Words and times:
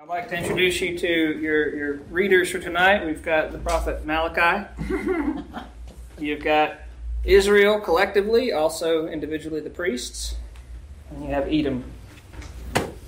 I'd 0.00 0.08
like 0.08 0.28
to 0.28 0.36
introduce 0.36 0.80
you 0.80 0.98
to 0.98 1.06
your, 1.06 1.76
your 1.76 1.94
readers 2.08 2.50
for 2.50 2.58
tonight. 2.58 3.04
We've 3.04 3.22
got 3.22 3.52
the 3.52 3.58
prophet 3.58 4.06
Malachi. 4.06 4.66
You've 6.18 6.42
got 6.42 6.78
Israel 7.22 7.78
collectively, 7.78 8.50
also 8.50 9.08
individually 9.08 9.60
the 9.60 9.68
priests. 9.68 10.36
And 11.10 11.22
you 11.22 11.28
have 11.28 11.46
Edom. 11.52 11.84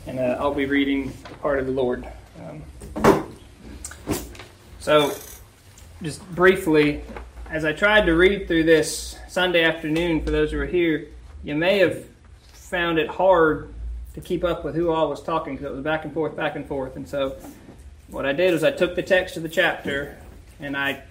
And 0.06 0.18
uh, 0.18 0.36
I'll 0.38 0.52
be 0.52 0.66
reading 0.66 1.14
the 1.30 1.34
part 1.36 1.58
of 1.60 1.64
the 1.64 1.72
Lord. 1.72 2.06
Um, 2.44 3.34
so, 4.78 5.16
just 6.02 6.28
briefly, 6.34 7.04
as 7.48 7.64
I 7.64 7.72
tried 7.72 8.04
to 8.04 8.12
read 8.12 8.46
through 8.46 8.64
this 8.64 9.16
Sunday 9.30 9.64
afternoon 9.64 10.22
for 10.22 10.30
those 10.30 10.52
who 10.52 10.60
are 10.60 10.66
here, 10.66 11.08
you 11.42 11.54
may 11.54 11.78
have 11.78 12.04
found 12.52 12.98
it 12.98 13.08
hard 13.08 13.71
to 14.14 14.20
keep 14.20 14.44
up 14.44 14.64
with 14.64 14.74
who 14.74 14.90
all 14.90 15.08
was 15.08 15.22
talking 15.22 15.54
because 15.54 15.66
it 15.66 15.74
was 15.74 15.84
back 15.84 16.04
and 16.04 16.12
forth, 16.12 16.36
back 16.36 16.56
and 16.56 16.66
forth. 16.66 16.96
And 16.96 17.08
so, 17.08 17.36
what 18.08 18.26
I 18.26 18.32
did 18.32 18.52
was 18.52 18.62
I 18.62 18.70
took 18.70 18.94
the 18.94 19.02
text 19.02 19.36
of 19.36 19.42
the 19.42 19.48
chapter 19.48 20.18
and 20.60 20.76
I 20.76 21.02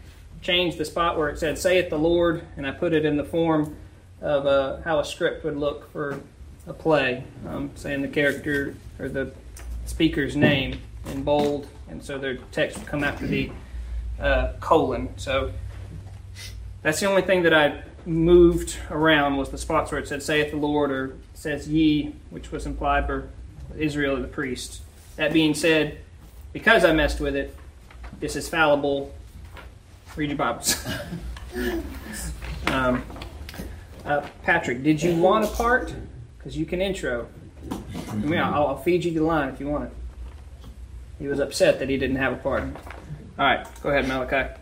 changed 0.41 0.77
the 0.77 0.85
spot 0.85 1.17
where 1.17 1.29
it 1.29 1.39
said 1.39 1.57
"Saith 1.57 1.89
the 1.89 1.97
Lord" 1.97 2.43
and 2.57 2.65
I 2.65 2.71
put 2.71 2.93
it 2.93 3.05
in 3.05 3.17
the 3.17 3.23
form 3.23 3.75
of 4.21 4.45
uh, 4.45 4.81
how 4.81 4.99
a 4.99 5.05
script 5.05 5.43
would 5.43 5.57
look 5.57 5.91
for 5.91 6.21
a 6.67 6.73
play, 6.73 7.23
um, 7.47 7.71
saying 7.75 8.01
the 8.01 8.07
character 8.07 8.75
or 8.99 9.09
the 9.09 9.31
speaker's 9.85 10.35
name 10.35 10.79
in 11.07 11.23
bold, 11.23 11.67
and 11.89 12.03
so 12.03 12.17
their 12.17 12.37
text 12.51 12.77
would 12.77 12.87
come 12.87 13.03
after 13.03 13.25
the 13.25 13.51
uh, 14.19 14.53
colon. 14.59 15.09
So 15.17 15.51
that's 16.83 16.99
the 16.99 17.07
only 17.07 17.23
thing 17.23 17.43
that 17.43 17.53
I 17.53 17.83
moved 18.05 18.77
around 18.89 19.37
was 19.37 19.49
the 19.49 19.57
spots 19.57 19.91
where 19.91 19.99
it 19.99 20.07
said 20.07 20.23
"saith 20.23 20.51
the 20.51 20.57
Lord" 20.57 20.91
or 20.91 21.15
says 21.33 21.67
"ye," 21.67 22.15
which 22.29 22.51
was 22.51 22.65
implied 22.65 23.05
for 23.05 23.29
Israel 23.77 24.17
or 24.17 24.21
the 24.21 24.27
priest. 24.27 24.81
That 25.15 25.33
being 25.33 25.53
said, 25.53 25.99
because 26.53 26.83
I 26.85 26.93
messed 26.93 27.19
with 27.19 27.35
it, 27.35 27.55
this 28.19 28.35
is 28.35 28.49
fallible. 28.49 29.13
Read 30.15 30.29
your 30.29 30.37
Bibles. 30.37 30.85
um, 32.67 33.03
uh, 34.05 34.25
Patrick, 34.43 34.83
did 34.83 35.01
you 35.01 35.15
want 35.15 35.45
a 35.45 35.47
part? 35.47 35.93
Because 36.37 36.57
you 36.57 36.65
can 36.65 36.81
intro. 36.81 37.27
I 37.71 38.15
mean, 38.15 38.39
I'll, 38.39 38.67
I'll 38.67 38.77
feed 38.77 39.05
you 39.05 39.11
the 39.11 39.21
line 39.21 39.49
if 39.49 39.59
you 39.59 39.67
want 39.67 39.85
it. 39.85 39.91
He 41.19 41.27
was 41.27 41.39
upset 41.39 41.79
that 41.79 41.89
he 41.89 41.97
didn't 41.97 42.15
have 42.15 42.33
a 42.33 42.37
part. 42.37 42.63
All 42.63 43.45
right, 43.45 43.65
go 43.81 43.89
ahead, 43.89 44.07
Malachi. 44.07 44.53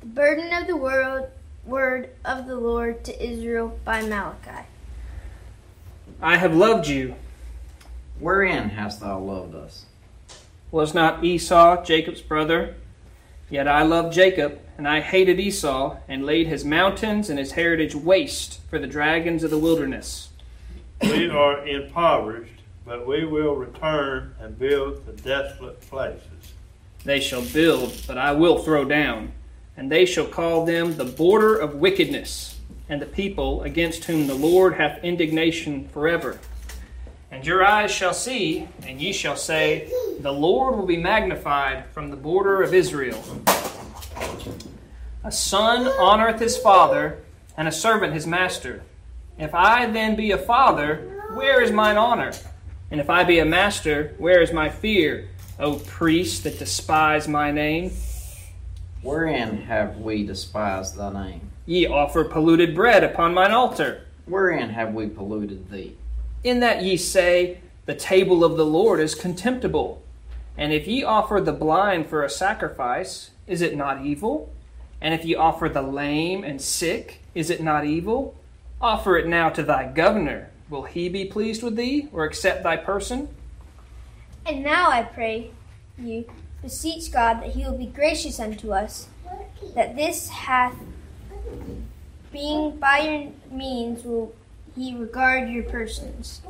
The 0.00 0.06
burden 0.06 0.52
of 0.52 0.66
the 0.66 0.76
world, 0.76 1.28
word 1.68 2.08
of 2.24 2.46
the 2.46 2.56
Lord 2.56 3.04
to 3.04 3.22
Israel 3.22 3.78
by 3.84 4.00
Malachi. 4.00 4.66
I 6.20 6.38
have 6.38 6.56
loved 6.56 6.88
you. 6.88 7.14
Wherein 8.18 8.70
hast 8.70 9.00
thou 9.00 9.18
loved 9.18 9.54
us? 9.54 9.84
Was 10.70 10.94
not 10.94 11.22
Esau 11.22 11.84
Jacob's 11.84 12.22
brother? 12.22 12.74
Yet 13.50 13.68
I 13.68 13.82
loved 13.82 14.14
Jacob, 14.14 14.60
and 14.78 14.88
I 14.88 15.00
hated 15.00 15.38
Esau, 15.38 15.98
and 16.08 16.24
laid 16.24 16.46
his 16.46 16.64
mountains 16.64 17.28
and 17.28 17.38
his 17.38 17.52
heritage 17.52 17.94
waste 17.94 18.60
for 18.70 18.78
the 18.78 18.86
dragons 18.86 19.44
of 19.44 19.50
the 19.50 19.58
wilderness. 19.58 20.30
We 21.02 21.28
are 21.28 21.66
impoverished, 21.66 22.62
but 22.86 23.06
we 23.06 23.24
will 23.24 23.54
return 23.54 24.34
and 24.40 24.58
build 24.58 25.04
the 25.04 25.12
desolate 25.12 25.82
places. 25.82 26.54
They 27.04 27.20
shall 27.20 27.42
build, 27.42 27.94
but 28.06 28.18
I 28.18 28.32
will 28.32 28.58
throw 28.58 28.84
down, 28.84 29.32
and 29.78 29.92
they 29.92 30.04
shall 30.04 30.26
call 30.26 30.66
them 30.66 30.96
the 30.96 31.04
border 31.04 31.56
of 31.56 31.76
wickedness, 31.76 32.58
and 32.88 33.00
the 33.00 33.06
people 33.06 33.62
against 33.62 34.04
whom 34.06 34.26
the 34.26 34.34
Lord 34.34 34.74
hath 34.74 35.04
indignation 35.04 35.88
forever. 35.90 36.40
And 37.30 37.46
your 37.46 37.64
eyes 37.64 37.92
shall 37.92 38.12
see, 38.12 38.66
and 38.84 39.00
ye 39.00 39.12
shall 39.12 39.36
say, 39.36 39.88
The 40.18 40.32
Lord 40.32 40.76
will 40.76 40.84
be 40.84 40.96
magnified 40.96 41.84
from 41.92 42.10
the 42.10 42.16
border 42.16 42.60
of 42.60 42.74
Israel. 42.74 43.22
A 45.22 45.30
son 45.30 45.84
honoreth 45.84 46.40
his 46.40 46.58
father, 46.58 47.20
and 47.56 47.68
a 47.68 47.72
servant 47.72 48.14
his 48.14 48.26
master. 48.26 48.82
If 49.38 49.54
I 49.54 49.86
then 49.86 50.16
be 50.16 50.32
a 50.32 50.38
father, 50.38 51.22
where 51.34 51.62
is 51.62 51.70
mine 51.70 51.96
honor? 51.96 52.32
And 52.90 53.00
if 53.00 53.08
I 53.08 53.22
be 53.22 53.38
a 53.38 53.44
master, 53.44 54.16
where 54.18 54.42
is 54.42 54.52
my 54.52 54.70
fear? 54.70 55.28
O 55.60 55.76
priests 55.78 56.40
that 56.40 56.58
despise 56.58 57.28
my 57.28 57.52
name, 57.52 57.92
Wherein 59.02 59.62
have 59.62 59.98
we 59.98 60.24
despised 60.24 60.96
thy 60.96 61.12
name? 61.12 61.50
ye 61.68 61.86
offer 61.86 62.24
polluted 62.24 62.74
bread 62.74 63.04
upon 63.04 63.34
mine 63.34 63.52
altar. 63.52 64.00
Wherein 64.24 64.70
have 64.70 64.94
we 64.94 65.06
polluted 65.06 65.70
thee? 65.70 65.96
In 66.42 66.60
that 66.60 66.82
ye 66.82 66.96
say, 66.96 67.60
The 67.84 67.94
table 67.94 68.42
of 68.42 68.56
the 68.56 68.64
Lord 68.64 69.00
is 69.00 69.14
contemptible. 69.14 70.02
And 70.56 70.72
if 70.72 70.88
ye 70.88 71.04
offer 71.04 71.40
the 71.40 71.52
blind 71.52 72.06
for 72.08 72.24
a 72.24 72.30
sacrifice, 72.30 73.30
is 73.46 73.60
it 73.60 73.76
not 73.76 74.04
evil? 74.04 74.50
And 75.00 75.12
if 75.12 75.26
ye 75.26 75.34
offer 75.34 75.68
the 75.68 75.82
lame 75.82 76.42
and 76.42 76.60
sick, 76.60 77.20
is 77.34 77.50
it 77.50 77.62
not 77.62 77.84
evil? 77.84 78.34
Offer 78.80 79.18
it 79.18 79.26
now 79.26 79.50
to 79.50 79.62
thy 79.62 79.92
governor. 79.92 80.48
Will 80.70 80.84
he 80.84 81.10
be 81.10 81.26
pleased 81.26 81.62
with 81.62 81.76
thee, 81.76 82.08
or 82.12 82.24
accept 82.24 82.62
thy 82.62 82.76
person? 82.76 83.28
And 84.46 84.62
now 84.62 84.90
I 84.90 85.02
pray 85.02 85.50
you, 85.98 86.24
beseech 86.62 87.12
God 87.12 87.42
that 87.42 87.50
he 87.50 87.64
will 87.64 87.76
be 87.76 87.86
gracious 87.86 88.40
unto 88.40 88.72
us, 88.72 89.08
that 89.74 89.96
this 89.96 90.28
hath, 90.28 90.76
being 92.32 92.76
by 92.76 92.98
your 92.98 93.32
means, 93.50 94.04
will 94.04 94.34
he 94.76 94.94
regard 94.94 95.48
your 95.48 95.64
persons. 95.64 96.40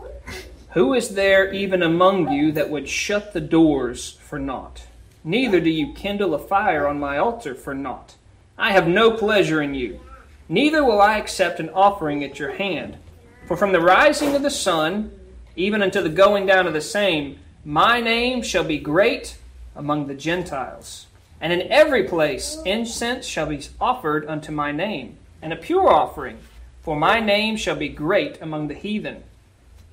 Who 0.72 0.92
is 0.92 1.10
there 1.10 1.52
even 1.52 1.82
among 1.82 2.30
you 2.30 2.52
that 2.52 2.70
would 2.70 2.88
shut 2.88 3.32
the 3.32 3.40
doors 3.40 4.18
for 4.22 4.38
naught? 4.38 4.86
Neither 5.24 5.60
do 5.60 5.70
you 5.70 5.94
kindle 5.94 6.34
a 6.34 6.38
fire 6.38 6.86
on 6.86 7.00
my 7.00 7.18
altar 7.18 7.54
for 7.54 7.74
naught. 7.74 8.14
I 8.56 8.72
have 8.72 8.86
no 8.86 9.12
pleasure 9.12 9.62
in 9.62 9.74
you, 9.74 10.00
neither 10.48 10.84
will 10.84 11.00
I 11.00 11.18
accept 11.18 11.60
an 11.60 11.70
offering 11.70 12.24
at 12.24 12.38
your 12.38 12.52
hand. 12.52 12.98
For 13.46 13.56
from 13.56 13.72
the 13.72 13.80
rising 13.80 14.34
of 14.34 14.42
the 14.42 14.50
sun, 14.50 15.10
even 15.56 15.82
unto 15.82 16.02
the 16.02 16.08
going 16.08 16.44
down 16.44 16.66
of 16.66 16.72
the 16.72 16.80
same, 16.80 17.38
my 17.64 18.00
name 18.00 18.42
shall 18.42 18.64
be 18.64 18.78
great 18.78 19.38
among 19.78 20.06
the 20.06 20.14
Gentiles. 20.14 21.06
And 21.40 21.52
in 21.52 21.72
every 21.72 22.02
place 22.02 22.58
incense 22.66 23.24
shall 23.24 23.46
be 23.46 23.62
offered 23.80 24.26
unto 24.26 24.52
my 24.52 24.72
name, 24.72 25.16
and 25.40 25.52
a 25.52 25.56
pure 25.56 25.88
offering, 25.88 26.38
for 26.82 26.96
my 26.96 27.20
name 27.20 27.56
shall 27.56 27.76
be 27.76 27.88
great 27.88 28.42
among 28.42 28.68
the 28.68 28.74
heathen. 28.74 29.22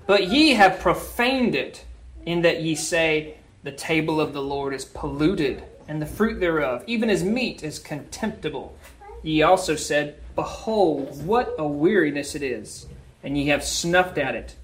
But 0.07 0.27
ye 0.27 0.55
have 0.55 0.79
profaned 0.79 1.55
it, 1.55 1.85
in 2.25 2.41
that 2.41 2.61
ye 2.61 2.75
say, 2.75 3.35
The 3.63 3.71
table 3.71 4.19
of 4.19 4.33
the 4.33 4.41
Lord 4.41 4.73
is 4.73 4.85
polluted, 4.85 5.63
and 5.87 6.01
the 6.01 6.07
fruit 6.07 6.39
thereof, 6.39 6.83
even 6.87 7.09
as 7.09 7.23
meat, 7.23 7.63
is 7.63 7.77
contemptible. 7.77 8.75
Ye 9.21 9.43
also 9.43 9.75
said, 9.75 10.19
Behold, 10.35 11.25
what 11.25 11.55
a 11.57 11.67
weariness 11.67 12.35
it 12.35 12.43
is, 12.43 12.87
and 13.23 13.37
ye 13.37 13.47
have 13.47 13.63
snuffed 13.63 14.17
at 14.17 14.35
it. 14.35 14.55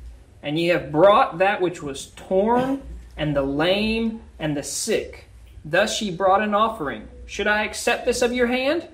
And 0.43 0.59
ye 0.59 0.67
have 0.67 0.91
brought 0.91 1.37
that 1.37 1.61
which 1.61 1.83
was 1.83 2.07
torn, 2.15 2.81
and 3.15 3.35
the 3.35 3.43
lame, 3.43 4.21
and 4.41 4.57
the 4.57 4.63
sick. 4.63 5.25
Thus 5.63 6.01
ye 6.01 6.11
brought 6.11 6.41
an 6.41 6.55
offering. 6.55 7.07
Should 7.25 7.47
I 7.47 7.63
accept 7.63 8.05
this 8.05 8.21
of 8.21 8.33
your 8.33 8.47
hand? 8.47 8.89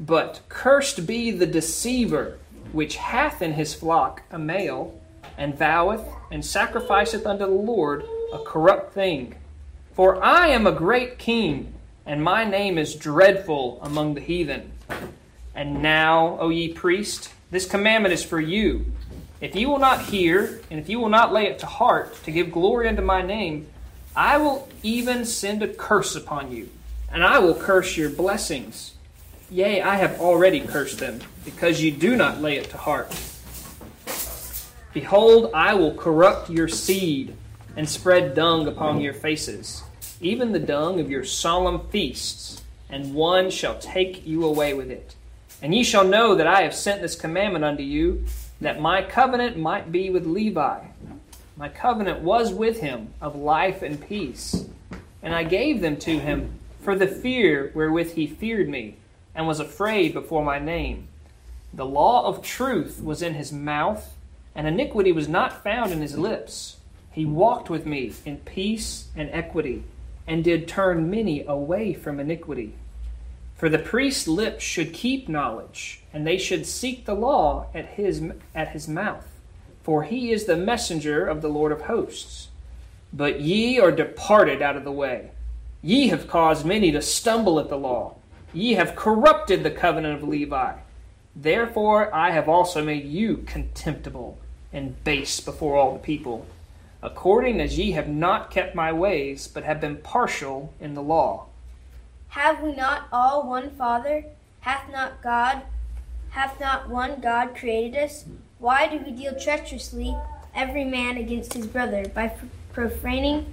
But 0.00 0.40
cursed 0.48 1.06
be 1.06 1.32
the 1.32 1.46
deceiver, 1.46 2.38
which 2.72 2.96
hath 2.96 3.42
in 3.42 3.54
his 3.54 3.74
flock 3.74 4.22
a 4.30 4.38
male, 4.38 4.98
and 5.36 5.58
voweth 5.58 6.06
and 6.30 6.44
sacrificeth 6.44 7.26
unto 7.26 7.44
the 7.44 7.50
Lord 7.50 8.04
a 8.32 8.38
corrupt 8.38 8.94
thing. 8.94 9.34
For 9.94 10.22
I 10.22 10.48
am 10.48 10.66
a 10.66 10.72
great 10.72 11.18
king, 11.18 11.74
and 12.06 12.22
my 12.22 12.44
name 12.44 12.78
is 12.78 12.94
dreadful 12.94 13.80
among 13.82 14.14
the 14.14 14.20
heathen. 14.20 14.70
And 15.56 15.82
now, 15.82 16.38
O 16.40 16.50
ye 16.50 16.72
priests, 16.72 17.30
this 17.50 17.66
commandment 17.66 18.14
is 18.14 18.24
for 18.24 18.40
you. 18.40 18.86
If 19.40 19.56
ye 19.56 19.66
will 19.66 19.80
not 19.80 20.02
hear, 20.02 20.60
and 20.70 20.78
if 20.78 20.88
ye 20.88 20.94
will 20.94 21.08
not 21.08 21.32
lay 21.32 21.46
it 21.46 21.58
to 21.60 21.66
heart 21.66 22.22
to 22.24 22.30
give 22.30 22.52
glory 22.52 22.88
unto 22.88 23.02
my 23.02 23.22
name, 23.22 23.66
I 24.18 24.36
will 24.36 24.68
even 24.82 25.24
send 25.24 25.62
a 25.62 25.68
curse 25.68 26.16
upon 26.16 26.50
you, 26.50 26.70
and 27.12 27.22
I 27.22 27.38
will 27.38 27.54
curse 27.54 27.96
your 27.96 28.10
blessings. 28.10 28.94
Yea, 29.48 29.80
I 29.80 29.94
have 29.94 30.20
already 30.20 30.58
cursed 30.58 30.98
them, 30.98 31.20
because 31.44 31.80
ye 31.80 31.92
do 31.92 32.16
not 32.16 32.42
lay 32.42 32.56
it 32.56 32.68
to 32.70 32.76
heart. 32.76 33.16
Behold, 34.92 35.52
I 35.54 35.74
will 35.74 35.94
corrupt 35.94 36.50
your 36.50 36.66
seed, 36.66 37.36
and 37.76 37.88
spread 37.88 38.34
dung 38.34 38.66
upon 38.66 39.00
your 39.00 39.14
faces, 39.14 39.84
even 40.20 40.50
the 40.50 40.58
dung 40.58 40.98
of 40.98 41.08
your 41.08 41.24
solemn 41.24 41.86
feasts, 41.90 42.64
and 42.90 43.14
one 43.14 43.50
shall 43.50 43.78
take 43.78 44.26
you 44.26 44.44
away 44.44 44.74
with 44.74 44.90
it. 44.90 45.14
And 45.62 45.72
ye 45.72 45.84
shall 45.84 46.04
know 46.04 46.34
that 46.34 46.48
I 46.48 46.62
have 46.62 46.74
sent 46.74 47.02
this 47.02 47.14
commandment 47.14 47.64
unto 47.64 47.84
you, 47.84 48.24
that 48.60 48.80
my 48.80 49.00
covenant 49.00 49.56
might 49.56 49.92
be 49.92 50.10
with 50.10 50.26
Levi. 50.26 50.87
My 51.58 51.68
covenant 51.68 52.20
was 52.20 52.54
with 52.54 52.78
him 52.78 53.14
of 53.20 53.34
life 53.34 53.82
and 53.82 54.00
peace, 54.00 54.66
and 55.20 55.34
I 55.34 55.42
gave 55.42 55.80
them 55.80 55.96
to 55.96 56.20
him 56.20 56.52
for 56.82 56.94
the 56.94 57.08
fear 57.08 57.72
wherewith 57.74 58.14
he 58.14 58.28
feared 58.28 58.68
me, 58.68 58.94
and 59.34 59.44
was 59.44 59.58
afraid 59.58 60.14
before 60.14 60.44
my 60.44 60.60
name. 60.60 61.08
The 61.74 61.84
law 61.84 62.26
of 62.26 62.42
truth 62.42 63.02
was 63.02 63.22
in 63.22 63.34
his 63.34 63.52
mouth, 63.52 64.16
and 64.54 64.68
iniquity 64.68 65.10
was 65.10 65.28
not 65.28 65.64
found 65.64 65.90
in 65.90 66.00
his 66.00 66.16
lips. 66.16 66.76
He 67.10 67.24
walked 67.24 67.68
with 67.68 67.84
me 67.84 68.12
in 68.24 68.36
peace 68.36 69.08
and 69.16 69.28
equity, 69.32 69.82
and 70.28 70.44
did 70.44 70.68
turn 70.68 71.10
many 71.10 71.42
away 71.42 71.92
from 71.92 72.20
iniquity. 72.20 72.74
For 73.56 73.68
the 73.68 73.80
priest's 73.80 74.28
lips 74.28 74.62
should 74.62 74.92
keep 74.92 75.28
knowledge, 75.28 76.02
and 76.12 76.24
they 76.24 76.38
should 76.38 76.66
seek 76.66 77.04
the 77.04 77.16
law 77.16 77.66
at 77.74 77.86
his, 77.86 78.22
at 78.54 78.68
his 78.68 78.86
mouth. 78.86 79.27
For 79.88 80.02
he 80.02 80.32
is 80.32 80.44
the 80.44 80.54
messenger 80.54 81.26
of 81.26 81.40
the 81.40 81.48
Lord 81.48 81.72
of 81.72 81.80
hosts. 81.80 82.48
But 83.10 83.40
ye 83.40 83.80
are 83.80 83.90
departed 83.90 84.60
out 84.60 84.76
of 84.76 84.84
the 84.84 84.92
way. 84.92 85.30
Ye 85.80 86.08
have 86.08 86.28
caused 86.28 86.66
many 86.66 86.92
to 86.92 87.00
stumble 87.00 87.58
at 87.58 87.70
the 87.70 87.78
law. 87.78 88.16
Ye 88.52 88.74
have 88.74 88.94
corrupted 88.94 89.62
the 89.62 89.70
covenant 89.70 90.16
of 90.16 90.28
Levi. 90.28 90.74
Therefore 91.34 92.14
I 92.14 92.32
have 92.32 92.50
also 92.50 92.84
made 92.84 93.06
you 93.06 93.38
contemptible 93.46 94.36
and 94.74 95.02
base 95.04 95.40
before 95.40 95.78
all 95.78 95.94
the 95.94 96.00
people, 96.00 96.44
according 97.00 97.58
as 97.58 97.78
ye 97.78 97.92
have 97.92 98.08
not 98.08 98.50
kept 98.50 98.74
my 98.74 98.92
ways, 98.92 99.48
but 99.48 99.64
have 99.64 99.80
been 99.80 99.96
partial 99.96 100.74
in 100.78 100.92
the 100.92 101.02
law. 101.02 101.46
Have 102.28 102.60
we 102.60 102.76
not 102.76 103.08
all 103.10 103.48
one 103.48 103.70
Father? 103.70 104.26
Hath 104.60 104.92
not 104.92 105.22
God, 105.22 105.62
hath 106.32 106.60
not 106.60 106.90
one 106.90 107.22
God 107.22 107.56
created 107.56 107.96
us? 107.96 108.26
Why 108.58 108.88
do 108.88 108.98
we 108.98 109.12
deal 109.12 109.38
treacherously, 109.38 110.16
every 110.52 110.84
man 110.84 111.16
against 111.16 111.52
his 111.52 111.68
brother, 111.68 112.08
by 112.08 112.32
profaning 112.72 113.52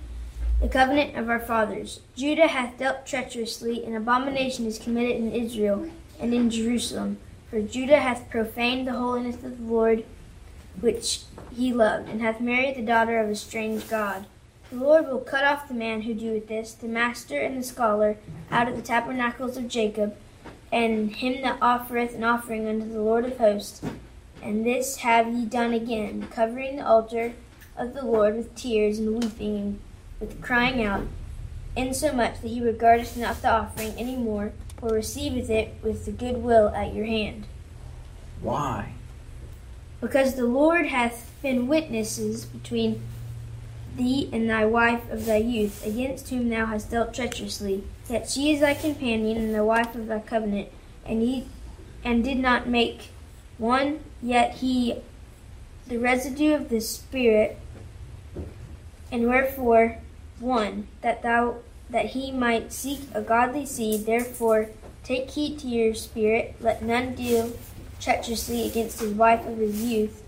the 0.60 0.68
covenant 0.68 1.16
of 1.16 1.30
our 1.30 1.40
fathers? 1.40 2.00
Judah 2.16 2.48
hath 2.48 2.80
dealt 2.80 3.06
treacherously, 3.06 3.86
and 3.86 3.96
abomination 3.96 4.66
is 4.66 4.80
committed 4.80 5.18
in 5.18 5.32
Israel 5.32 5.92
and 6.20 6.34
in 6.34 6.50
Jerusalem. 6.50 7.20
For 7.52 7.62
Judah 7.62 8.00
hath 8.00 8.32
profaned 8.32 8.88
the 8.88 8.94
holiness 8.94 9.36
of 9.44 9.60
the 9.60 9.72
Lord, 9.72 10.06
which 10.82 11.22
he 11.56 11.72
loved, 11.72 12.10
and 12.10 12.20
hath 12.22 12.42
married 12.42 12.76
the 12.76 12.82
daughter 12.82 13.20
of 13.20 13.30
a 13.30 13.36
strange 13.36 13.88
God. 13.88 14.26
The 14.72 14.78
Lord 14.78 15.08
will 15.08 15.20
cut 15.20 15.44
off 15.44 15.68
the 15.68 15.76
man 15.76 16.02
who 16.02 16.16
doeth 16.16 16.48
this, 16.48 16.74
the 16.74 16.88
master 16.88 17.40
and 17.40 17.60
the 17.60 17.64
scholar, 17.64 18.18
out 18.50 18.68
of 18.68 18.76
the 18.76 18.82
tabernacles 18.82 19.56
of 19.56 19.68
Jacob, 19.68 20.18
and 20.72 21.16
him 21.16 21.44
that 21.44 21.60
offereth 21.62 22.16
an 22.16 22.24
offering 22.24 22.68
unto 22.68 22.92
the 22.92 23.02
Lord 23.02 23.26
of 23.26 23.38
hosts. 23.38 23.82
And 24.42 24.66
this 24.66 24.98
have 24.98 25.28
ye 25.34 25.46
done 25.46 25.74
again, 25.74 26.28
covering 26.32 26.78
the 26.78 26.88
altar 26.88 27.34
of 27.78 27.94
the 27.94 28.06
Lord 28.06 28.36
with 28.36 28.56
tears 28.56 29.00
and 29.00 29.22
weeping 29.22 29.58
and 29.58 29.80
with 30.20 30.42
crying 30.42 30.84
out, 30.84 31.08
insomuch 31.76 32.42
that 32.42 32.48
he 32.48 32.62
regardeth 32.62 33.18
not 33.18 33.42
the 33.42 33.52
offering 33.52 33.94
any 33.98 34.16
more, 34.16 34.54
or 34.82 34.90
receiveth 34.90 35.50
it 35.50 35.76
with 35.82 36.06
the 36.06 36.12
good 36.12 36.38
will 36.38 36.70
at 36.70 36.94
your 36.94 37.06
hand. 37.06 37.46
Why? 38.42 38.94
Because 40.00 40.36
the 40.36 40.46
Lord 40.46 40.88
hath 40.88 41.32
been 41.42 41.68
witnesses 41.68 42.46
between 42.46 43.02
thee 43.96 44.30
and 44.32 44.50
thy 44.50 44.66
wife 44.66 45.10
of 45.10 45.26
thy 45.26 45.38
youth, 45.38 45.86
against 45.86 46.30
whom 46.30 46.50
thou 46.50 46.66
hast 46.66 46.92
dealt 46.92 47.14
treacherously. 47.14 47.84
Yet 48.10 48.30
she 48.30 48.54
is 48.54 48.60
thy 48.60 48.74
companion 48.74 49.38
and 49.38 49.56
the 49.56 49.64
wife 49.64 49.96
of 49.96 50.08
thy 50.08 50.20
covenant, 50.20 50.70
and 51.06 51.22
he 51.22 51.48
and 52.04 52.24
did 52.24 52.38
not 52.38 52.68
make 52.68 53.10
one, 53.58 54.00
yet 54.22 54.56
he 54.56 54.96
the 55.88 55.98
residue 55.98 56.54
of 56.54 56.70
the 56.70 56.82
spirit, 56.82 57.58
and 59.12 59.28
wherefore 59.28 59.98
one, 60.40 60.88
that 61.02 61.22
thou 61.22 61.58
that 61.90 62.08
he 62.08 62.32
might 62.32 62.74
seek 62.74 63.02
a 63.14 63.22
godly 63.22 63.66
seed. 63.66 64.06
Therefore, 64.06 64.70
take 65.04 65.30
heed 65.32 65.60
to 65.60 65.68
your 65.68 65.94
spirit. 65.94 66.56
Let 66.60 66.82
none 66.82 67.14
deal 67.14 67.54
treacherously 68.02 68.68
against 68.68 69.00
his 69.00 69.14
wife 69.14 69.46
of 69.46 69.58
his 69.58 69.84
youth. 69.84 70.24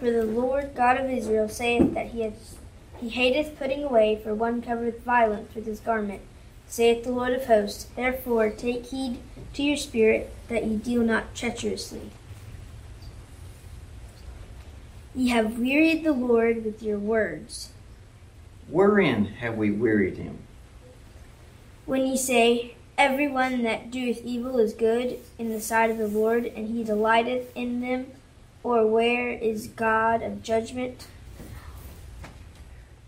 For 0.00 0.10
the 0.10 0.24
Lord 0.24 0.74
God 0.74 0.98
of 0.98 1.08
Israel 1.08 1.48
saith 1.48 1.94
that 1.94 2.08
he 2.08 2.22
hath, 2.22 2.58
he 2.98 3.08
hateth 3.08 3.58
putting 3.58 3.84
away, 3.84 4.20
for 4.22 4.34
one 4.34 4.60
covereth 4.60 5.02
violence 5.02 5.54
with 5.54 5.66
his 5.66 5.80
garment, 5.80 6.22
saith 6.66 7.04
the 7.04 7.12
Lord 7.12 7.32
of 7.32 7.46
hosts. 7.46 7.84
Therefore, 7.94 8.50
take 8.50 8.86
heed 8.86 9.18
to 9.54 9.62
your 9.62 9.76
spirit 9.76 10.34
that 10.48 10.64
ye 10.64 10.76
deal 10.76 11.02
not 11.02 11.34
treacherously. 11.34 12.10
Ye 15.16 15.30
have 15.30 15.58
wearied 15.58 16.04
the 16.04 16.12
Lord 16.12 16.62
with 16.62 16.82
your 16.82 16.98
words. 16.98 17.70
Wherein 18.68 19.24
have 19.24 19.56
we 19.56 19.70
wearied 19.70 20.18
him? 20.18 20.38
When 21.86 22.06
ye 22.06 22.18
say, 22.18 22.74
Every 22.98 23.28
one 23.28 23.62
that 23.62 23.90
doeth 23.90 24.24
evil 24.24 24.58
is 24.58 24.72
good 24.72 25.20
in 25.38 25.50
the 25.50 25.60
sight 25.60 25.90
of 25.90 25.98
the 25.98 26.08
Lord, 26.08 26.46
and 26.46 26.68
he 26.68 26.82
delighteth 26.84 27.54
in 27.54 27.80
them, 27.80 28.06
or 28.62 28.86
where 28.86 29.30
is 29.30 29.68
God 29.68 30.22
of 30.22 30.42
judgment? 30.42 31.06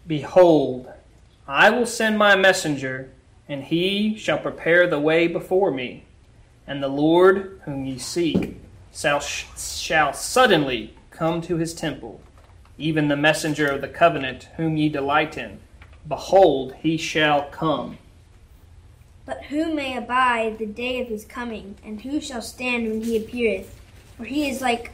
Behold, 0.07 0.91
I 1.47 1.71
will 1.71 1.87
send 1.87 2.19
my 2.19 2.37
messenger, 2.37 3.11
and 3.49 3.65
he 3.65 4.17
shall 4.17 4.39
prepare 4.39 4.87
the 4.87 5.01
way 5.01 5.27
before 5.27 5.71
me. 5.71 6.05
And 6.67 6.83
the 6.83 6.89
Lord 6.89 7.61
whom 7.65 7.87
ye 7.87 7.99
seek 7.99 8.57
shall, 8.93 9.21
shall 9.21 10.13
suddenly 10.13 10.95
come 11.19 11.41
to 11.41 11.57
his 11.57 11.75
temple, 11.75 12.21
even 12.79 13.09
the 13.09 13.17
messenger 13.17 13.67
of 13.67 13.81
the 13.81 13.89
covenant 13.89 14.49
whom 14.57 14.77
ye 14.77 14.89
delight 14.89 15.37
in. 15.37 15.59
Behold, 16.07 16.73
he 16.77 16.97
shall 16.97 17.43
come. 17.51 17.99
But 19.27 19.47
who 19.47 19.75
may 19.75 19.97
abide 19.97 20.59
the 20.59 20.67
day 20.67 21.01
of 21.01 21.09
his 21.09 21.25
coming, 21.25 21.75
and 21.85 22.03
who 22.03 22.21
shall 22.21 22.41
stand 22.41 22.89
when 22.89 23.03
he 23.03 23.17
appeareth? 23.17 23.77
For 24.17 24.25
he 24.25 24.49
is 24.49 24.61
like 24.61 24.93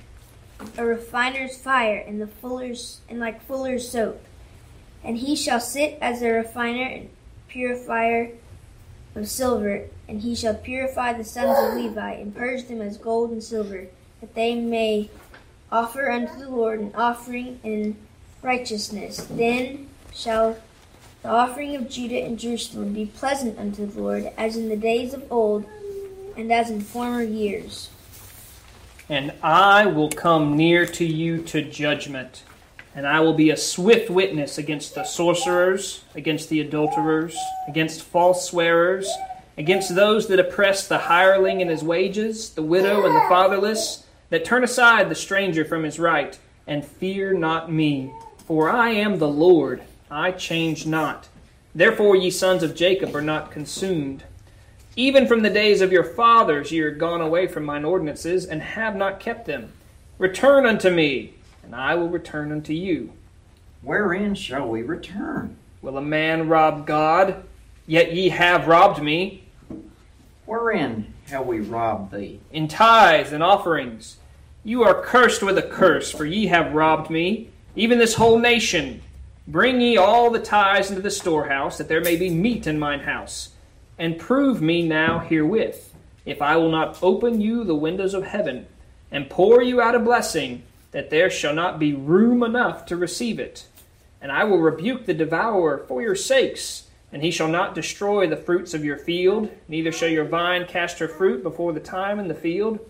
a 0.79 0.85
refiner's 0.87 1.59
fire, 1.59 1.99
and 1.99 2.19
the 2.19 2.27
fuller's 2.27 3.01
and 3.07 3.21
like 3.21 3.47
fuller's 3.47 3.87
soap. 3.87 4.25
And 5.05 5.19
he 5.19 5.37
shall 5.37 5.61
sit 5.61 5.99
as 6.01 6.23
a 6.23 6.31
refiner 6.31 6.85
and 6.85 7.11
purifier 7.49 8.31
of 9.15 9.29
silver, 9.29 9.85
and 10.09 10.23
he 10.23 10.35
shall 10.35 10.55
purify 10.55 11.13
the 11.13 11.23
sons 11.23 11.59
of 11.59 11.75
Levi, 11.75 12.13
and 12.15 12.35
purge 12.35 12.67
them 12.67 12.81
as 12.81 12.97
gold 12.97 13.31
and 13.31 13.45
silver, 13.45 13.89
that 14.23 14.35
they 14.35 14.55
may 14.55 15.11
offer 15.71 16.11
unto 16.11 16.39
the 16.39 16.49
Lord 16.49 16.81
an 16.81 16.93
offering 16.95 17.61
in 17.63 17.97
righteousness. 18.43 19.27
Then 19.31 19.89
shall 20.13 20.57
the 21.23 21.31
offering 21.31 21.75
of 21.75 21.89
Judah 21.89 22.23
and 22.23 22.39
Jerusalem 22.39 22.93
be 22.93 23.07
pleasant 23.07 23.59
unto 23.59 23.87
the 23.87 24.01
Lord, 24.01 24.31
as 24.37 24.57
in 24.57 24.69
the 24.69 24.77
days 24.77 25.15
of 25.15 25.25
old, 25.33 25.65
and 26.37 26.53
as 26.53 26.71
in 26.71 26.83
former 26.83 27.23
years. 27.23 27.89
And 29.09 29.33
I 29.43 29.87
will 29.87 30.11
come 30.11 30.57
near 30.57 30.87
to 30.87 31.05
you 31.05 31.43
to 31.45 31.63
judgment, 31.63 32.43
and 32.95 33.07
I 33.07 33.21
will 33.21 33.35
be 33.35 33.51
a 33.51 33.57
swift 33.57 34.11
witness 34.11 34.59
against 34.59 34.95
the 34.95 35.05
sorcerers, 35.05 36.05
against 36.15 36.49
the 36.51 36.61
adulterers, 36.61 37.37
against 37.69 38.03
false 38.03 38.49
swearers, 38.49 39.11
against 39.57 39.95
those 39.95 40.27
that 40.29 40.39
oppress 40.39 40.89
the 40.89 40.99
hireling 40.99 41.61
in 41.61 41.69
his 41.69 41.83
wages, 41.83 42.51
the 42.51 42.63
widow 42.63 43.07
and 43.07 43.15
the 43.15 43.29
fatherless, 43.29 44.04
that 44.31 44.45
turn 44.45 44.65
aside 44.65 45.09
the 45.09 45.15
stranger 45.15 45.65
from 45.65 45.85
his 45.85 45.99
right, 45.99 46.39
and 46.67 46.85
fear 46.85 47.33
not 47.33 47.71
me. 47.71 48.13
For 48.47 48.69
I 48.69 48.91
am 48.91 49.19
the 49.19 49.29
Lord 49.29 49.83
I 50.11 50.33
change 50.33 50.87
not. 50.87 51.29
Therefore, 51.75 52.15
ye 52.15 52.31
sons 52.31 52.63
of 52.63 52.75
Jacob 52.75 53.15
are 53.17 53.23
not 53.23 53.51
consumed. 53.51 54.25
Even 54.97 55.27
from 55.27 55.43
the 55.43 55.51
days 55.51 55.81
of 55.81 55.91
your 55.91 56.05
fathers 56.05 56.71
ye 56.71 56.81
are 56.81 56.91
gone 56.91 57.21
away 57.21 57.47
from 57.47 57.65
mine 57.65 57.85
ordinances, 57.85 58.45
and 58.45 58.63
have 58.63 58.95
not 58.95 59.19
kept 59.19 59.47
them. 59.47 59.73
Return 60.19 60.67
unto 60.67 60.91
me, 60.91 61.35
and 61.63 61.75
I 61.75 61.95
will 61.95 62.09
return 62.09 62.53
unto 62.53 62.73
you. 62.73 63.13
Wherein 63.83 64.35
shall 64.35 64.69
we 64.69 64.83
return? 64.83 65.57
Will 65.83 65.99
a 65.99 66.03
man 66.03 66.49
rob 66.49 66.87
God? 66.87 67.45
Yet 67.87 68.15
ye 68.15 68.29
have 68.29 68.69
robbed 68.69 69.03
me. 69.03 69.45
Wherein 70.47 71.14
have 71.31 71.47
we 71.47 71.61
robbed 71.61 72.13
thee? 72.13 72.41
In 72.53 72.69
tithes 72.69 73.33
and 73.33 73.43
offerings. 73.43 74.19
You 74.63 74.83
are 74.85 75.03
cursed 75.03 75.43
with 75.43 75.59
a 75.59 75.63
curse, 75.63 76.11
for 76.11 76.25
ye 76.25 76.47
have 76.47 76.75
robbed 76.75 77.11
me, 77.11 77.51
even 77.77 77.99
this 77.99 78.15
whole 78.15 78.39
nation. 78.39 79.03
Bring 79.47 79.81
ye 79.81 79.97
all 79.97 80.31
the 80.31 80.39
tithes 80.39 80.91
into 80.91 81.03
the 81.03 81.11
storehouse, 81.11 81.79
that 81.79 81.89
there 81.89 82.01
may 82.01 82.17
be 82.17 82.31
meat 82.31 82.67
in 82.67 82.79
mine 82.79 83.01
house. 83.01 83.51
And 83.99 84.19
prove 84.19 84.63
me 84.63 84.87
now 84.87 85.19
herewith, 85.19 85.93
if 86.25 86.41
I 86.41 86.57
will 86.57 86.71
not 86.71 86.99
open 87.03 87.41
you 87.41 87.65
the 87.65 87.75
windows 87.75 88.15
of 88.15 88.25
heaven, 88.25 88.67
and 89.11 89.29
pour 89.29 89.63
you 89.63 89.81
out 89.81 89.95
a 89.95 89.99
blessing, 89.99 90.63
that 90.93 91.11
there 91.11 91.31
shall 91.31 91.55
not 91.55 91.79
be 91.79 91.93
room 91.93 92.43
enough 92.43 92.87
to 92.87 92.97
receive 92.97 93.39
it. 93.39 93.67
And 94.21 94.33
I 94.33 94.45
will 94.45 94.59
rebuke 94.59 95.05
the 95.05 95.15
devourer 95.15 95.85
for 95.87 96.01
your 96.01 96.17
sakes, 96.17 96.85
and 97.15 97.23
he 97.23 97.31
shall 97.31 97.47
not 97.47 97.77
destroy 97.77 98.27
the 98.27 98.37
fruits 98.37 98.75
of 98.75 98.85
your 98.85 98.99
field, 98.99 99.49
neither 99.69 99.93
shall 99.93 100.09
your 100.09 100.25
vine 100.25 100.67
cast 100.67 100.99
her 100.99 101.07
fruit 101.07 101.45
before 101.45 101.73
the 101.73 101.79
time 101.79 102.19
in 102.19 102.27
the 102.27 102.35
field. 102.35 102.81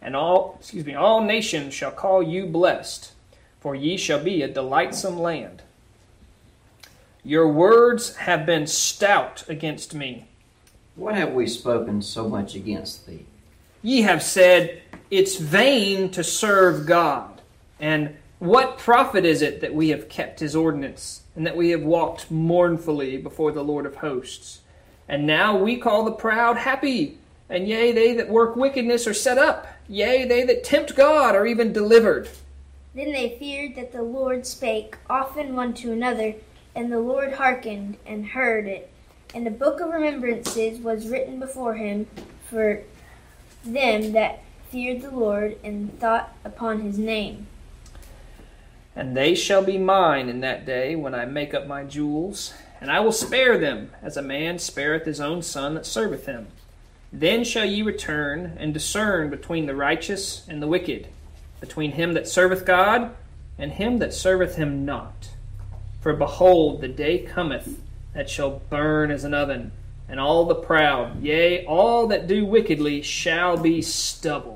And 0.00 0.14
all 0.14 0.56
excuse 0.60 0.86
me, 0.86 0.94
all 0.94 1.20
nations 1.20 1.74
shall 1.74 1.90
call 1.90 2.22
you 2.22 2.46
blessed, 2.46 3.10
for 3.58 3.74
ye 3.74 3.96
shall 3.96 4.22
be 4.22 4.42
a 4.42 4.48
delightsome 4.48 5.18
land. 5.18 5.62
Your 7.24 7.48
words 7.48 8.14
have 8.14 8.46
been 8.46 8.68
stout 8.68 9.42
against 9.48 9.92
me. 9.92 10.28
What 10.94 11.16
have 11.16 11.32
we 11.32 11.48
spoken 11.48 12.00
so 12.00 12.28
much 12.28 12.54
against 12.54 13.08
thee? 13.08 13.26
Ye 13.82 14.02
have 14.02 14.22
said, 14.22 14.82
It's 15.10 15.34
vain 15.34 16.10
to 16.12 16.22
serve 16.22 16.86
God. 16.86 17.40
And 17.80 18.14
What 18.44 18.76
profit 18.76 19.24
is 19.24 19.40
it 19.40 19.62
that 19.62 19.74
we 19.74 19.88
have 19.88 20.10
kept 20.10 20.40
his 20.40 20.54
ordinance, 20.54 21.22
and 21.34 21.46
that 21.46 21.56
we 21.56 21.70
have 21.70 21.80
walked 21.80 22.30
mournfully 22.30 23.16
before 23.16 23.52
the 23.52 23.64
Lord 23.64 23.86
of 23.86 23.96
hosts? 23.96 24.60
And 25.08 25.26
now 25.26 25.56
we 25.56 25.78
call 25.78 26.04
the 26.04 26.12
proud 26.12 26.58
happy, 26.58 27.16
and 27.48 27.66
yea, 27.66 27.90
they 27.92 28.12
that 28.12 28.28
work 28.28 28.54
wickedness 28.54 29.06
are 29.06 29.14
set 29.14 29.38
up, 29.38 29.66
yea, 29.88 30.26
they 30.26 30.44
that 30.44 30.62
tempt 30.62 30.94
God 30.94 31.34
are 31.34 31.46
even 31.46 31.72
delivered. 31.72 32.28
Then 32.94 33.12
they 33.12 33.38
feared 33.38 33.76
that 33.76 33.92
the 33.92 34.02
Lord 34.02 34.46
spake 34.46 34.98
often 35.08 35.56
one 35.56 35.72
to 35.76 35.92
another, 35.92 36.34
and 36.74 36.92
the 36.92 37.00
Lord 37.00 37.32
hearkened 37.32 37.96
and 38.04 38.26
heard 38.26 38.66
it. 38.66 38.90
And 39.34 39.46
the 39.46 39.50
book 39.52 39.80
of 39.80 39.88
remembrances 39.88 40.80
was 40.80 41.08
written 41.08 41.40
before 41.40 41.76
him 41.76 42.08
for 42.50 42.82
them 43.64 44.12
that 44.12 44.42
feared 44.68 45.00
the 45.00 45.10
Lord 45.10 45.56
and 45.64 45.98
thought 45.98 46.36
upon 46.44 46.82
his 46.82 46.98
name. 46.98 47.46
And 48.96 49.16
they 49.16 49.34
shall 49.34 49.62
be 49.62 49.78
mine 49.78 50.28
in 50.28 50.40
that 50.40 50.64
day 50.64 50.94
when 50.94 51.14
I 51.14 51.24
make 51.24 51.52
up 51.52 51.66
my 51.66 51.84
jewels, 51.84 52.54
and 52.80 52.90
I 52.90 53.00
will 53.00 53.12
spare 53.12 53.58
them, 53.58 53.90
as 54.02 54.16
a 54.16 54.22
man 54.22 54.58
spareth 54.58 55.04
his 55.04 55.20
own 55.20 55.42
son 55.42 55.74
that 55.74 55.86
serveth 55.86 56.26
him. 56.26 56.48
Then 57.12 57.44
shall 57.44 57.64
ye 57.64 57.82
return 57.82 58.56
and 58.58 58.74
discern 58.74 59.30
between 59.30 59.66
the 59.66 59.74
righteous 59.74 60.46
and 60.48 60.62
the 60.62 60.66
wicked, 60.66 61.08
between 61.60 61.92
him 61.92 62.12
that 62.14 62.28
serveth 62.28 62.64
God 62.64 63.14
and 63.58 63.72
him 63.72 63.98
that 63.98 64.12
serveth 64.12 64.56
him 64.56 64.84
not. 64.84 65.30
For 66.00 66.12
behold, 66.12 66.80
the 66.80 66.88
day 66.88 67.18
cometh 67.18 67.80
that 68.12 68.28
shall 68.28 68.60
burn 68.68 69.10
as 69.10 69.24
an 69.24 69.34
oven, 69.34 69.72
and 70.08 70.20
all 70.20 70.44
the 70.44 70.54
proud, 70.54 71.22
yea, 71.22 71.64
all 71.64 72.06
that 72.08 72.26
do 72.26 72.44
wickedly, 72.44 73.00
shall 73.00 73.56
be 73.56 73.80
stubble. 73.80 74.53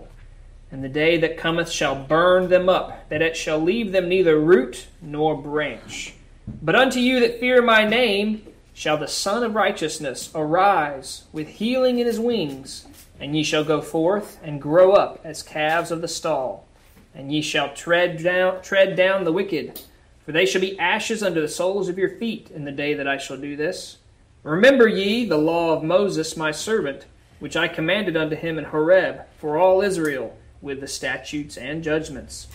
And 0.71 0.85
the 0.85 0.89
day 0.89 1.17
that 1.19 1.39
cometh 1.39 1.71
shall 1.71 1.95
burn 1.95 2.49
them 2.49 2.69
up, 2.69 3.09
that 3.09 3.23
it 3.23 3.37
shall 3.37 3.59
leave 3.59 3.93
them 3.93 4.09
neither 4.09 4.39
root 4.39 4.89
nor 5.01 5.35
branch. 5.35 6.15
But 6.63 6.75
unto 6.75 7.01
you 7.01 7.21
that 7.21 7.41
fear 7.41 7.63
my 7.63 7.87
name 7.87 8.43
shall 8.75 8.97
the 8.97 9.09
Sun 9.09 9.43
of 9.43 9.55
Righteousness 9.55 10.31
arise 10.35 11.25
with 11.33 11.49
healing 11.49 11.99
in 11.99 12.07
his 12.07 12.21
wings, 12.21 12.87
and 13.19 13.35
ye 13.35 13.43
shall 13.43 13.65
go 13.65 13.81
forth 13.81 14.39
and 14.43 14.61
grow 14.61 14.93
up 14.93 15.21
as 15.25 15.43
calves 15.43 15.91
of 15.91 16.01
the 16.03 16.09
stall. 16.09 16.67
And 17.15 17.33
ye 17.33 17.43
shall 17.43 17.75
tread 17.75 18.23
down, 18.23 18.63
tread 18.63 18.95
down 18.95 19.25
the 19.25 19.33
wicked, 19.33 19.81
for 20.25 20.33
they 20.33 20.47
shall 20.47 20.61
be 20.61 20.79
ashes 20.79 21.23
under 21.23 21.41
the 21.41 21.49
soles 21.49 21.89
of 21.89 21.99
your 21.99 22.11
feet 22.11 22.51
in 22.55 22.65
the 22.65 22.73
day 22.73 22.95
that 22.95 23.09
I 23.09 23.17
shall 23.17 23.39
do 23.39 23.57
this. 23.57 23.97
Remember 24.43 24.87
ye 24.87 25.25
the 25.25 25.39
law 25.39 25.73
of 25.73 25.83
Moses 25.83 26.37
my 26.37 26.53
servant, 26.53 27.07
which 27.41 27.57
I 27.57 27.69
commanded 27.69 28.17
unto 28.17 28.37
him 28.37 28.59
in 28.59 28.67
Horeb 28.67 29.23
for 29.39 29.57
all 29.57 29.81
Israel 29.81 30.37
with 30.61 30.81
the 30.81 30.87
statutes 30.87 31.57
and 31.57 31.83
judgments. 31.83 32.49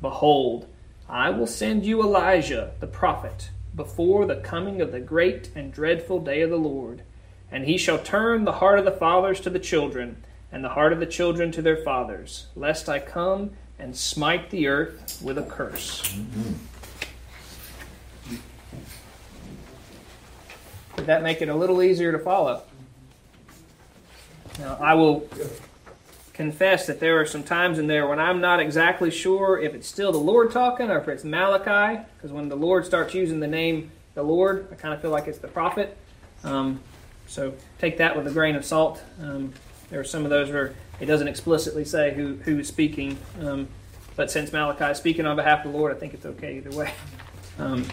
Behold, 0.00 0.68
I 1.08 1.30
will 1.30 1.46
send 1.46 1.86
you 1.86 2.02
Elijah 2.02 2.72
the 2.80 2.86
prophet 2.86 3.50
before 3.74 4.26
the 4.26 4.36
coming 4.36 4.80
of 4.80 4.92
the 4.92 5.00
great 5.00 5.50
and 5.54 5.72
dreadful 5.72 6.20
day 6.20 6.42
of 6.42 6.50
the 6.50 6.56
Lord. 6.56 7.02
And 7.50 7.64
he 7.64 7.78
shall 7.78 7.98
turn 7.98 8.44
the 8.44 8.52
heart 8.52 8.78
of 8.78 8.84
the 8.84 8.90
fathers 8.90 9.40
to 9.40 9.50
the 9.50 9.58
children, 9.58 10.22
and 10.50 10.64
the 10.64 10.70
heart 10.70 10.92
of 10.92 11.00
the 11.00 11.06
children 11.06 11.52
to 11.52 11.62
their 11.62 11.76
fathers, 11.76 12.46
lest 12.56 12.88
I 12.88 12.98
come 12.98 13.50
and 13.78 13.96
smite 13.96 14.50
the 14.50 14.66
earth 14.66 15.20
with 15.22 15.38
a 15.38 15.42
curse. 15.42 16.02
Did 20.96 21.06
that 21.06 21.22
make 21.22 21.42
it 21.42 21.48
a 21.48 21.54
little 21.54 21.82
easier 21.82 22.10
to 22.10 22.18
follow? 22.18 22.62
Now, 24.58 24.78
I 24.80 24.94
will 24.94 25.28
confess 26.36 26.86
that 26.86 27.00
there 27.00 27.18
are 27.18 27.24
some 27.24 27.42
times 27.42 27.78
in 27.78 27.86
there 27.86 28.06
when 28.06 28.20
I'm 28.20 28.42
not 28.42 28.60
exactly 28.60 29.10
sure 29.10 29.58
if 29.58 29.74
it's 29.74 29.88
still 29.88 30.12
the 30.12 30.18
Lord 30.18 30.50
talking 30.50 30.90
or 30.90 30.98
if 30.98 31.08
it's 31.08 31.24
Malachi, 31.24 32.04
because 32.16 32.30
when 32.30 32.50
the 32.50 32.56
Lord 32.56 32.84
starts 32.84 33.14
using 33.14 33.40
the 33.40 33.46
name 33.46 33.90
the 34.14 34.22
Lord, 34.22 34.68
I 34.70 34.74
kind 34.74 34.92
of 34.92 35.00
feel 35.00 35.10
like 35.10 35.28
it's 35.28 35.38
the 35.38 35.48
prophet. 35.48 35.96
Um, 36.44 36.80
so 37.26 37.54
take 37.78 37.96
that 37.98 38.16
with 38.16 38.26
a 38.26 38.30
grain 38.30 38.54
of 38.54 38.66
salt. 38.66 39.02
Um, 39.20 39.54
there 39.88 39.98
are 39.98 40.04
some 40.04 40.24
of 40.24 40.30
those 40.30 40.50
where 40.50 40.74
it 41.00 41.06
doesn't 41.06 41.28
explicitly 41.28 41.86
say 41.86 42.12
who 42.12 42.36
who 42.36 42.58
is 42.58 42.68
speaking, 42.68 43.16
um, 43.40 43.68
but 44.14 44.30
since 44.30 44.52
Malachi 44.52 44.84
is 44.84 44.98
speaking 44.98 45.26
on 45.26 45.36
behalf 45.36 45.64
of 45.64 45.72
the 45.72 45.78
Lord, 45.78 45.94
I 45.94 45.98
think 45.98 46.12
it's 46.12 46.26
okay 46.26 46.58
either 46.58 46.76
way. 46.76 46.92
Um, 47.58 47.86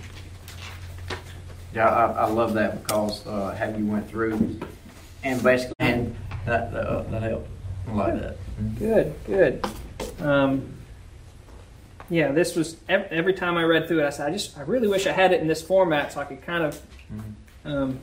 yeah, 1.74 1.88
I, 1.88 2.26
I, 2.26 2.26
love 2.26 2.54
that 2.56 2.84
because 2.84 3.26
uh, 3.26 3.56
how 3.58 3.70
you 3.70 3.86
went 3.86 4.10
through 4.10 4.60
and 5.24 5.42
basically 5.42 5.76
and 5.80 6.14
that 6.46 6.74
that, 6.74 6.86
uh, 6.86 7.04
that 7.04 7.24
helped. 7.24 7.48
I 7.88 7.92
like 7.92 8.22
that. 8.22 8.38
Good, 8.80 9.14
good. 9.26 9.66
Um, 10.20 10.74
yeah, 12.10 12.32
this 12.32 12.56
was 12.56 12.78
every, 12.88 13.08
every, 13.10 13.34
time 13.34 13.58
I 13.58 13.64
read 13.64 13.88
through 13.88 14.04
it, 14.04 14.06
I 14.06 14.10
said, 14.10 14.30
I 14.30 14.32
just, 14.32 14.58
I 14.58 14.62
really 14.62 14.88
wish 14.88 15.08
I 15.08 15.12
had 15.12 15.32
it 15.32 15.42
in 15.42 15.48
this 15.48 15.62
format 15.62 16.14
so 16.14 16.22
I 16.22 16.26
could 16.26 16.42
kind 16.42 16.64
of 16.64 16.82
um, 17.66 18.00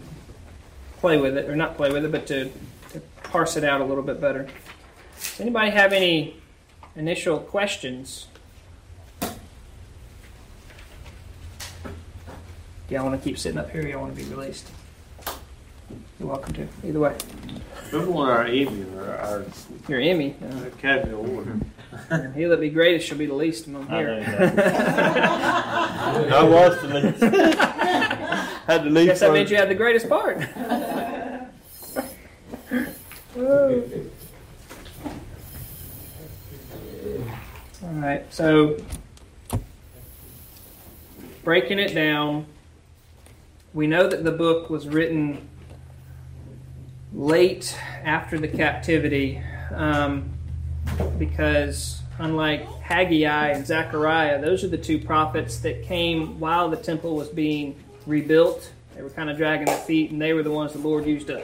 play 0.99 1.19
with 1.19 1.37
it, 1.37 1.49
or 1.49 1.57
not 1.57 1.77
play 1.77 1.91
with 1.91 2.05
it, 2.05 2.13
but 2.13 2.27
to, 2.29 2.51
to 2.91 3.01
parse 3.23 3.57
it 3.57 3.65
out 3.65 3.81
a 3.81 3.85
little 3.85 4.03
bit 4.03 4.21
better. 4.21 4.49
Does 5.19 5.41
anybody 5.41 5.71
have 5.71 5.93
any 5.93 6.37
initial 6.97 7.39
questions? 7.39 8.27
Do 9.21 9.29
y'all 12.97 13.05
want 13.05 13.23
to 13.23 13.29
keep 13.29 13.39
sitting 13.39 13.59
up 13.59 13.71
here 13.71 13.85
or 13.85 13.87
y'all 13.87 14.01
want 14.01 14.17
to 14.17 14.23
be 14.23 14.29
released? 14.29 14.69
You're 16.19 16.29
welcome 16.29 16.53
to. 16.55 16.69
Either 16.87 17.01
way. 17.01 17.17
We 17.93 17.99
want 18.01 18.31
our 18.31 18.45
Emmy 18.45 18.85
or 18.97 19.17
our 19.17 19.45
Your 19.89 20.01
Emmy. 20.01 20.37
Uh, 20.43 20.67
Academy 20.67 21.13
Award. 21.13 21.61
he 22.35 22.45
that 22.45 22.61
be 22.61 22.71
greatest 22.71 23.07
shall 23.07 23.19
be 23.19 23.27
the 23.27 23.35
least 23.35 23.67
among 23.67 23.89
here. 23.89 24.25
I, 24.27 26.29
I 26.33 26.43
was 26.43 26.81
the 26.83 26.89
least. 26.89 27.23
had 28.67 28.85
the 28.85 28.91
least. 28.91 29.09
Guess 29.09 29.21
that 29.21 29.33
means 29.33 29.51
you 29.51 29.57
had 29.57 29.69
the 29.69 29.75
greatest 29.75 30.09
part. 30.09 30.37
All 37.83 37.83
right, 37.83 38.33
so 38.33 38.77
breaking 41.43 41.79
it 41.79 41.95
down, 41.95 42.47
we 43.73 43.87
know 43.87 44.09
that 44.09 44.25
the 44.25 44.33
book 44.33 44.69
was 44.69 44.87
written 44.87 45.49
late 47.13 47.77
after 48.05 48.39
the 48.39 48.49
captivity 48.49 49.43
um, 49.75 50.31
because 51.19 52.01
unlike 52.19 52.67
Haggai 52.83 53.49
and 53.49 53.67
Zechariah, 53.67 54.41
those 54.41 54.63
are 54.65 54.69
the 54.69 54.79
two 54.79 54.99
prophets 54.99 55.59
that 55.61 55.83
came 55.83 56.39
while 56.39 56.69
the 56.69 56.77
temple 56.77 57.17
was 57.17 57.29
being 57.29 57.83
rebuilt. 58.07 58.73
They 58.95 59.03
were 59.03 59.11
kind 59.11 59.31
of 59.31 59.37
dragging 59.37 59.67
their 59.67 59.79
feet, 59.79 60.11
and 60.11 60.21
they 60.21 60.33
were 60.33 60.43
the 60.43 60.51
ones 60.51 60.73
the 60.73 60.79
Lord 60.79 61.07
used 61.07 61.29
to 61.29 61.43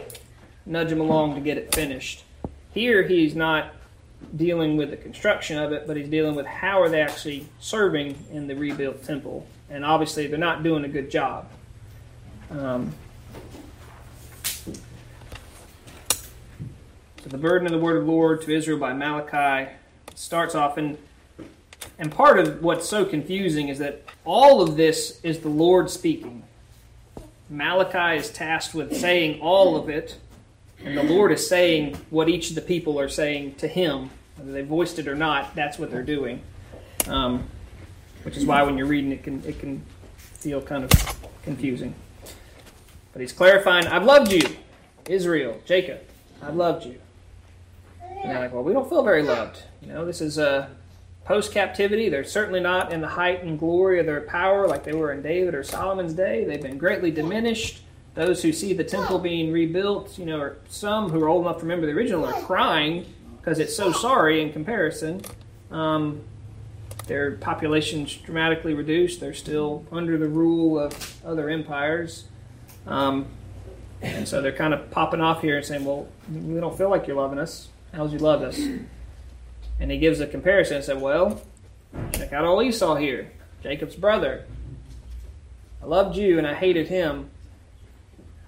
nudge 0.67 0.91
them 0.91 1.01
along 1.01 1.35
to 1.35 1.41
get 1.41 1.57
it 1.57 1.75
finished. 1.75 2.25
Here, 2.73 3.03
he's 3.03 3.35
not 3.35 3.73
dealing 4.35 4.77
with 4.77 4.91
the 4.91 4.97
construction 4.97 5.59
of 5.59 5.73
it, 5.73 5.87
but 5.87 5.97
he's 5.97 6.09
dealing 6.09 6.35
with 6.35 6.47
how 6.47 6.83
are 6.83 6.89
they 6.89 7.01
actually 7.01 7.47
serving 7.61 8.17
in 8.31 8.47
the 8.47 8.55
rebuilt 8.55 9.03
temple. 9.05 9.47
And 9.71 9.85
obviously, 9.85 10.27
they're 10.27 10.39
not 10.39 10.63
doing 10.63 10.85
a 10.85 10.89
good 10.89 11.11
job. 11.11 11.49
Um, 12.51 12.93
The 17.27 17.39
burden 17.39 17.67
of 17.67 17.73
the 17.73 17.79
word 17.79 17.97
of 17.97 18.07
the 18.07 18.13
Lord 18.13 18.43
to 18.43 18.55
Israel 18.55 18.79
by 18.79 18.93
Malachi 18.93 19.73
starts 20.15 20.55
off 20.55 20.77
and 20.77 20.97
and 21.99 22.13
part 22.13 22.39
of 22.39 22.63
what's 22.63 22.89
so 22.89 23.05
confusing 23.05 23.69
is 23.69 23.81
that 23.81 24.03
all 24.25 24.63
of 24.63 24.77
this 24.77 25.19
is 25.25 25.41
the 25.41 25.49
Lord 25.49 25.91
speaking. 25.91 26.45
Malachi 27.51 28.21
is 28.21 28.31
tasked 28.31 28.75
with 28.75 28.97
saying 28.97 29.41
all 29.41 29.77
of 29.77 29.89
it, 29.89 30.19
and 30.85 30.97
the 30.97 31.03
Lord 31.03 31.33
is 31.33 31.47
saying 31.49 31.97
what 32.11 32.29
each 32.29 32.51
of 32.51 32.55
the 32.55 32.61
people 32.61 33.01
are 33.01 33.09
saying 33.09 33.57
to 33.57 33.67
him. 33.67 34.11
Whether 34.37 34.53
they 34.53 34.63
voiced 34.63 35.01
it 35.01 35.09
or 35.09 35.17
not, 35.17 35.55
that's 35.57 35.81
what 35.81 35.91
they're 35.91 36.03
doing. 36.03 36.43
Um, 37.09 37.45
which 38.23 38.37
is 38.37 38.45
why 38.45 38.63
when 38.63 38.79
you're 38.79 38.87
reading 38.87 39.11
it 39.11 39.25
can 39.25 39.43
it 39.45 39.59
can 39.59 39.83
feel 40.15 40.63
kind 40.63 40.85
of 40.85 40.91
confusing. 41.43 41.95
But 43.13 43.21
he's 43.21 43.33
clarifying, 43.33 43.89
I've 43.89 44.05
loved 44.05 44.31
you, 44.31 44.43
Israel, 45.09 45.61
Jacob. 45.65 46.01
I've 46.41 46.55
loved 46.55 46.87
you. 46.87 47.01
And 48.27 48.35
they're 48.35 48.43
like, 48.43 48.53
well, 48.53 48.65
we 48.65 48.73
don't 48.73 48.89
feel 48.89 49.05
very 49.05 49.23
loved. 49.23 49.63
You 49.81 49.89
know, 49.89 50.05
this 50.05 50.21
is 50.21 50.37
a 50.37 50.69
post 51.25 51.53
captivity. 51.53 52.09
They're 52.09 52.25
certainly 52.25 52.59
not 52.59 52.93
in 52.93 53.01
the 53.01 53.07
height 53.07 53.45
and 53.45 53.57
glory 53.57 54.01
of 54.01 54.07
their 54.07 54.21
power 54.23 54.67
like 54.67 54.83
they 54.83 54.95
were 54.95 55.13
in 55.13 55.23
David 55.23 55.55
or 55.55 55.63
Solomon's 55.63 56.13
day. 56.13 56.45
They've 56.45 56.61
been 56.61 56.77
greatly 56.77 57.13
diminished. 57.13 57.83
Those 58.15 58.43
who 58.43 58.53
see 58.53 58.73
the 58.73 58.83
temple 58.83 59.21
being 59.21 59.53
rebuilt, 59.53 60.19
you 60.19 60.27
know, 60.27 60.41
or 60.41 60.59
some 60.69 61.11
who 61.11 61.23
are 61.23 61.29
old 61.29 61.45
enough 61.45 61.59
to 61.59 61.63
remember 61.63 61.87
the 61.87 61.93
original 61.93 62.27
are 62.27 62.41
crying 62.43 63.07
because 63.37 63.61
it's 63.61 63.77
so 63.77 63.93
sorry 63.93 64.43
in 64.43 64.53
comparison. 64.53 65.21
Um, 65.71 66.23
their 67.07 67.33
population's 67.33 68.13
dramatically 68.17 68.75
reduced. 68.75 69.21
They're 69.21 69.35
still 69.35 69.85
under 69.93 70.19
the 70.19 70.29
rule 70.29 70.81
of 70.81 71.25
other 71.25 71.49
empires. 71.49 72.25
Um, 72.89 73.27
and 74.03 74.27
so 74.27 74.43
they're 74.43 74.51
kind 74.51 74.75
of 74.75 74.91
popping 74.91 75.21
off 75.21 75.43
here 75.43 75.57
and 75.57 75.65
saying, 75.65 75.85
well, 75.85 76.09
we 76.29 76.59
don't 76.59 76.77
feel 76.77 76.91
like 76.91 77.07
you're 77.07 77.17
loving 77.17 77.39
us. 77.39 77.69
How's 77.93 78.13
you 78.13 78.19
love 78.19 78.43
us? 78.43 78.59
And 79.79 79.91
he 79.91 79.99
gives 79.99 80.21
a 80.21 80.27
comparison 80.27 80.77
and 80.77 80.85
said, 80.85 81.01
Well, 81.01 81.43
Check 82.13 82.33
out 82.33 82.45
old 82.45 82.65
Esau 82.65 82.97
here, 82.97 83.31
Jacob's 83.63 83.97
brother. 83.97 84.45
I 85.83 85.87
loved 85.87 86.17
you 86.17 86.39
and 86.39 86.47
I 86.47 86.55
hated 86.55 86.89
him. 86.89 87.31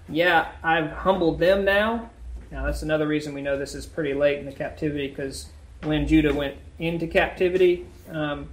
Yeah, 0.07 0.51
I've 0.63 0.91
humbled 0.91 1.39
them 1.39 1.65
now. 1.65 2.09
Now, 2.51 2.65
that's 2.65 2.81
another 2.81 3.07
reason 3.07 3.33
we 3.33 3.41
know 3.41 3.57
this 3.57 3.75
is 3.75 3.85
pretty 3.85 4.13
late 4.13 4.39
in 4.39 4.45
the 4.45 4.51
captivity 4.51 5.07
because 5.07 5.47
when 5.83 6.07
Judah 6.07 6.33
went 6.33 6.55
into 6.79 7.05
captivity, 7.05 7.85
um, 8.11 8.49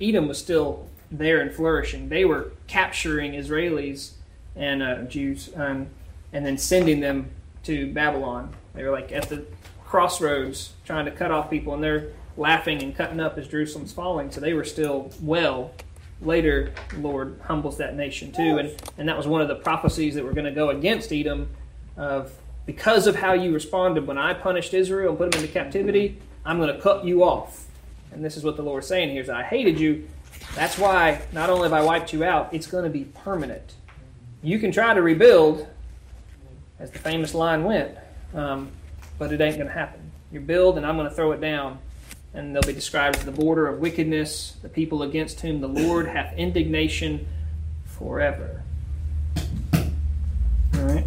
Edom 0.00 0.26
was 0.26 0.38
still 0.38 0.88
there 1.10 1.40
and 1.40 1.52
flourishing. 1.52 2.08
They 2.08 2.24
were 2.24 2.52
capturing 2.66 3.32
Israelis 3.32 4.12
and 4.54 4.82
uh, 4.82 5.02
Jews 5.02 5.50
um, 5.54 5.88
and 6.32 6.46
then 6.46 6.56
sending 6.56 7.00
them 7.00 7.30
to 7.64 7.92
Babylon. 7.92 8.54
They 8.74 8.84
were 8.84 8.90
like 8.90 9.12
at 9.12 9.28
the 9.28 9.44
crossroads 9.96 10.74
trying 10.84 11.06
to 11.06 11.10
cut 11.10 11.30
off 11.30 11.48
people, 11.48 11.72
and 11.72 11.82
they're 11.82 12.08
laughing 12.36 12.82
and 12.82 12.94
cutting 12.94 13.18
up 13.18 13.38
as 13.38 13.48
Jerusalem's 13.48 13.94
falling. 13.94 14.30
So 14.30 14.42
they 14.42 14.52
were 14.52 14.62
still 14.62 15.10
well. 15.22 15.72
Later, 16.20 16.74
Lord 16.98 17.40
humbles 17.44 17.78
that 17.78 17.96
nation 17.96 18.30
too, 18.30 18.58
and 18.58 18.74
and 18.98 19.08
that 19.08 19.16
was 19.16 19.26
one 19.26 19.40
of 19.40 19.48
the 19.48 19.54
prophecies 19.54 20.14
that 20.14 20.22
were 20.22 20.34
going 20.34 20.44
to 20.44 20.50
go 20.50 20.68
against 20.68 21.14
Edom, 21.14 21.48
of 21.96 22.30
because 22.66 23.06
of 23.06 23.16
how 23.16 23.32
you 23.32 23.54
responded 23.54 24.06
when 24.06 24.18
I 24.18 24.34
punished 24.34 24.74
Israel 24.74 25.10
and 25.10 25.18
put 25.18 25.32
them 25.32 25.40
into 25.40 25.50
captivity, 25.50 26.18
I'm 26.44 26.58
going 26.58 26.74
to 26.74 26.78
cut 26.78 27.06
you 27.06 27.24
off. 27.24 27.64
And 28.12 28.22
this 28.22 28.36
is 28.36 28.44
what 28.44 28.56
the 28.56 28.62
Lord 28.62 28.82
is 28.82 28.88
saying 28.88 29.08
here: 29.08 29.22
is 29.22 29.30
I 29.30 29.44
hated 29.44 29.80
you. 29.80 30.06
That's 30.54 30.78
why 30.78 31.22
not 31.32 31.48
only 31.48 31.70
have 31.70 31.72
I 31.72 31.82
wiped 31.82 32.12
you 32.12 32.22
out, 32.22 32.52
it's 32.52 32.66
going 32.66 32.84
to 32.84 32.90
be 32.90 33.04
permanent. 33.24 33.76
You 34.42 34.58
can 34.58 34.72
try 34.72 34.92
to 34.92 35.00
rebuild, 35.00 35.66
as 36.78 36.90
the 36.90 36.98
famous 36.98 37.32
line 37.32 37.64
went, 37.64 37.96
um, 38.34 38.70
but 39.18 39.32
it 39.32 39.40
ain't 39.40 39.56
going 39.56 39.68
to 39.68 39.74
happen. 39.74 40.10
You 40.30 40.40
build, 40.40 40.76
and 40.76 40.86
I'm 40.86 40.96
going 40.96 41.08
to 41.08 41.14
throw 41.14 41.32
it 41.32 41.40
down 41.40 41.78
and 42.36 42.54
they'll 42.54 42.62
be 42.62 42.72
described 42.72 43.16
as 43.16 43.24
the 43.24 43.32
border 43.32 43.66
of 43.66 43.80
wickedness, 43.80 44.56
the 44.60 44.68
people 44.68 45.02
against 45.02 45.40
whom 45.40 45.62
the 45.62 45.68
Lord 45.68 46.06
hath 46.06 46.36
indignation 46.36 47.26
forever. 47.86 48.62
All 50.74 50.82
right. 50.82 51.06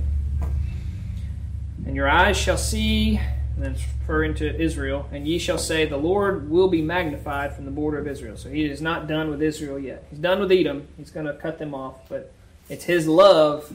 And 1.85 1.95
your 1.95 2.09
eyes 2.09 2.35
shall 2.35 2.57
see, 2.57 3.17
and 3.55 3.63
then 3.63 3.73
referring 3.73 4.33
to 4.35 4.59
Israel, 4.59 5.07
and 5.11 5.27
ye 5.27 5.37
shall 5.37 5.59
say, 5.59 5.85
The 5.85 5.97
Lord 5.97 6.49
will 6.49 6.67
be 6.67 6.81
magnified 6.81 7.55
from 7.55 7.65
the 7.65 7.71
border 7.71 7.99
of 7.99 8.07
Israel. 8.07 8.35
So 8.35 8.49
he 8.49 8.65
is 8.65 8.81
not 8.81 9.07
done 9.07 9.29
with 9.29 9.43
Israel 9.43 9.77
yet. 9.77 10.05
He's 10.09 10.19
done 10.19 10.39
with 10.39 10.51
Edom. 10.51 10.87
He's 10.97 11.11
going 11.11 11.27
to 11.27 11.33
cut 11.33 11.59
them 11.59 11.75
off, 11.75 12.09
but 12.09 12.33
it's 12.69 12.85
his 12.85 13.07
love 13.07 13.71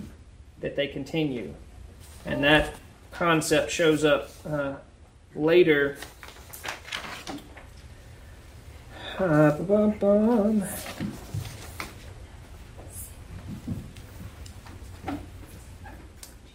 that 0.59 0.75
they 0.75 0.89
continue. 0.89 1.55
And 2.27 2.43
that 2.43 2.75
concept 3.15 3.71
shows 3.71 4.05
up 4.05 4.29
uh, 4.47 4.75
later 5.35 5.97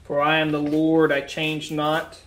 for 0.03 0.21
I 0.21 0.39
am 0.39 0.51
the 0.51 0.59
Lord, 0.59 1.11
I 1.11 1.21
change 1.21 1.71
not. 1.71 2.19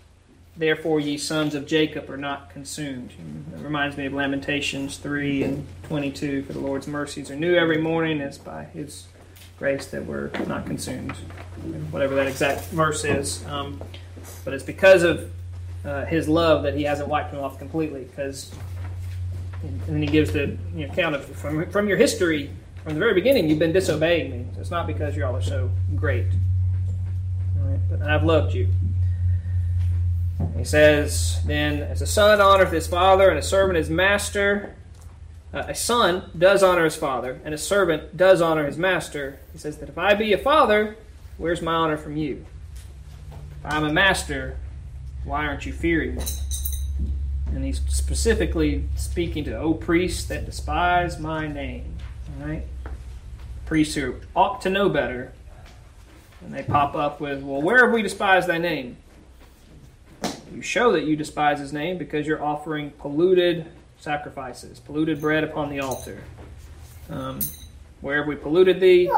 Therefore, 0.56 1.00
ye 1.00 1.16
sons 1.16 1.54
of 1.54 1.66
Jacob 1.66 2.10
are 2.10 2.16
not 2.16 2.50
consumed. 2.50 3.12
It 3.54 3.62
reminds 3.62 3.96
me 3.96 4.06
of 4.06 4.12
Lamentations 4.12 4.98
3 4.98 5.42
and 5.44 5.66
22. 5.84 6.42
For 6.44 6.52
the 6.52 6.60
Lord's 6.60 6.86
mercies 6.86 7.30
are 7.30 7.36
new 7.36 7.54
every 7.54 7.78
morning. 7.78 8.20
It's 8.20 8.38
by 8.38 8.64
his 8.64 9.06
grace 9.58 9.86
that 9.86 10.04
we're 10.04 10.30
not 10.46 10.66
consumed. 10.66 11.12
Whatever 11.90 12.14
that 12.16 12.26
exact 12.26 12.64
verse 12.66 13.04
is. 13.04 13.44
Um, 13.46 13.82
but 14.44 14.54
it's 14.54 14.64
because 14.64 15.02
of 15.02 15.30
uh, 15.84 16.04
his 16.04 16.28
love 16.28 16.62
that 16.62 16.74
he 16.74 16.84
hasn't 16.84 17.08
wiped 17.08 17.32
him 17.32 17.40
off 17.40 17.58
completely. 17.58 18.04
Because 18.04 18.52
and 19.62 19.80
then 19.86 20.02
he 20.02 20.08
gives 20.08 20.32
the 20.32 20.56
you 20.74 20.86
know, 20.86 20.92
account 20.92 21.14
of 21.14 21.24
from, 21.24 21.70
from 21.70 21.88
your 21.88 21.96
history, 21.96 22.50
from 22.82 22.94
the 22.94 23.00
very 23.00 23.14
beginning, 23.14 23.48
you've 23.48 23.58
been 23.58 23.72
disobeying 23.72 24.30
me. 24.30 24.46
So 24.54 24.60
it's 24.60 24.70
not 24.70 24.86
because 24.86 25.16
y'all 25.16 25.36
are 25.36 25.42
so 25.42 25.70
great. 25.94 26.26
But 27.88 28.02
I've 28.02 28.24
loved 28.24 28.54
you. 28.54 28.68
He 30.56 30.64
says, 30.64 31.40
then, 31.46 31.80
as 31.80 32.02
a 32.02 32.06
son 32.06 32.40
honoreth 32.40 32.72
his 32.72 32.86
father, 32.86 33.30
and 33.30 33.38
a 33.38 33.42
servant 33.42 33.76
his 33.76 33.88
master, 33.88 34.74
uh, 35.54 35.64
a 35.68 35.74
son 35.74 36.30
does 36.36 36.62
honor 36.62 36.84
his 36.84 36.96
father, 36.96 37.40
and 37.44 37.54
a 37.54 37.58
servant 37.58 38.16
does 38.16 38.40
honor 38.40 38.66
his 38.66 38.76
master. 38.76 39.38
He 39.52 39.58
says 39.58 39.78
that 39.78 39.88
if 39.88 39.98
I 39.98 40.14
be 40.14 40.32
a 40.32 40.38
father, 40.38 40.96
where's 41.36 41.62
my 41.62 41.74
honor 41.74 41.96
from 41.96 42.16
you? 42.16 42.44
I'm 43.64 43.84
a 43.84 43.92
master, 43.92 44.56
why 45.24 45.46
aren't 45.46 45.66
you 45.66 45.72
fearing 45.72 46.16
me? 46.16 46.22
And 47.46 47.64
he's 47.64 47.80
specifically 47.88 48.88
speaking 48.96 49.44
to, 49.44 49.56
O 49.56 49.74
priests 49.74 50.24
that 50.24 50.46
despise 50.46 51.18
my 51.18 51.46
name. 51.46 51.94
All 52.40 52.48
right? 52.48 52.64
Priests 53.66 53.94
who 53.94 54.16
ought 54.34 54.60
to 54.62 54.70
know 54.70 54.88
better. 54.88 55.32
And 56.40 56.52
they 56.52 56.62
pop 56.62 56.96
up 56.96 57.20
with, 57.20 57.42
Well, 57.42 57.62
where 57.62 57.84
have 57.84 57.94
we 57.94 58.02
despised 58.02 58.48
thy 58.48 58.58
name? 58.58 58.96
You 60.52 60.60
show 60.60 60.92
that 60.92 61.04
you 61.04 61.14
despise 61.14 61.60
his 61.60 61.72
name 61.72 61.98
because 61.98 62.26
you're 62.26 62.42
offering 62.42 62.90
polluted 62.90 63.66
sacrifices, 63.98 64.80
polluted 64.80 65.20
bread 65.20 65.44
upon 65.44 65.70
the 65.70 65.80
altar. 65.80 66.22
Um, 67.08 67.38
where 68.00 68.18
have 68.18 68.26
we 68.26 68.34
polluted 68.34 68.80
thee? 68.80 69.10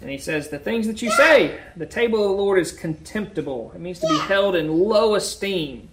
And 0.00 0.10
he 0.10 0.18
says, 0.18 0.48
The 0.48 0.58
things 0.58 0.86
that 0.86 1.02
you 1.02 1.10
say, 1.10 1.60
the 1.76 1.86
table 1.86 2.22
of 2.22 2.30
the 2.30 2.42
Lord 2.42 2.58
is 2.58 2.72
contemptible. 2.72 3.72
It 3.74 3.80
means 3.80 3.98
to 4.00 4.08
be 4.08 4.18
held 4.18 4.54
in 4.54 4.78
low 4.78 5.14
esteem. 5.14 5.88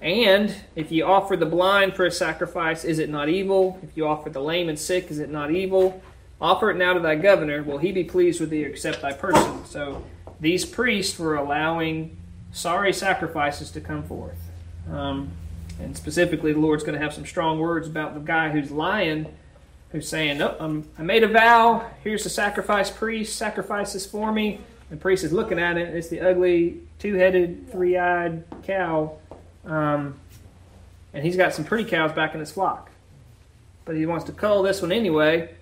And 0.00 0.54
if 0.74 0.90
you 0.90 1.04
offer 1.04 1.36
the 1.36 1.46
blind 1.46 1.94
for 1.94 2.06
a 2.06 2.10
sacrifice, 2.10 2.84
is 2.84 2.98
it 2.98 3.10
not 3.10 3.28
evil? 3.28 3.78
If 3.82 3.96
you 3.96 4.06
offer 4.06 4.30
the 4.30 4.40
lame 4.40 4.68
and 4.68 4.78
sick, 4.78 5.10
is 5.10 5.18
it 5.18 5.30
not 5.30 5.50
evil? 5.50 6.02
Offer 6.40 6.70
it 6.70 6.76
now 6.76 6.94
to 6.94 7.00
thy 7.00 7.16
governor. 7.16 7.62
Will 7.62 7.78
he 7.78 7.92
be 7.92 8.04
pleased 8.04 8.40
with 8.40 8.48
thee 8.48 8.64
or 8.64 8.70
accept 8.70 9.02
thy 9.02 9.12
person? 9.12 9.64
So 9.66 10.02
these 10.40 10.64
priests 10.64 11.18
were 11.18 11.36
allowing 11.36 12.16
sorry 12.50 12.94
sacrifices 12.94 13.70
to 13.72 13.80
come 13.80 14.02
forth. 14.02 14.38
Um, 14.90 15.32
and 15.78 15.96
specifically, 15.96 16.52
the 16.52 16.60
Lord's 16.60 16.82
going 16.82 16.98
to 16.98 17.04
have 17.04 17.12
some 17.12 17.26
strong 17.26 17.58
words 17.58 17.86
about 17.86 18.14
the 18.14 18.20
guy 18.20 18.48
who's 18.48 18.70
lying, 18.70 19.26
who's 19.92 20.08
saying, 20.08 20.40
I'm, 20.42 20.88
I 20.98 21.02
made 21.02 21.24
a 21.24 21.28
vow. 21.28 21.90
Here's 22.02 22.24
the 22.24 22.30
sacrifice 22.30 22.90
priest. 22.90 23.36
Sacrifices 23.36 24.06
for 24.06 24.32
me. 24.32 24.60
The 24.90 24.96
priest 24.96 25.24
is 25.24 25.32
looking 25.32 25.58
at 25.58 25.76
it. 25.76 25.94
It's 25.94 26.08
the 26.08 26.20
ugly, 26.20 26.80
two 26.98 27.14
headed, 27.14 27.70
three 27.70 27.96
eyed 27.96 28.44
cow 28.64 29.16
um, 29.64 30.18
and 31.12 31.24
he's 31.24 31.36
got 31.36 31.54
some 31.54 31.64
pretty 31.64 31.88
cows 31.88 32.12
back 32.12 32.34
in 32.34 32.40
his 32.40 32.50
flock. 32.50 32.90
But 33.84 33.96
he 33.96 34.06
wants 34.06 34.24
to 34.26 34.32
cull 34.32 34.62
this 34.62 34.82
one 34.82 34.92
anyway. 34.92 35.54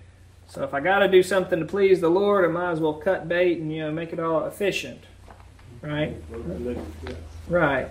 So 0.47 0.63
if 0.63 0.73
I 0.73 0.79
got 0.79 0.99
to 0.99 1.07
do 1.07 1.23
something 1.23 1.59
to 1.59 1.65
please 1.65 2.01
the 2.01 2.09
Lord, 2.09 2.45
I 2.45 2.47
might 2.47 2.71
as 2.71 2.79
well 2.79 2.93
cut 2.93 3.27
bait 3.27 3.59
and 3.59 3.71
you 3.71 3.81
know 3.81 3.91
make 3.91 4.13
it 4.13 4.19
all 4.19 4.45
efficient, 4.45 5.03
right? 5.81 6.15
Right. 7.47 7.89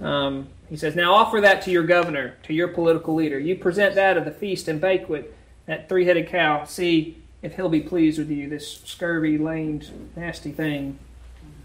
Um, 0.00 0.48
he 0.68 0.76
says, 0.76 0.96
now 0.96 1.14
offer 1.14 1.40
that 1.42 1.62
to 1.62 1.70
your 1.70 1.84
governor, 1.84 2.36
to 2.44 2.54
your 2.54 2.68
political 2.68 3.14
leader. 3.14 3.38
You 3.38 3.56
present 3.56 3.94
that 3.94 4.16
at 4.16 4.24
the 4.24 4.30
feast 4.30 4.68
and 4.68 4.80
banquet, 4.80 5.34
that 5.72 5.88
three-headed 5.88 6.28
cow. 6.28 6.64
See 6.64 7.18
if 7.42 7.56
he'll 7.56 7.68
be 7.68 7.80
pleased 7.80 8.18
with 8.18 8.30
you. 8.30 8.48
This 8.48 8.80
scurvy, 8.84 9.36
lamed, 9.38 9.90
nasty 10.14 10.52
thing, 10.52 10.98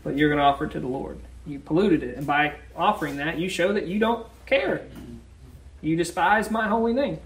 but 0.04 0.17
you're 0.17 0.30
going 0.30 0.39
to 0.39 0.43
offer 0.43 0.65
it 0.65 0.72
to 0.72 0.80
the 0.80 0.88
Lord 0.88 1.20
you 1.48 1.60
polluted 1.60 2.04
it. 2.04 2.17
And 2.17 2.28
by 2.28 2.56
offering 2.76 3.17
that, 3.17 3.39
you 3.39 3.50
show 3.50 3.74
that 3.74 3.88
you 3.88 4.00
don't 4.00 4.28
care. 4.46 4.86
You 5.82 5.96
despise 5.96 6.52
my 6.52 6.67
holy 6.67 6.93
name. 6.93 7.20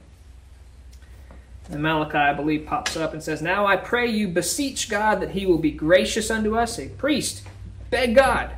And 1.69 1.81
Malachi, 1.81 2.17
I 2.17 2.33
believe, 2.33 2.65
pops 2.65 2.97
up 2.97 3.13
and 3.13 3.23
says, 3.23 3.41
Now 3.41 3.65
I 3.65 3.77
pray 3.77 4.07
you 4.07 4.27
beseech 4.27 4.89
God 4.89 5.21
that 5.21 5.31
he 5.31 5.45
will 5.45 5.57
be 5.57 5.71
gracious 5.71 6.29
unto 6.29 6.57
us. 6.57 6.77
A 6.77 6.89
priest, 6.89 7.43
beg 7.89 8.15
God. 8.15 8.51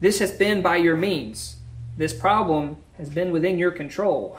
This 0.00 0.18
has 0.18 0.32
been 0.32 0.62
by 0.62 0.76
your 0.76 0.96
means. 0.96 1.56
This 1.96 2.14
problem 2.14 2.78
has 2.96 3.10
been 3.10 3.32
within 3.32 3.58
your 3.58 3.70
control. 3.70 4.38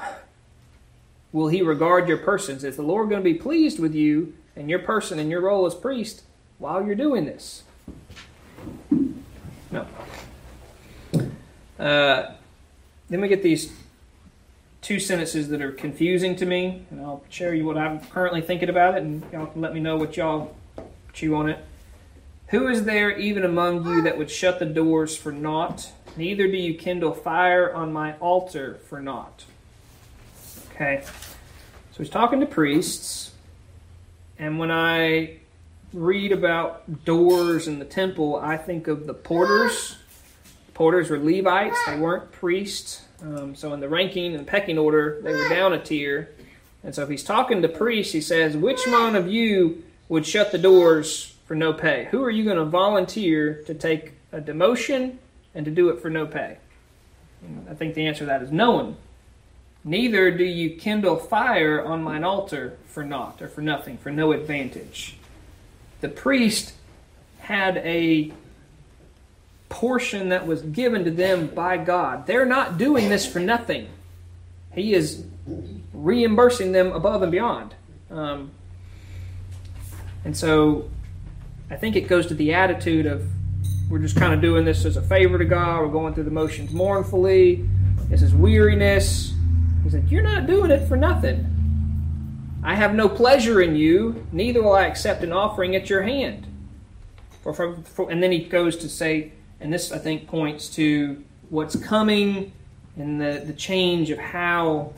Will 1.34 1.48
he 1.48 1.62
regard 1.62 2.08
your 2.08 2.18
persons? 2.18 2.64
Is 2.64 2.76
the 2.76 2.82
Lord 2.82 3.10
going 3.10 3.22
to 3.22 3.30
be 3.30 3.34
pleased 3.34 3.80
with 3.80 3.96
you 3.96 4.34
and 4.56 4.70
your 4.70 4.80
person 4.80 5.20
and 5.20 5.30
your 5.30 5.42
role 5.42 5.66
as 5.66 5.76
priest 5.76 6.24
while 6.58 6.86
you're 6.86 6.96
doing 6.96 7.26
this? 7.26 7.64
No. 9.72 9.88
Uh, 11.80 12.34
then 13.10 13.22
we 13.22 13.28
get 13.28 13.44
these 13.44 13.72
two 14.82 15.00
sentences 15.00 15.50
that 15.50 15.62
are 15.62 15.72
confusing 15.72 16.36
to 16.36 16.46
me, 16.46 16.86
and 16.92 17.00
I'll 17.02 17.24
share 17.30 17.54
you 17.54 17.66
what 17.66 17.78
I'm 17.78 18.00
currently 18.00 18.42
thinking 18.42 18.70
about 18.70 18.96
it, 18.96 19.04
and 19.04 19.24
y'all 19.32 19.46
can 19.48 19.62
let 19.62 19.74
me 19.74 19.80
know 19.80 19.96
what 19.96 20.18
y'all 20.18 20.56
chew 21.14 21.36
on 21.36 21.50
it. 21.50 21.64
Who 22.48 22.68
is 22.68 22.84
there 22.84 23.18
even 23.18 23.46
among 23.46 23.86
you 23.86 24.02
that 24.02 24.18
would 24.18 24.30
shut 24.30 24.60
the 24.60 24.66
doors 24.66 25.16
for 25.16 25.32
naught? 25.32 25.92
Neither 26.18 26.48
do 26.48 26.58
you 26.58 26.74
kindle 26.74 27.14
fire 27.14 27.74
on 27.74 27.94
my 27.94 28.18
altar 28.18 28.80
for 28.90 29.00
naught. 29.02 29.46
Okay. 30.82 31.04
So 31.92 31.98
he's 32.00 32.10
talking 32.10 32.40
to 32.40 32.48
priests, 32.48 33.34
and 34.40 34.58
when 34.58 34.72
I 34.72 35.38
read 35.94 36.32
about 36.32 37.06
doors 37.06 37.68
in 37.68 37.78
the 37.78 37.86
temple, 37.86 38.38
I 38.38 38.58
think 38.58 38.88
of 38.88 39.06
the 39.06 39.14
porters. 39.14 39.98
Porters 40.74 41.12
were 41.12 41.20
Levites, 41.20 41.78
they 41.86 42.00
weren't 42.00 42.32
priests. 42.32 43.06
Um, 43.22 43.54
so 43.54 43.74
in 43.74 43.80
the 43.80 43.90
ranking 43.90 44.34
and 44.34 44.48
pecking 44.48 44.80
order, 44.80 45.22
they 45.22 45.32
were 45.34 45.50
down 45.50 45.74
a 45.74 45.80
tier. 45.80 46.32
And 46.84 46.96
so 46.96 47.04
if 47.04 47.10
he's 47.10 47.24
talking 47.24 47.62
to 47.62 47.70
priests, 47.70 48.14
he 48.14 48.22
says, 48.22 48.58
Which 48.58 48.80
one 48.88 49.16
of 49.16 49.28
you 49.28 49.84
would 50.10 50.26
shut 50.26 50.52
the 50.52 50.58
doors 50.58 51.36
for 51.46 51.54
no 51.54 51.74
pay? 51.74 52.08
Who 52.10 52.24
are 52.24 52.32
you 52.32 52.44
going 52.44 52.58
to 52.58 52.66
volunteer 52.66 53.62
to 53.68 53.76
take 53.76 54.14
a 54.32 54.42
demotion 54.42 55.18
and 55.54 55.64
to 55.66 55.70
do 55.70 55.90
it 55.90 56.02
for 56.02 56.10
no 56.10 56.26
pay? 56.26 56.58
I 57.70 57.76
think 57.76 57.94
the 57.94 58.08
answer 58.08 58.22
to 58.22 58.26
that 58.26 58.42
is 58.42 58.52
no 58.52 58.72
one. 58.72 58.96
Neither 59.84 60.32
do 60.32 60.44
you 60.44 60.72
kindle 60.72 61.16
fire 61.16 61.84
on 61.84 62.04
mine 62.04 62.24
altar 62.24 62.78
for 62.86 63.04
naught 63.04 63.42
or 63.42 63.48
for 63.48 63.62
nothing, 63.62 63.98
for 63.98 64.12
no 64.12 64.32
advantage. 64.32 65.18
The 66.02 66.10
priest 66.10 66.74
had 67.40 67.78
a 67.78 68.32
portion 69.70 70.30
that 70.30 70.46
was 70.46 70.62
given 70.62 71.06
to 71.06 71.12
them 71.12 71.48
by 71.48 71.78
God. 71.78 72.28
They're 72.28 72.46
not 72.46 72.78
doing 72.78 73.10
this 73.10 73.26
for 73.26 73.40
nothing. 73.40 73.88
He 74.74 74.94
is 74.94 75.24
reimbursing 75.94 76.72
them 76.72 76.92
above 76.92 77.24
and 77.24 77.32
beyond. 77.32 77.74
Um, 78.10 78.52
and 80.24 80.36
so 80.36 80.90
I 81.70 81.76
think 81.76 81.96
it 81.96 82.02
goes 82.02 82.28
to 82.28 82.36
the 82.36 82.54
attitude 82.54 83.06
of 83.06 83.28
we're 83.90 84.00
just 84.00 84.16
kind 84.16 84.34
of 84.34 84.42
doing 84.42 84.64
this 84.64 84.86
as 84.86 84.98
a 84.98 85.02
favor 85.02 85.38
to 85.38 85.46
God. 85.46 85.82
We're 85.82 85.88
going 85.88 86.14
through 86.14 86.26
the 86.26 86.32
motions 86.32 86.72
mournfully. 86.72 87.68
This 88.10 88.22
is 88.22 88.34
weariness. 88.34 89.34
He 89.84 89.90
said, 89.90 90.10
You're 90.10 90.24
not 90.24 90.48
doing 90.48 90.72
it 90.72 90.88
for 90.88 90.98
nothing. 90.98 91.48
I 92.64 92.76
have 92.76 92.94
no 92.94 93.10
pleasure 93.10 93.62
in 93.62 93.76
you, 93.76 94.28
neither 94.32 94.62
will 94.62 94.74
I 94.74 94.86
accept 94.86 95.24
an 95.24 95.34
offering 95.34 95.76
at 95.76 95.90
your 95.90 96.04
hand. 96.04 96.46
For, 97.42 97.54
for, 97.54 97.78
for, 97.78 98.12
and 98.12 98.22
then 98.22 98.32
he 98.32 98.44
goes 98.44 98.78
to 98.78 98.90
say, 98.90 99.32
and 99.60 99.74
this 99.74 99.92
I 99.92 99.98
think 99.98 100.28
points 100.28 100.70
to 100.76 101.24
what's 101.50 101.76
coming 101.76 102.52
and 102.98 103.20
the, 103.20 103.44
the 103.46 103.54
change 103.54 104.12
of 104.12 104.20
how 104.20 104.94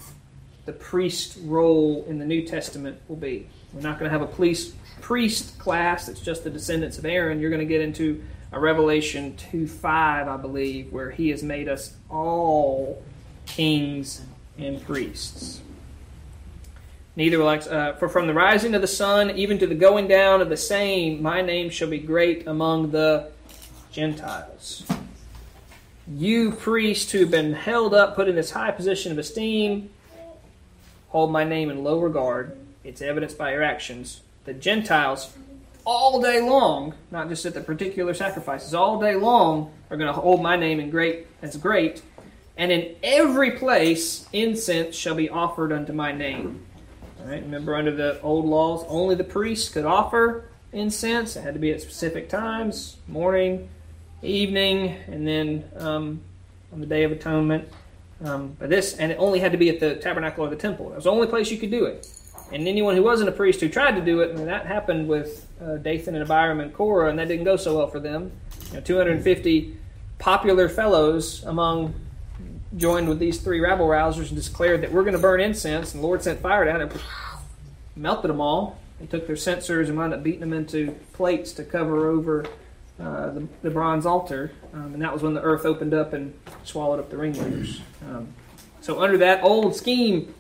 the 0.65 0.73
priest 0.73 1.37
role 1.43 2.05
in 2.07 2.19
the 2.19 2.25
New 2.25 2.45
Testament 2.45 2.99
will 3.07 3.15
be. 3.15 3.47
We're 3.73 3.81
not 3.81 3.97
going 3.97 4.11
to 4.11 4.17
have 4.17 4.21
a 4.21 4.31
police, 4.31 4.73
priest 5.01 5.57
class 5.57 6.07
that's 6.07 6.19
just 6.19 6.43
the 6.43 6.49
descendants 6.49 6.97
of 6.97 7.05
Aaron. 7.05 7.39
You're 7.39 7.49
going 7.49 7.59
to 7.59 7.65
get 7.65 7.81
into 7.81 8.23
a 8.51 8.59
Revelation 8.59 9.35
2 9.37 9.67
5, 9.67 10.27
I 10.27 10.37
believe, 10.37 10.91
where 10.91 11.11
he 11.11 11.29
has 11.29 11.43
made 11.43 11.67
us 11.67 11.95
all 12.09 13.01
kings 13.45 14.21
and 14.57 14.83
priests. 14.83 15.61
Neither 17.15 17.37
will 17.37 17.47
I, 17.47 17.57
uh, 17.57 17.95
for 17.97 18.09
from 18.09 18.27
the 18.27 18.33
rising 18.33 18.73
of 18.73 18.81
the 18.81 18.87
sun 18.87 19.31
even 19.31 19.59
to 19.59 19.67
the 19.67 19.75
going 19.75 20.07
down 20.07 20.41
of 20.41 20.49
the 20.49 20.57
same, 20.57 21.21
my 21.21 21.41
name 21.41 21.69
shall 21.69 21.89
be 21.89 21.99
great 21.99 22.47
among 22.47 22.91
the 22.91 23.29
Gentiles. 23.91 24.83
You 26.07 26.51
priests 26.51 27.11
who've 27.11 27.29
been 27.29 27.53
held 27.53 27.93
up, 27.93 28.15
put 28.15 28.27
in 28.27 28.35
this 28.35 28.51
high 28.51 28.71
position 28.71 29.11
of 29.11 29.19
esteem, 29.19 29.91
hold 31.09 31.31
my 31.31 31.43
name 31.43 31.69
in 31.69 31.83
low 31.83 31.99
regard. 31.99 32.57
It's 32.83 33.01
evidenced 33.01 33.37
by 33.37 33.53
your 33.53 33.63
actions. 33.63 34.21
The 34.45 34.53
Gentiles, 34.53 35.33
all 35.85 36.19
day 36.19 36.41
long, 36.41 36.95
not 37.11 37.29
just 37.29 37.45
at 37.45 37.53
the 37.53 37.61
particular 37.61 38.13
sacrifices, 38.13 38.73
all 38.73 38.99
day 38.99 39.15
long, 39.15 39.71
are 39.89 39.97
going 39.97 40.13
to 40.13 40.19
hold 40.19 40.41
my 40.41 40.55
name 40.55 40.79
in 40.79 40.89
great 40.89 41.27
as 41.41 41.55
great. 41.55 42.01
And 42.57 42.71
in 42.71 42.95
every 43.01 43.51
place, 43.51 44.27
incense 44.31 44.95
shall 44.95 45.15
be 45.15 45.29
offered 45.29 45.71
unto 45.71 45.91
my 45.93 46.11
name. 46.11 46.65
All 47.19 47.27
right, 47.27 47.41
remember, 47.41 47.75
under 47.75 47.91
the 47.91 48.21
old 48.21 48.45
laws, 48.45 48.85
only 48.87 49.15
the 49.15 49.23
priests 49.23 49.69
could 49.69 49.85
offer 49.85 50.49
incense. 50.71 51.35
It 51.35 51.41
had 51.41 51.53
to 51.53 51.59
be 51.59 51.71
at 51.71 51.81
specific 51.81 52.29
times 52.29 52.97
morning, 53.07 53.69
evening, 54.21 54.97
and 55.07 55.27
then 55.27 55.65
um, 55.77 56.21
on 56.71 56.79
the 56.79 56.85
Day 56.85 57.03
of 57.03 57.11
Atonement. 57.11 57.67
Um, 58.23 58.55
but 58.59 58.69
this, 58.69 58.95
and 58.95 59.11
it 59.11 59.15
only 59.15 59.39
had 59.39 59.51
to 59.51 59.57
be 59.57 59.69
at 59.69 59.79
the 59.79 59.95
tabernacle 59.95 60.45
or 60.45 60.49
the 60.49 60.55
temple. 60.55 60.89
That 60.89 60.95
was 60.95 61.03
the 61.05 61.11
only 61.11 61.27
place 61.27 61.51
you 61.51 61.57
could 61.57 61.71
do 61.71 61.85
it. 61.85 62.07
And 62.51 62.67
anyone 62.67 62.95
who 62.95 63.03
wasn't 63.03 63.29
a 63.29 63.31
priest 63.31 63.61
who 63.61 63.69
tried 63.69 63.95
to 63.95 64.01
do 64.01 64.21
it, 64.21 64.31
and 64.31 64.47
that 64.47 64.65
happened 64.65 65.07
with 65.07 65.47
uh, 65.61 65.77
Dathan 65.77 66.15
and 66.15 66.23
Abiram 66.23 66.59
and 66.59 66.73
Korah, 66.73 67.09
and 67.09 67.17
that 67.17 67.27
didn't 67.27 67.45
go 67.45 67.57
so 67.57 67.77
well 67.77 67.87
for 67.87 67.99
them. 67.99 68.31
You 68.67 68.75
know, 68.75 68.81
250 68.81 69.77
popular 70.19 70.69
fellows 70.69 71.43
among 71.45 71.95
joined 72.77 73.07
with 73.07 73.19
these 73.19 73.39
three 73.39 73.59
rabble 73.59 73.88
rousers 73.88 74.31
and 74.31 74.41
declared 74.41 74.81
that 74.81 74.91
we're 74.91 75.03
going 75.03 75.13
to 75.13 75.19
burn 75.19 75.41
incense, 75.41 75.93
and 75.93 76.01
the 76.01 76.07
Lord 76.07 76.23
sent 76.23 76.41
fire 76.41 76.65
down 76.65 76.81
and 76.81 76.91
melted 77.95 78.29
them 78.29 78.41
all. 78.41 78.79
They 78.99 79.05
took 79.05 79.27
their 79.27 79.36
censers 79.36 79.89
and 79.89 79.97
wound 79.97 80.13
up 80.13 80.23
beating 80.23 80.39
them 80.39 80.53
into 80.53 80.91
plates 81.13 81.51
to 81.53 81.63
cover 81.63 82.07
over 82.07 82.45
uh, 82.99 83.31
the, 83.31 83.47
the, 83.63 83.69
bronze 83.69 84.05
altar, 84.05 84.51
um, 84.73 84.93
and 84.93 85.01
that 85.01 85.12
was 85.12 85.23
when 85.23 85.33
the 85.33 85.41
earth 85.41 85.65
opened 85.65 85.93
up 85.93 86.13
and 86.13 86.33
swallowed 86.63 86.99
up 86.99 87.09
the 87.09 87.17
ringleaders. 87.17 87.81
Um, 88.07 88.33
so, 88.81 89.01
under 89.01 89.17
that 89.17 89.43
old 89.43 89.75
scheme, 89.75 90.33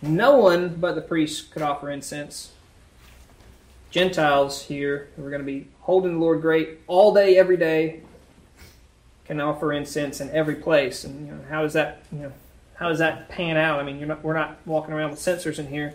no 0.00 0.36
one 0.36 0.76
but 0.76 0.94
the 0.94 1.02
priests 1.02 1.42
could 1.42 1.62
offer 1.62 1.90
incense. 1.90 2.52
Gentiles 3.90 4.62
here, 4.64 5.08
who 5.16 5.24
are 5.24 5.30
going 5.30 5.42
to 5.42 5.46
be 5.46 5.66
holding 5.80 6.14
the 6.14 6.18
Lord 6.18 6.40
great 6.40 6.80
all 6.86 7.14
day, 7.14 7.38
every 7.38 7.56
day, 7.56 8.02
can 9.28 9.40
offer 9.40 9.74
incense 9.74 10.20
in 10.20 10.30
every 10.30 10.54
place. 10.56 11.04
And 11.04 11.26
you 11.26 11.34
know, 11.34 11.40
how 11.50 11.62
does 11.62 11.74
that, 11.74 12.02
you 12.10 12.20
know, 12.20 12.32
how 12.74 12.88
does 12.88 12.98
that 12.98 13.28
pan 13.28 13.56
out? 13.58 13.78
I 13.78 13.82
mean, 13.82 14.04
not, 14.08 14.24
we're 14.24 14.32
not 14.32 14.58
walking 14.64 14.94
around 14.94 15.10
with 15.10 15.20
censers 15.20 15.58
in 15.58 15.68
here. 15.68 15.94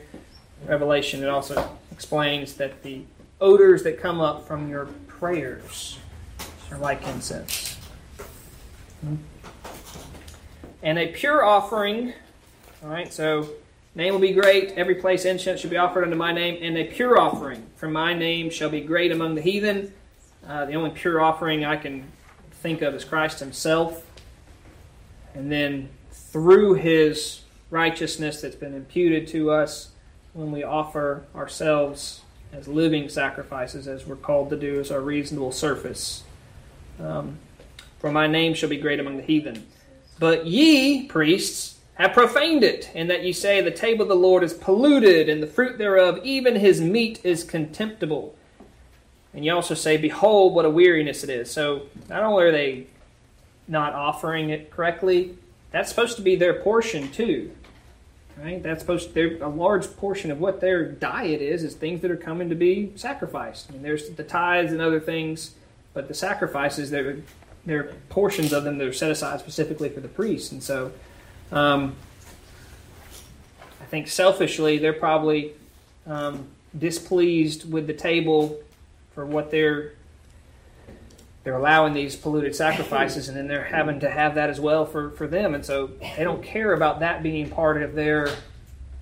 Revelation, 0.67 1.24
it 1.24 1.30
also 1.30 1.78
explains 1.91 2.54
that 2.56 2.84
the 2.84 3.02
odors 3.41 3.84
that 3.84 4.00
come 4.00 4.22
up 4.22 4.48
from 4.48 4.69
your 4.69 4.86
prayers 5.08 5.98
are 6.72 6.78
like 6.78 7.06
incense. 7.08 7.78
And 10.84 11.00
a 11.00 11.08
pure 11.08 11.43
offering, 11.43 12.13
all 12.84 12.89
right, 12.89 13.12
so 13.12 13.50
name 13.96 14.13
will 14.13 14.22
be 14.22 14.34
great. 14.34 14.74
Every 14.78 14.96
place 14.96 15.26
incense 15.26 15.62
shall 15.62 15.72
be 15.72 15.78
offered 15.78 16.04
unto 16.04 16.15
my 16.15 16.32
name, 16.32 16.60
and 16.62 16.78
a 16.78 16.84
pure 16.84 17.19
offering 17.19 17.65
from 17.78 17.93
my 17.93 18.13
name 18.13 18.50
shall 18.52 18.69
be 18.69 18.82
great 18.82 19.12
among 19.12 19.36
the 19.36 19.41
heathen. 19.41 19.91
Uh, 20.48 20.65
the 20.65 20.76
only 20.76 20.91
pure 20.91 21.19
offering 21.19 21.65
I 21.65 21.78
can 21.78 22.06
think 22.63 22.82
of 22.82 22.95
as 22.95 23.04
Christ 23.04 23.39
Himself. 23.39 24.06
And 25.36 25.52
then 25.52 25.89
through 26.12 26.76
His 26.76 27.41
righteousness 27.69 28.41
that's 28.41 28.56
been 28.56 28.73
imputed 28.73 29.28
to 29.28 29.52
us 29.52 29.89
when 30.32 30.52
we 30.52 30.63
offer 30.63 31.26
ourselves 31.36 32.21
as 32.54 32.67
living 32.67 33.10
sacrifices, 33.10 33.88
as 33.88 34.08
we're 34.08 34.15
called 34.15 34.49
to 34.52 34.56
do, 34.56 34.80
as 34.80 34.91
our 34.91 35.02
reasonable 35.02 35.52
service. 35.52 36.23
Um, 36.99 37.38
For 37.99 38.12
my 38.12 38.28
name 38.28 38.54
shall 38.54 38.69
be 38.69 38.78
great 38.78 38.99
among 38.99 39.17
the 39.17 39.23
heathen. 39.23 39.65
But 40.19 40.45
ye, 40.45 41.08
priests, 41.08 41.80
have 41.95 42.13
profaned 42.13 42.63
it, 42.63 42.89
in 42.95 43.08
that 43.08 43.23
ye 43.23 43.34
say, 43.34 43.60
The 43.62 43.71
table 43.71 44.04
of 44.04 44.08
the 44.08 44.15
Lord 44.15 44.43
is 44.43 44.54
polluted, 44.54 45.28
and 45.28 45.43
the 45.43 45.47
fruit 45.47 45.78
thereof, 45.78 46.19
even 46.23 46.56
his 46.56 46.80
meat, 46.80 47.19
is 47.23 47.43
contemptible. 47.43 48.36
And 49.34 49.43
you 49.43 49.54
also 49.54 49.74
say, 49.74 49.98
Behold, 49.98 50.54
what 50.54 50.65
a 50.65 50.69
weariness 50.69 51.24
it 51.24 51.30
is. 51.30 51.52
So 51.52 51.84
not 52.10 52.24
only 52.24 52.43
are 52.43 52.52
they 52.52 52.88
not 53.67 53.93
offering 53.93 54.50
it 54.50 54.72
correctly, 54.72 55.38
that's 55.72 55.89
supposed 55.89 56.17
to 56.17 56.22
be 56.22 56.36
their 56.36 56.54
portion 56.62 57.12
too. 57.12 57.52
Right? 58.38 58.62
That's 58.62 58.82
supposed 58.82 59.13
to, 59.13 59.39
a 59.41 59.48
large 59.48 59.86
portion 59.98 60.32
of 60.32 60.39
what 60.39 60.60
their 60.60 60.86
diet 60.86 61.41
is 61.41 61.63
is 61.63 61.76
things 61.76 62.02
that 62.02 62.10
are 62.10 62.17
coming 62.17 62.50
to 62.50 62.56
be 62.56 62.91
sacrificed. 62.96 63.67
I 63.69 63.74
mean, 63.74 63.84
there's 63.84 64.10
the 64.10 64.24
tithes 64.24 64.72
and 64.72 64.82
other 64.82 65.00
things, 65.00 65.54
but 65.93 66.08
the 66.08 66.13
sacrifices 66.13 66.89
they're 66.89 67.17
they're 67.65 67.93
portions 68.10 68.52
of 68.52 68.63
them 68.65 68.78
that 68.78 68.88
are 68.88 68.93
set 68.93 69.10
aside 69.10 69.39
specifically 69.39 69.88
for 69.88 70.02
the 70.02 70.08
priests. 70.08 70.52
And 70.52 70.62
so, 70.62 70.91
um, 71.52 71.96
I 73.80 73.86
think 73.86 74.10
selfishly 74.10 74.80
they're 74.80 74.91
probably 74.91 75.54
um, 76.06 76.48
displeased 76.78 77.72
with 77.72 77.88
the 77.88 77.93
table 77.93 78.60
for 79.13 79.26
what 79.26 79.52
they're 79.52 79.93
they're 81.43 81.58
allowing 81.58 81.93
these 81.93 82.15
polluted 82.15 82.56
sacrifices 82.56 83.28
and 83.28 83.38
then 83.38 83.47
they're 83.47 83.65
having 83.65 83.99
to 83.99 84.10
have 84.10 84.36
that 84.36 84.49
as 84.49 84.60
well 84.60 84.86
for, 84.86 85.10
for 85.12 85.28
them. 85.28 85.54
And 85.54 85.65
so 85.65 85.88
they 86.15 86.23
don't 86.23 86.41
care 86.41 86.73
about 86.73 87.02
that 87.02 87.21
being 87.21 87.49
part 87.49 87.82
of 87.82 87.95
their 87.95 88.30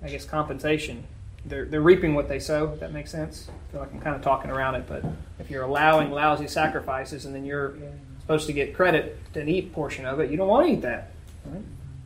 i 0.02 0.08
guess 0.08 0.24
compensation. 0.24 1.04
They're, 1.44 1.64
they're 1.64 1.80
reaping 1.80 2.14
what 2.14 2.28
they 2.28 2.38
sow 2.38 2.72
if 2.72 2.80
that 2.80 2.92
makes 2.92 3.10
sense. 3.10 3.48
I 3.48 3.72
feel 3.72 3.80
like 3.80 3.92
i'm 3.92 4.00
kind 4.00 4.16
of 4.16 4.22
talking 4.22 4.50
around 4.50 4.74
it 4.74 4.84
but 4.88 5.04
if 5.38 5.50
you're 5.50 5.62
allowing 5.62 6.10
lousy 6.10 6.48
sacrifices 6.48 7.24
and 7.24 7.34
then 7.34 7.44
you're 7.44 7.74
supposed 8.20 8.46
to 8.46 8.52
get 8.52 8.74
credit 8.74 9.18
to 9.34 9.48
eat 9.48 9.72
portion 9.72 10.04
of 10.04 10.20
it 10.20 10.30
you 10.30 10.36
don't 10.36 10.48
want 10.48 10.66
to 10.66 10.72
eat 10.72 10.82
that 10.82 11.12
right? 11.46 11.62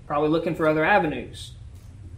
probably 0.07 0.29
looking 0.29 0.55
for 0.55 0.67
other 0.69 0.85
avenues. 0.85 1.53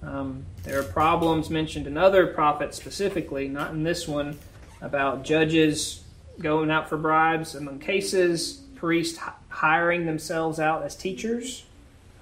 Um, 0.03 0.45
there 0.63 0.79
are 0.79 0.85
problems 0.85 1.51
mentioned 1.51 1.87
in 1.87 1.97
other 1.97 2.27
prophets 2.27 2.77
specifically 2.77 3.49
not 3.49 3.73
in 3.73 3.83
this 3.85 4.07
one 4.07 4.39
about 4.81 5.25
judges 5.25 6.03
going 6.41 6.71
out 6.71 6.89
for 6.89 6.97
bribes 6.97 7.55
among 7.55 7.79
cases, 7.81 8.63
priests 8.77 9.19
hiring 9.49 10.07
themselves 10.07 10.61
out 10.61 10.83
as 10.83 10.95
teachers, 10.95 11.65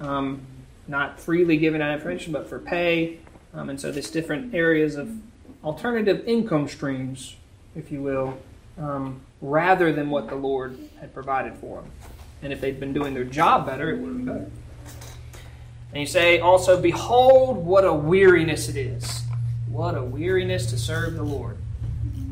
um, 0.01 0.41
not 0.89 1.21
freely 1.21 1.57
giving 1.57 1.83
out 1.83 1.93
information, 1.93 2.33
but 2.33 2.49
for 2.49 2.59
pay. 2.59 3.19
Um, 3.53 3.71
and 3.71 3.81
so 3.81 3.91
there's 3.93 4.11
different 4.11 4.55
areas 4.55 4.97
of 4.97 5.11
alternative 5.65 6.27
income 6.27 6.69
streams, 6.69 7.37
if 7.75 7.91
you 7.91 8.03
will, 8.03 8.39
um, 8.79 9.21
rather 9.41 9.93
than 9.93 10.11
what 10.11 10.29
the 10.29 10.35
Lord 10.35 10.79
had 11.01 11.13
provided 11.13 11.55
for 11.57 11.83
them. 11.83 11.91
And 12.43 12.53
if 12.53 12.61
they'd 12.61 12.79
been 12.79 12.93
doing 12.93 13.15
their 13.15 13.25
job 13.25 13.67
better, 13.67 13.91
it 13.91 13.99
would 13.99 14.09
have 14.09 14.17
been 14.17 14.27
better. 14.27 14.51
And 15.93 16.01
you 16.01 16.07
say 16.07 16.41
also, 16.41 16.81
Behold, 16.81 17.57
what 17.57 17.85
a 17.85 17.93
weariness 17.93 18.69
it 18.69 18.77
is. 18.77 19.23
What 19.69 19.97
a 19.97 20.03
weariness 20.03 20.67
to 20.67 20.79
serve 20.79 21.15
the 21.15 21.23
Lord. 21.23 21.57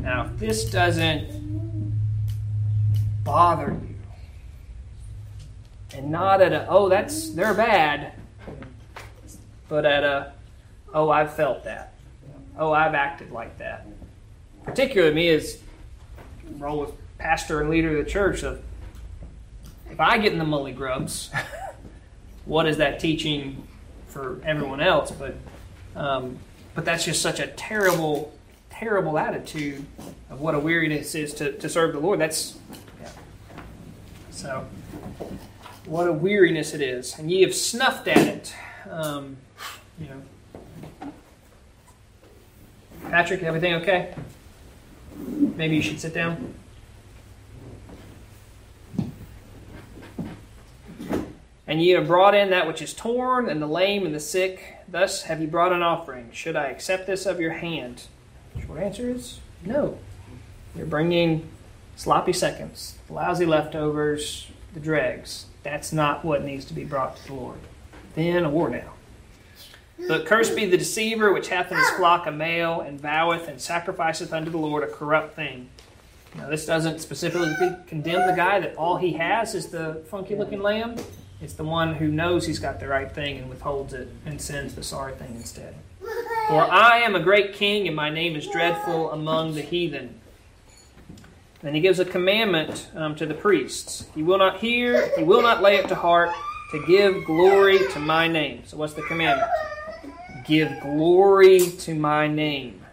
Now, 0.05 0.27
if 0.27 0.39
this 0.39 0.71
doesn't 0.71 1.95
bother 3.25 3.73
you, 3.73 3.95
and 5.97 6.11
not 6.11 6.43
at 6.43 6.53
a, 6.53 6.69
oh, 6.69 6.91
that's, 6.91 7.31
they're 7.31 7.55
bad, 7.55 8.13
but 9.69 9.87
at 9.87 10.05
a, 10.05 10.33
oh, 10.93 11.09
I've 11.09 11.35
felt 11.35 11.65
that. 11.65 11.95
Oh, 12.59 12.71
I've 12.71 12.95
acted 12.95 13.33
like 13.33 13.57
that. 13.59 13.87
Particularly 14.65 15.15
me 15.15 15.29
as 15.31 15.59
role 16.59 16.81
with 16.81 16.93
pastor 17.19 17.63
and 17.63 17.71
leader 17.71 17.97
of 17.97 18.05
the 18.05 18.11
church 18.11 18.43
of 18.43 18.63
if 19.91 20.01
I 20.01 20.19
get 20.19 20.33
in 20.33 20.39
the 20.39 20.45
mully 20.45 20.75
grubs, 20.77 21.31
what 22.45 22.67
is 22.67 22.77
that 22.77 23.01
teaching 23.01 23.67
for 24.09 24.41
everyone 24.45 24.81
else? 24.81 25.11
But 25.11 25.37
um, 25.97 26.39
but 26.75 26.85
that's 26.85 27.05
just 27.05 27.23
such 27.23 27.39
a 27.39 27.47
terrible, 27.47 28.35
terrible 28.79 29.19
attitude 29.19 29.85
of 30.31 30.41
what 30.41 30.55
a 30.55 30.59
weariness 30.59 31.15
is 31.15 31.33
to, 31.35 31.53
to 31.53 31.69
serve 31.69 31.93
the 31.93 32.01
Lord. 32.01 32.21
That's 32.21 32.59
yeah. 33.01 33.11
so 34.31 34.67
what 35.87 36.09
a 36.09 36.13
weariness 36.13 36.75
it 36.75 36.81
is, 36.81 37.19
and 37.19 37.31
ye 37.31 37.43
have 37.43 37.55
snuffed 37.55 38.09
at 38.09 38.27
it. 38.27 38.55
Um, 38.91 39.37
you 39.99 40.09
know, 40.09 41.11
Patrick, 43.11 43.43
everything 43.43 43.75
okay? 43.75 44.15
Maybe 45.17 45.77
you 45.77 45.83
should 45.83 46.01
sit 46.01 46.15
down. 46.15 46.55
And 51.67 51.83
ye 51.83 51.91
have 51.91 52.07
brought 52.07 52.35
in 52.35 52.51
that 52.51 52.67
which 52.67 52.83
is 52.83 52.93
torn, 52.93 53.49
and 53.49 53.63
the 53.63 53.67
lame, 53.67 54.05
and 54.05 54.15
the 54.15 54.21
sick. 54.21 54.77
Thus 54.89 55.23
have 55.23 55.41
ye 55.41 55.47
brought 55.47 55.73
an 55.73 55.83
offering. 55.83 56.31
Should 56.33 56.57
I 56.57 56.67
accept 56.67 57.07
this 57.07 57.25
of 57.25 57.41
your 57.41 57.53
hand? 57.53 58.05
Short 58.61 58.81
answer 58.81 59.09
is 59.11 59.41
no. 59.65 59.99
You're 60.75 60.87
bringing 60.87 61.49
sloppy 61.97 62.33
seconds, 62.33 62.99
lousy 63.09 63.47
leftovers, 63.47 64.49
the 64.75 64.81
dregs. 64.81 65.47
That's 65.63 65.93
not 65.93 66.25
what 66.25 66.45
needs 66.45 66.65
to 66.67 66.75
be 66.75 66.85
brought 66.85 67.17
to 67.17 67.27
the 67.27 67.35
Lord. 67.35 67.59
Then 68.15 68.45
a 68.45 68.51
war 68.51 68.69
now. 68.69 68.93
But 70.09 70.27
cursed 70.27 70.57
be 70.57 70.67
the 70.67 70.77
deceiver 70.77 71.33
which 71.33 71.49
hath 71.49 71.71
in 71.71 71.79
his 71.79 71.91
flock 71.91 72.27
a 72.27 72.33
male, 72.33 72.81
and 72.81 73.01
voweth 73.01 73.49
and 73.49 73.61
sacrificeth 73.61 74.33
unto 74.33 74.51
the 74.51 74.59
Lord 74.59 74.83
a 74.83 74.89
corrupt 74.89 75.35
thing. 75.35 75.71
Now, 76.35 76.49
this 76.49 76.67
doesn't 76.67 77.01
specifically 77.01 77.55
condemn 77.87 78.27
the 78.27 78.35
guy 78.35 78.59
that 78.59 78.75
all 78.77 78.97
he 78.97 79.13
has 79.13 79.55
is 79.55 79.69
the 79.69 80.03
funky 80.11 80.35
looking 80.35 80.61
lamb. 80.61 80.97
It's 81.41 81.55
the 81.55 81.65
one 81.65 81.95
who 81.95 82.09
knows 82.09 82.47
he's 82.47 82.59
got 82.59 82.81
the 82.81 82.89
right 82.89 83.11
thing 83.11 83.39
and 83.39 83.49
withholds 83.49 83.93
it 83.93 84.09
and 84.27 84.41
sends 84.41 84.75
the 84.75 84.83
sorry 84.83 85.15
thing 85.15 85.35
instead. 85.37 85.75
For 86.49 86.63
I 86.63 86.99
am 86.99 87.15
a 87.15 87.21
great 87.21 87.55
king, 87.55 87.87
and 87.87 87.97
my 87.97 88.11
name 88.11 88.37
is 88.37 88.47
dreadful 88.47 89.11
among 89.13 89.55
the 89.55 89.63
heathen. 89.63 90.21
Then 91.63 91.75
he 91.75 91.81
gives 91.81 91.99
a 91.99 92.05
commandment 92.05 92.91
um, 92.95 93.15
to 93.17 93.25
the 93.25 93.33
priests. 93.33 94.07
He 94.15 94.23
will 94.23 94.37
not 94.37 94.59
hear, 94.59 95.11
he 95.17 95.25
will 95.25 95.41
not 95.41 95.63
lay 95.63 95.77
it 95.77 95.89
to 95.89 95.95
heart 95.95 96.31
to 96.73 96.85
give 96.87 97.25
glory 97.25 97.79
to 97.93 97.99
my 97.99 98.29
name. 98.29 98.63
So, 98.67 98.77
what's 98.77 98.93
the 98.93 99.03
commandment? 99.03 99.51
Give 100.45 100.71
glory 100.83 101.71
to 101.71 101.95
my 101.95 102.29
name. 102.29 102.85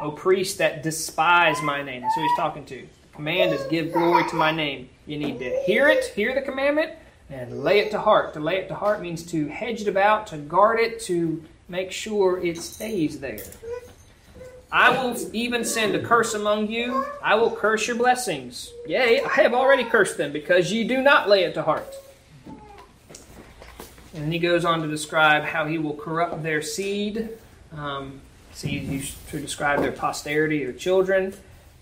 O 0.00 0.10
priests 0.10 0.56
that 0.56 0.82
despise 0.82 1.60
my 1.62 1.82
name. 1.82 2.00
That's 2.00 2.14
who 2.14 2.22
he's 2.22 2.36
talking 2.36 2.64
to. 2.64 2.76
The 2.76 3.14
command 3.14 3.52
is 3.52 3.62
give 3.66 3.92
glory 3.92 4.26
to 4.30 4.36
my 4.36 4.50
name. 4.50 4.88
You 5.06 5.18
need 5.18 5.38
to 5.40 5.50
hear 5.66 5.88
it, 5.88 6.06
hear 6.06 6.34
the 6.34 6.40
commandment, 6.40 6.92
and 7.28 7.62
lay 7.62 7.80
it 7.80 7.90
to 7.90 8.00
heart. 8.00 8.32
To 8.34 8.40
lay 8.40 8.56
it 8.56 8.68
to 8.68 8.74
heart 8.74 9.02
means 9.02 9.22
to 9.26 9.46
hedge 9.48 9.82
it 9.82 9.88
about, 9.88 10.26
to 10.28 10.38
guard 10.38 10.80
it, 10.80 11.00
to 11.02 11.44
make 11.72 11.90
sure 11.90 12.38
it 12.44 12.58
stays 12.58 13.18
there. 13.18 13.42
I 14.70 14.90
will 14.90 15.16
even 15.32 15.64
send 15.64 15.94
a 15.94 16.02
curse 16.02 16.34
among 16.34 16.70
you. 16.70 17.06
I 17.22 17.34
will 17.34 17.50
curse 17.50 17.88
your 17.88 17.96
blessings. 17.96 18.70
Yea, 18.86 19.22
I 19.22 19.34
have 19.36 19.54
already 19.54 19.84
cursed 19.84 20.18
them 20.18 20.32
because 20.32 20.70
ye 20.70 20.84
do 20.84 21.00
not 21.00 21.30
lay 21.30 21.44
it 21.44 21.54
to 21.54 21.62
heart. 21.62 21.94
And 24.14 24.24
then 24.24 24.32
he 24.32 24.38
goes 24.38 24.66
on 24.66 24.82
to 24.82 24.88
describe 24.88 25.44
how 25.44 25.66
he 25.66 25.78
will 25.78 25.96
corrupt 25.96 26.42
their 26.42 26.60
seed. 26.60 27.30
Um, 27.74 28.20
see, 28.52 29.02
to 29.30 29.40
describe 29.40 29.80
their 29.80 29.92
posterity 29.92 30.66
or 30.66 30.74
children, 30.74 31.32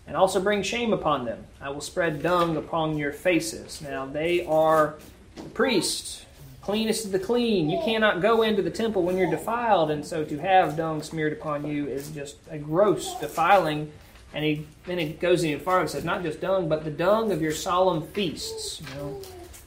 and 0.06 0.16
also 0.16 0.40
bring 0.40 0.62
shame 0.62 0.92
upon 0.92 1.24
them. 1.24 1.44
I 1.60 1.70
will 1.70 1.80
spread 1.80 2.22
dung 2.22 2.56
upon 2.56 2.96
your 2.96 3.12
faces. 3.12 3.82
Now 3.82 4.06
they 4.06 4.46
are 4.46 4.94
the 5.34 5.42
priests, 5.42 6.26
cleanest 6.62 7.04
of 7.06 7.12
the 7.12 7.18
clean. 7.18 7.70
You 7.70 7.80
cannot 7.84 8.20
go 8.20 8.42
into 8.42 8.62
the 8.62 8.70
temple 8.70 9.02
when 9.02 9.16
you're 9.16 9.30
defiled, 9.30 9.90
and 9.90 10.04
so 10.04 10.24
to 10.24 10.38
have 10.38 10.76
dung 10.76 11.02
smeared 11.02 11.32
upon 11.32 11.66
you 11.66 11.86
is 11.86 12.10
just 12.10 12.36
a 12.50 12.58
gross 12.58 13.18
defiling. 13.18 13.92
And 14.32 14.44
he 14.44 14.66
then 14.86 14.98
he 14.98 15.12
goes 15.12 15.44
even 15.44 15.60
farther 15.60 15.80
and 15.80 15.90
says, 15.90 16.04
not 16.04 16.22
just 16.22 16.40
dung, 16.40 16.68
but 16.68 16.84
the 16.84 16.90
dung 16.90 17.32
of 17.32 17.42
your 17.42 17.52
solemn 17.52 18.06
feasts. 18.08 18.80
You 18.80 18.94
know, 18.94 19.20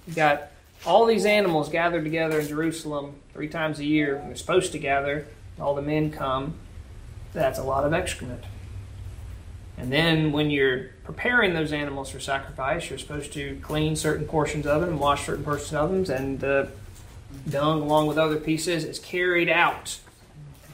you 0.08 0.14
got 0.14 0.50
all 0.86 1.06
these 1.06 1.26
animals 1.26 1.70
gathered 1.70 2.04
together 2.04 2.40
in 2.40 2.48
Jerusalem 2.48 3.16
three 3.34 3.50
times 3.50 3.80
a 3.80 3.86
year. 3.86 4.22
They're 4.26 4.36
supposed 4.36 4.72
to 4.74 4.80
gather. 4.80 5.28
All 5.60 5.76
the 5.76 5.82
men 5.82 6.12
come. 6.12 6.56
That's 7.34 7.60
a 7.60 7.64
lot 7.64 7.84
of 7.84 7.94
excrement. 7.94 8.44
And 9.78 9.92
then 9.92 10.32
when 10.32 10.52
you're 10.52 10.92
preparing 11.04 11.54
those 11.54 11.74
animals 11.74 12.10
for 12.10 12.20
sacrifice, 12.20 12.90
you're 12.90 13.00
supposed 13.00 13.34
to 13.34 13.60
clean 13.62 13.96
certain 13.96 14.26
portions 14.28 14.68
of 14.68 14.82
them 14.82 14.92
and 14.92 15.00
wash 15.00 15.26
certain 15.26 15.44
portions 15.44 15.74
of 15.74 15.90
them, 15.90 16.16
and 16.16 16.40
the 16.40 16.72
dung, 17.50 17.82
along 17.82 18.08
with 18.08 18.18
other 18.18 18.38
pieces, 18.38 18.84
is 18.84 19.00
carried 19.00 19.50
out. 19.50 20.00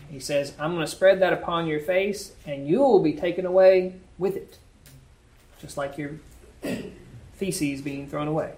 He 0.10 0.20
says, 0.20 0.54
I'm 0.60 0.74
going 0.74 0.86
to 0.86 0.92
spread 0.92 1.22
that 1.22 1.34
upon 1.34 1.68
your 1.68 1.80
face, 1.80 2.34
and 2.46 2.68
you 2.68 2.80
will 2.80 3.02
be 3.02 3.14
taken 3.14 3.46
away 3.46 3.96
with 4.18 4.36
it. 4.36 4.58
Just 5.62 5.78
like 5.78 5.98
your 5.98 6.14
feces 7.34 7.82
being 7.82 8.08
thrown 8.08 8.28
away. 8.28 8.54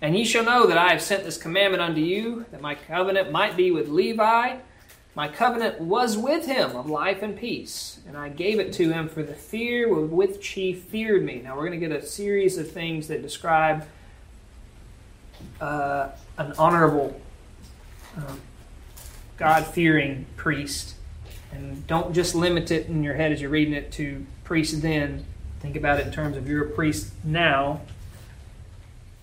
And 0.00 0.16
ye 0.16 0.24
shall 0.24 0.44
know 0.44 0.66
that 0.66 0.78
I 0.78 0.90
have 0.90 1.02
sent 1.02 1.24
this 1.24 1.36
commandment 1.36 1.82
unto 1.82 2.00
you, 2.00 2.46
that 2.52 2.60
my 2.60 2.74
covenant 2.74 3.32
might 3.32 3.56
be 3.56 3.70
with 3.70 3.88
Levi. 3.88 4.56
My 5.14 5.26
covenant 5.28 5.80
was 5.80 6.16
with 6.16 6.46
him 6.46 6.76
of 6.76 6.88
life 6.88 7.22
and 7.22 7.36
peace, 7.36 7.98
and 8.06 8.16
I 8.16 8.28
gave 8.28 8.60
it 8.60 8.72
to 8.74 8.92
him 8.92 9.08
for 9.08 9.24
the 9.24 9.34
fear 9.34 9.92
with 9.92 10.10
which 10.10 10.48
he 10.48 10.72
feared 10.72 11.24
me. 11.24 11.40
Now 11.42 11.56
we're 11.56 11.66
going 11.66 11.80
to 11.80 11.88
get 11.88 11.96
a 11.96 12.06
series 12.06 12.56
of 12.56 12.70
things 12.70 13.08
that 13.08 13.22
describe 13.22 13.84
uh, 15.60 16.10
an 16.36 16.52
honorable, 16.58 17.20
um, 18.16 18.40
God 19.36 19.66
fearing 19.66 20.26
priest. 20.36 20.94
And 21.52 21.86
don't 21.86 22.14
just 22.14 22.34
limit 22.34 22.70
it 22.70 22.86
in 22.86 23.02
your 23.02 23.14
head 23.14 23.32
as 23.32 23.40
you're 23.40 23.50
reading 23.50 23.74
it 23.74 23.92
to 23.92 24.26
priest 24.44 24.82
then. 24.82 25.24
Think 25.60 25.76
about 25.76 25.98
it 25.98 26.06
in 26.06 26.12
terms 26.12 26.36
of 26.36 26.46
you're 26.46 26.66
a 26.66 26.70
priest 26.70 27.12
now 27.24 27.80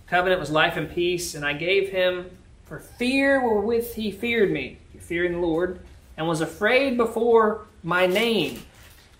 Covenant 0.08 0.40
was 0.40 0.52
life 0.52 0.78
and 0.78 0.90
peace, 0.90 1.34
and 1.34 1.44
I 1.44 1.54
gave 1.54 1.90
him 1.90 2.30
for 2.66 2.80
fear 2.80 3.42
wherewith 3.42 3.96
he 3.96 4.12
feared 4.12 4.52
me, 4.52 4.78
fearing 5.00 5.34
the 5.34 5.40
Lord, 5.40 5.80
and 6.16 6.28
was 6.28 6.42
afraid 6.42 6.96
before 6.96 7.66
my 7.84 8.06
name. 8.06 8.62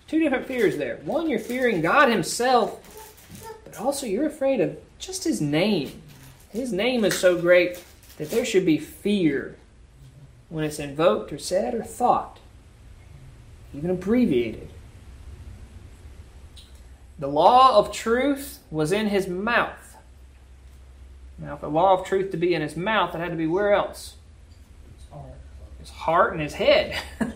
Two 0.06 0.20
different 0.20 0.46
fears 0.46 0.76
there. 0.76 0.98
One, 1.04 1.28
you're 1.28 1.40
fearing 1.40 1.80
God 1.80 2.08
Himself, 2.08 2.80
but 3.64 3.76
also 3.80 4.06
you're 4.06 4.26
afraid 4.26 4.60
of 4.60 4.78
just 5.00 5.24
His 5.24 5.40
name. 5.40 6.02
His 6.50 6.72
name 6.72 7.04
is 7.04 7.18
so 7.18 7.40
great 7.40 7.82
that 8.18 8.30
there 8.30 8.44
should 8.44 8.64
be 8.64 8.78
fear 8.78 9.56
when 10.48 10.64
it's 10.64 10.78
invoked 10.78 11.32
or 11.32 11.38
said 11.38 11.74
or 11.74 11.82
thought, 11.82 12.38
even 13.74 13.90
abbreviated. 13.90 14.70
The 17.18 17.26
law 17.26 17.78
of 17.78 17.92
truth 17.92 18.60
was 18.70 18.92
in 18.92 19.08
His 19.08 19.26
mouth 19.26 19.86
now, 21.38 21.54
if 21.54 21.60
the 21.60 21.68
law 21.68 21.98
of 21.98 22.06
truth 22.06 22.30
to 22.30 22.36
be 22.36 22.54
in 22.54 22.62
his 22.62 22.76
mouth, 22.76 23.14
it 23.14 23.18
had 23.18 23.30
to 23.30 23.36
be 23.36 23.46
where 23.46 23.74
else? 23.74 24.14
His 25.78 25.90
heart 25.90 26.32
and 26.32 26.40
his 26.40 26.54
head. 26.54 26.98
if 27.20 27.34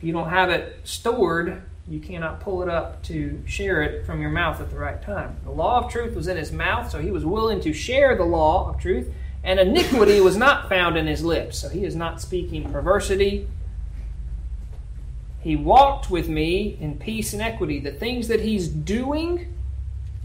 you 0.00 0.12
don't 0.12 0.30
have 0.30 0.50
it 0.50 0.80
stored, 0.84 1.62
you 1.88 2.00
cannot 2.00 2.40
pull 2.40 2.62
it 2.62 2.68
up 2.68 3.02
to 3.04 3.42
share 3.46 3.82
it 3.82 4.06
from 4.06 4.20
your 4.20 4.30
mouth 4.30 4.60
at 4.60 4.70
the 4.70 4.76
right 4.76 5.02
time. 5.02 5.36
The 5.44 5.50
law 5.50 5.84
of 5.84 5.90
truth 5.90 6.14
was 6.14 6.28
in 6.28 6.36
his 6.36 6.50
mouth, 6.50 6.90
so 6.90 7.00
he 7.00 7.10
was 7.10 7.24
willing 7.24 7.60
to 7.60 7.72
share 7.72 8.16
the 8.16 8.24
law 8.24 8.70
of 8.70 8.80
truth, 8.80 9.12
and 9.42 9.60
iniquity 9.60 10.20
was 10.20 10.36
not 10.36 10.68
found 10.68 10.96
in 10.96 11.06
his 11.06 11.22
lips, 11.22 11.58
so 11.58 11.68
he 11.68 11.84
is 11.84 11.94
not 11.94 12.20
speaking 12.20 12.72
perversity. 12.72 13.46
He 15.40 15.56
walked 15.56 16.10
with 16.10 16.28
me 16.28 16.78
in 16.80 16.98
peace 16.98 17.34
and 17.34 17.42
equity. 17.42 17.78
The 17.80 17.92
things 17.92 18.28
that 18.28 18.40
he's 18.40 18.66
doing 18.66 19.54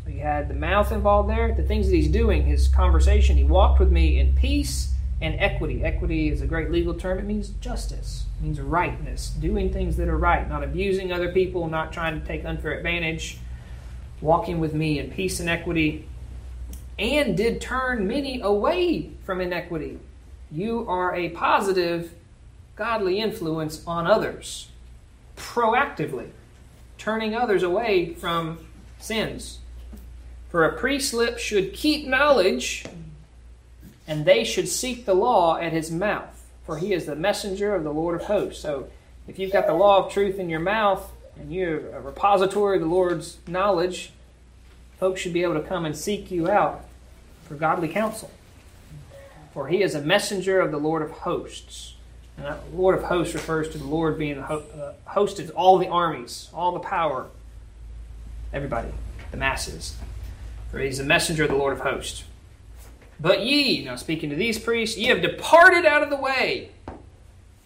he 0.10 0.20
had 0.20 0.48
the 0.48 0.56
mouth 0.56 0.92
involved 0.92 1.30
there, 1.30 1.54
the 1.54 1.64
things 1.64 1.88
that 1.88 1.96
he's 1.96 2.10
doing, 2.10 2.46
his 2.46 2.68
conversation. 2.68 3.38
He 3.38 3.44
walked 3.44 3.80
with 3.80 3.92
me 3.92 4.20
in 4.20 4.36
peace 4.36 4.94
and 5.22 5.36
equity. 5.40 5.84
Equity 5.84 6.30
is 6.30 6.42
a 6.42 6.48
great 6.48 6.72
legal 6.72 6.94
term. 6.94 7.20
It 7.20 7.26
means 7.26 7.50
justice, 7.50 8.26
it 8.40 8.44
means 8.44 8.60
rightness, 8.62 9.30
doing 9.30 9.72
things 9.74 9.98
that 9.98 10.08
are 10.08 10.18
right, 10.18 10.48
not 10.48 10.64
abusing 10.64 11.12
other 11.12 11.32
people, 11.32 11.68
not 11.68 11.92
trying 11.92 12.20
to 12.20 12.26
take 12.26 12.46
unfair 12.46 12.72
advantage. 12.72 13.38
Walking 14.22 14.60
with 14.60 14.74
me 14.74 15.00
in 15.00 15.12
peace 15.12 15.40
and 15.40 15.50
equity. 15.50 16.08
and 17.00 17.38
did 17.38 17.62
turn 17.62 18.08
many 18.08 18.42
away 18.42 19.12
from 19.24 19.40
inequity. 19.40 20.00
You 20.52 20.86
are 20.88 21.16
a 21.16 21.30
positive, 21.30 22.14
godly 22.76 23.20
influence 23.20 23.82
on 23.88 24.06
others, 24.06 24.68
proactively, 25.38 26.30
turning 26.98 27.36
others 27.36 27.64
away 27.64 28.14
from 28.16 28.60
sins. 29.00 29.60
For 30.50 30.66
a 30.66 30.78
priest 30.78 31.14
lip 31.14 31.38
should 31.38 31.74
keep 31.74 32.08
knowledge, 32.08 32.84
and 34.08 34.26
they 34.26 34.44
should 34.44 34.68
seek 34.68 35.06
the 35.06 35.14
law 35.14 35.58
at 35.58 35.72
his 35.72 35.92
mouth, 35.92 36.39
for 36.70 36.78
he 36.78 36.94
is 36.94 37.08
the 37.08 37.16
messenger 37.16 37.74
of 37.74 37.84
the 37.84 37.92
Lord 37.92 38.22
of 38.22 38.28
hosts. 38.28 38.62
So 38.62 38.90
if 39.28 39.40
you've 39.40 39.52
got 39.52 39.66
the 39.66 39.74
law 39.74 40.06
of 40.06 40.14
truth 40.14 40.38
in 40.38 40.52
your 40.52 40.60
mouth, 40.60 41.12
and 41.40 41.52
you're 41.52 41.80
a 41.96 42.00
repository 42.00 42.78
of 42.78 42.84
the 42.84 42.88
Lord's 42.88 43.40
knowledge, 43.48 44.12
folks 45.00 45.20
should 45.20 45.34
be 45.34 45.42
able 45.42 45.56
to 45.56 45.64
come 45.64 45.84
and 45.84 45.98
seek 45.98 46.30
you 46.30 46.48
out 46.48 46.86
for 47.46 47.56
godly 47.56 47.88
counsel. 47.88 48.30
For 49.52 49.68
he 49.68 49.82
is 49.82 49.96
a 49.96 50.02
messenger 50.02 50.62
of 50.62 50.70
the 50.70 50.78
Lord 50.78 51.02
of 51.02 51.10
hosts. 51.10 51.96
And 52.38 52.46
that 52.46 52.60
Lord 52.72 52.96
of 52.96 53.06
hosts 53.06 53.34
refers 53.34 53.70
to 53.70 53.80
the 53.80 53.86
Lord 53.86 54.20
being 54.20 54.38
uh, 54.38 54.94
host 55.06 55.40
of 55.40 55.50
all 55.56 55.80
the 55.80 55.88
armies, 55.88 56.52
all 56.54 56.74
the 56.74 56.80
power, 56.80 57.30
everybody, 58.54 58.90
the 59.32 59.38
masses. 59.38 59.98
For 60.70 60.78
he's 60.78 61.00
a 61.00 61.04
messenger 61.04 61.46
of 61.46 61.50
the 61.50 61.56
Lord 61.56 61.74
of 61.74 61.80
hosts. 61.80 62.26
But 63.22 63.46
ye, 63.46 63.84
now 63.84 63.98
speaking 63.98 64.30
to 64.30 64.36
these 64.36 64.58
priests, 64.58 64.98
ye 64.98 65.08
have 65.08 65.22
departed 65.22 65.86
out 65.86 66.04
of 66.04 66.10
the 66.10 66.16
way. 66.16 66.72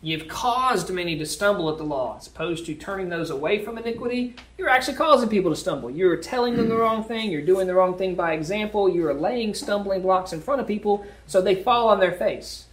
Ye 0.02 0.18
have 0.18 0.28
caused 0.28 0.90
many 0.90 1.18
to 1.18 1.26
stumble 1.26 1.70
at 1.70 1.78
the 1.78 1.84
law. 1.84 2.18
As 2.18 2.28
opposed 2.28 2.66
to 2.66 2.76
turning 2.76 3.10
those 3.10 3.30
away 3.30 3.64
from 3.64 3.78
iniquity, 3.78 4.36
you're 4.58 4.68
actually 4.68 4.98
causing 4.98 5.30
people 5.30 5.52
to 5.52 5.56
stumble. 5.56 5.92
You're 5.92 6.18
telling 6.18 6.58
them 6.58 6.70
the 6.70 6.76
wrong 6.76 7.04
thing. 7.04 7.32
You're 7.32 7.46
doing 7.46 7.68
the 7.68 7.76
wrong 7.76 7.98
thing 7.98 8.16
by 8.16 8.34
example. 8.34 8.90
You're 8.90 9.14
laying 9.14 9.54
stumbling 9.54 10.02
blocks 10.02 10.34
in 10.34 10.42
front 10.42 10.60
of 10.60 10.68
people 10.68 11.06
so 11.28 11.40
they 11.40 11.56
fall 11.56 11.88
on 11.88 12.00
their 12.00 12.12
face 12.12 12.66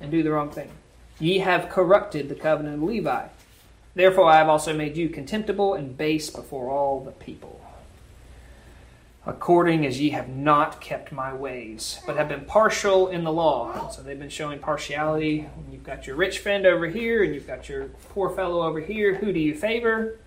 and 0.00 0.10
do 0.10 0.22
the 0.22 0.30
wrong 0.30 0.50
thing. 0.50 0.70
Ye 1.18 1.38
have 1.38 1.70
corrupted 1.70 2.28
the 2.28 2.34
covenant 2.34 2.76
of 2.76 2.82
Levi. 2.82 3.28
Therefore, 3.94 4.28
I 4.30 4.36
have 4.36 4.48
also 4.48 4.76
made 4.76 4.96
you 4.96 5.08
contemptible 5.08 5.72
and 5.72 5.96
base 5.96 6.28
before 6.28 6.70
all 6.70 7.00
the 7.00 7.12
people 7.12 7.55
according 9.26 9.84
as 9.84 10.00
ye 10.00 10.10
have 10.10 10.28
not 10.28 10.80
kept 10.80 11.10
my 11.10 11.34
ways, 11.34 11.98
but 12.06 12.16
have 12.16 12.28
been 12.28 12.44
partial 12.44 13.08
in 13.08 13.24
the 13.24 13.32
law. 13.32 13.88
So 13.90 14.00
they've 14.02 14.18
been 14.18 14.28
showing 14.28 14.60
partiality. 14.60 15.48
You've 15.70 15.82
got 15.82 16.06
your 16.06 16.14
rich 16.14 16.38
friend 16.38 16.64
over 16.64 16.86
here, 16.86 17.24
and 17.24 17.34
you've 17.34 17.46
got 17.46 17.68
your 17.68 17.86
poor 18.10 18.30
fellow 18.30 18.62
over 18.62 18.78
here. 18.78 19.16
Who 19.16 19.32
do 19.32 19.40
you 19.40 19.54
favor? 19.54 20.20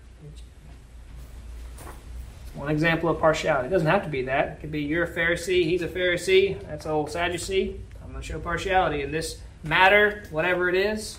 One 2.54 2.68
example 2.68 3.08
of 3.08 3.18
partiality. 3.18 3.68
It 3.68 3.70
doesn't 3.70 3.88
have 3.88 4.04
to 4.04 4.10
be 4.10 4.22
that. 4.22 4.48
It 4.48 4.60
could 4.60 4.72
be 4.72 4.82
you're 4.82 5.04
a 5.04 5.10
Pharisee, 5.10 5.64
he's 5.64 5.82
a 5.82 5.88
Pharisee, 5.88 6.60
that's 6.66 6.84
old 6.84 7.10
Sadducee. 7.10 7.80
I'm 8.02 8.10
going 8.10 8.20
to 8.20 8.26
show 8.26 8.38
partiality 8.38 9.02
in 9.02 9.12
this 9.12 9.38
matter, 9.62 10.24
whatever 10.30 10.68
it 10.68 10.74
is. 10.74 11.18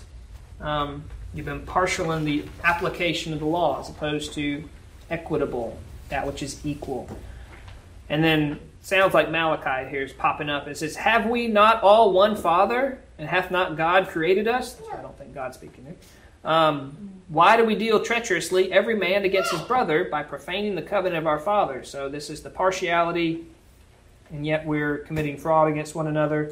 Um, 0.60 1.04
you've 1.34 1.46
been 1.46 1.66
partial 1.66 2.12
in 2.12 2.24
the 2.24 2.44
application 2.62 3.32
of 3.32 3.40
the 3.40 3.46
law 3.46 3.80
as 3.80 3.88
opposed 3.88 4.34
to 4.34 4.68
equitable, 5.10 5.78
that 6.10 6.26
which 6.26 6.42
is 6.42 6.64
equal. 6.64 7.08
And 8.08 8.22
then 8.22 8.60
sounds 8.80 9.14
like 9.14 9.30
Malachi 9.30 9.88
here 9.88 10.02
is 10.02 10.12
popping 10.12 10.50
up. 10.50 10.66
It 10.68 10.76
says, 10.76 10.96
Have 10.96 11.26
we 11.26 11.46
not 11.46 11.82
all 11.82 12.12
one 12.12 12.36
Father, 12.36 13.00
and 13.18 13.28
hath 13.28 13.50
not 13.50 13.76
God 13.76 14.08
created 14.08 14.48
us? 14.48 14.80
I 14.92 14.96
don't 14.96 15.16
think 15.16 15.34
God's 15.34 15.56
speaking 15.56 15.84
there. 15.84 15.94
Um, 16.44 17.10
why 17.28 17.56
do 17.56 17.64
we 17.64 17.74
deal 17.74 18.02
treacherously, 18.02 18.72
every 18.72 18.96
man 18.96 19.24
against 19.24 19.52
his 19.52 19.60
brother, 19.62 20.04
by 20.04 20.22
profaning 20.22 20.74
the 20.74 20.82
covenant 20.82 21.18
of 21.18 21.26
our 21.26 21.38
fathers? 21.38 21.88
So 21.88 22.08
this 22.08 22.28
is 22.28 22.42
the 22.42 22.50
partiality, 22.50 23.46
and 24.30 24.44
yet 24.44 24.66
we're 24.66 24.98
committing 24.98 25.36
fraud 25.36 25.70
against 25.70 25.94
one 25.94 26.08
another. 26.08 26.50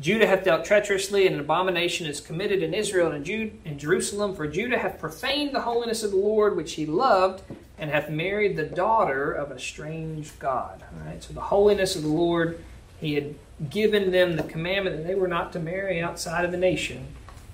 Judah 0.00 0.26
hath 0.26 0.44
dealt 0.44 0.64
treacherously, 0.64 1.26
and 1.26 1.36
an 1.36 1.40
abomination 1.40 2.06
is 2.06 2.20
committed 2.20 2.62
in 2.62 2.74
Israel 2.74 3.12
and 3.12 3.26
in 3.26 3.78
Jerusalem. 3.78 4.34
For 4.34 4.46
Judah 4.46 4.78
hath 4.78 4.98
profaned 4.98 5.54
the 5.54 5.60
holiness 5.60 6.02
of 6.02 6.10
the 6.10 6.16
Lord, 6.16 6.56
which 6.56 6.72
he 6.72 6.84
loved, 6.84 7.42
and 7.84 7.92
hath 7.92 8.08
married 8.08 8.56
the 8.56 8.64
daughter 8.64 9.30
of 9.30 9.50
a 9.50 9.58
strange 9.60 10.38
God. 10.38 10.82
All 10.82 11.06
right, 11.06 11.22
so 11.22 11.34
the 11.34 11.42
holiness 11.42 11.96
of 11.96 12.02
the 12.02 12.08
Lord, 12.08 12.58
he 12.98 13.12
had 13.12 13.34
given 13.68 14.10
them 14.10 14.36
the 14.36 14.42
commandment 14.42 14.96
that 14.96 15.06
they 15.06 15.14
were 15.14 15.28
not 15.28 15.52
to 15.52 15.58
marry 15.58 16.00
outside 16.00 16.46
of 16.46 16.50
the 16.50 16.56
nation, 16.56 17.08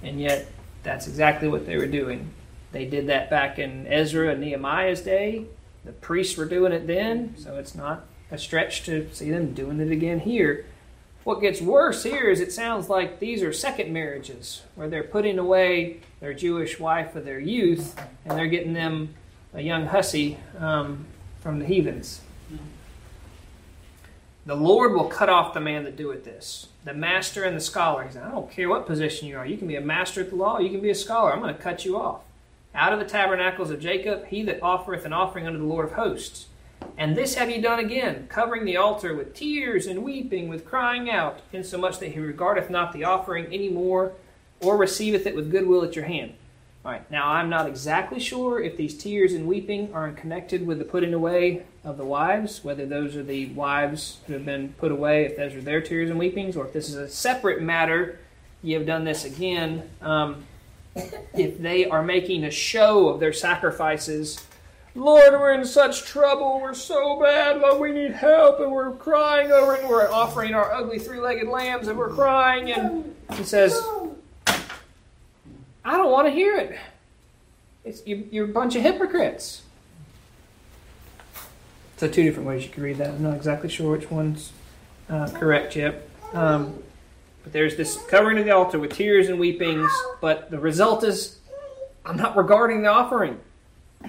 and 0.05 0.21
yet 0.21 0.47
that's 0.85 1.09
exactly 1.09 1.49
what 1.49 1.67
they 1.67 1.77
were 1.77 1.89
doing. 1.89 2.31
They 2.71 2.85
did 2.85 3.09
that 3.09 3.29
back 3.29 3.59
in 3.59 3.89
Ezra 3.89 4.29
and 4.29 4.41
Nehemiah's 4.41 5.01
day. 5.01 5.47
The 5.85 5.91
priests 5.91 6.37
were 6.37 6.45
doing 6.45 6.71
it 6.71 6.87
then, 6.87 7.35
so 7.37 7.57
it's 7.57 7.75
not 7.75 8.07
a 8.31 8.39
stretch 8.39 8.85
to 8.85 9.13
see 9.13 9.33
them 9.33 9.53
doing 9.53 9.81
it 9.81 9.91
again 9.91 10.21
here. 10.21 10.65
What 11.25 11.41
gets 11.41 11.61
worse 11.61 12.05
here 12.05 12.31
is 12.31 12.39
it 12.39 12.53
sounds 12.53 12.89
like 12.89 13.19
these 13.19 13.43
are 13.43 13.53
second 13.53 13.93
marriages 13.93 14.63
where 14.77 14.89
they're 14.89 15.03
putting 15.03 15.41
away 15.41 16.03
their 16.21 16.35
Jewish 16.35 16.79
wife 16.79 17.17
of 17.17 17.25
their 17.25 17.41
youth 17.41 18.01
and 18.25 18.39
they're 18.39 18.47
getting 18.47 18.75
them 18.75 19.17
a 19.55 19.61
young 19.61 19.87
hussy 19.87 20.39
um, 20.59 21.07
from 21.41 21.59
the 21.59 21.65
heathens. 21.65 22.21
The 24.47 24.55
Lord 24.55 24.95
will 24.95 25.05
cut 25.05 25.29
off 25.29 25.55
the 25.55 25.61
man 25.61 25.85
that 25.85 25.97
doeth 25.97 26.25
this, 26.25 26.69
the 26.85 26.95
master 26.95 27.45
and 27.45 27.57
the 27.57 27.61
scholar. 27.61 28.05
He 28.05 28.13
said, 28.13 28.23
I 28.23 28.31
don't 28.31 28.51
care 28.51 28.69
what 28.69 28.87
position 28.87 29.29
you 29.29 29.37
are. 29.37 29.47
You 29.47 29.59
can 29.59 29.69
be 29.69 29.77
a 29.77 29.81
master 29.81 30.23
at 30.23 30.31
the 30.31 30.37
law, 30.37 30.59
you 30.59 30.71
can 30.71 30.81
be 30.81 30.91
a 30.91 30.95
scholar. 30.95 31.33
I'm 31.33 31.41
going 31.41 31.55
to 31.55 31.63
cut 31.63 31.85
you 31.85 31.99
off. 31.99 32.23
Out 32.75 32.93
of 32.93 32.99
the 32.99 33.05
tabernacles 33.05 33.71
of 33.71 33.81
Jacob, 33.81 34.27
he 34.27 34.43
that 34.45 34.63
offereth 34.63 35.05
an 35.05 35.13
offering 35.13 35.47
unto 35.47 35.59
the 35.59 35.65
Lord 35.65 35.85
of 35.85 35.93
hosts. 35.93 36.47
And 36.97 37.17
this 37.17 37.35
have 37.35 37.51
ye 37.51 37.61
done 37.61 37.79
again, 37.79 38.27
covering 38.29 38.65
the 38.65 38.77
altar 38.77 39.15
with 39.15 39.35
tears 39.35 39.87
and 39.87 40.03
weeping, 40.03 40.49
with 40.49 40.65
crying 40.65 41.11
out, 41.11 41.41
insomuch 41.53 41.99
that 41.99 42.13
he 42.13 42.21
regardeth 42.21 42.71
not 42.71 42.93
the 42.93 43.05
offering 43.05 43.47
any 43.47 43.69
more, 43.69 44.13
or 44.61 44.77
receiveth 44.77 45.27
it 45.27 45.35
with 45.35 45.51
goodwill 45.51 45.85
at 45.85 45.97
your 45.97 46.07
hand. 46.07 46.35
All 46.85 46.93
right, 46.93 47.11
now 47.11 47.29
I'm 47.29 47.51
not 47.51 47.67
exactly 47.67 48.19
sure 48.19 48.61
if 48.61 48.77
these 48.77 48.97
tears 48.97 49.35
and 49.35 49.47
weeping 49.47 49.93
are 49.93 50.11
connected 50.13 50.67
with 50.67 50.79
the 50.79 50.85
putting 50.85 51.13
away 51.13 51.65
of 51.85 51.99
the 51.99 52.05
wives, 52.05 52.65
whether 52.65 52.87
those 52.87 53.17
are 53.17 53.23
the 53.23 53.47
wives 53.47 54.19
who 54.27 54.33
have 54.33 54.47
been 54.47 54.73
put 54.79 54.91
away, 54.91 55.27
if 55.27 55.37
those 55.37 55.55
are 55.55 55.61
their 55.61 55.83
tears 55.83 56.09
and 56.09 56.19
weepings, 56.19 56.57
or 56.57 56.67
if 56.67 56.73
this 56.73 56.89
is 56.89 56.95
a 56.95 57.09
separate 57.09 57.61
matter. 57.61 58.19
You 58.63 58.79
have 58.79 58.87
done 58.87 59.05
this 59.05 59.25
again. 59.25 59.91
Um, 60.01 60.45
if 60.95 61.59
they 61.59 61.85
are 61.87 62.03
making 62.03 62.45
a 62.45 62.51
show 62.51 63.09
of 63.09 63.21
their 63.21 63.33
sacrifices 63.33 64.43
Lord, 64.97 65.33
we're 65.35 65.53
in 65.53 65.65
such 65.65 66.05
trouble. 66.05 66.61
We're 66.61 66.75
so 66.75 67.21
bad. 67.21 67.61
Lord, 67.61 67.81
we 67.81 67.93
need 67.93 68.13
help. 68.13 68.59
And 68.59 68.73
we're 68.73 68.93
crying 68.93 69.53
over 69.53 69.75
it. 69.75 69.83
And 69.83 69.89
we're 69.89 70.11
offering 70.11 70.53
our 70.55 70.73
ugly 70.73 70.99
three 70.99 71.21
legged 71.21 71.49
lambs 71.49 71.87
and 71.87 71.97
we're 71.97 72.11
crying. 72.11 72.73
And 72.73 73.15
he 73.35 73.45
says, 73.45 73.81
I 75.85 75.97
don't 75.97 76.11
want 76.11 76.27
to 76.27 76.33
hear 76.33 76.57
it. 76.57 76.79
It's, 77.85 78.07
you, 78.07 78.29
you're 78.31 78.45
a 78.45 78.49
bunch 78.49 78.77
of 78.77 78.83
hypocrites. 78.83 79.63
So, 81.97 82.09
two 82.09 82.23
different 82.23 82.49
ways 82.49 82.65
you 82.65 82.71
could 82.71 82.83
read 82.83 82.99
that. 82.99 83.09
I'm 83.11 83.23
not 83.23 83.37
exactly 83.37 83.69
sure 83.69 83.97
which 83.97 84.11
one's 84.11 84.53
uh, 85.09 85.29
correct 85.35 85.77
yet. 85.77 86.09
Um, 86.33 86.83
but 87.43 87.53
there's 87.53 87.77
this 87.77 87.99
covering 88.09 88.39
of 88.39 88.45
the 88.45 88.53
altar 88.53 88.79
with 88.79 88.93
tears 88.93 89.29
and 89.29 89.39
weepings. 89.39 89.91
But 90.21 90.51
the 90.51 90.59
result 90.59 91.05
is, 91.05 91.39
I'm 92.05 92.17
not 92.17 92.37
regarding 92.37 92.83
the 92.83 92.89
offering. 92.89 93.39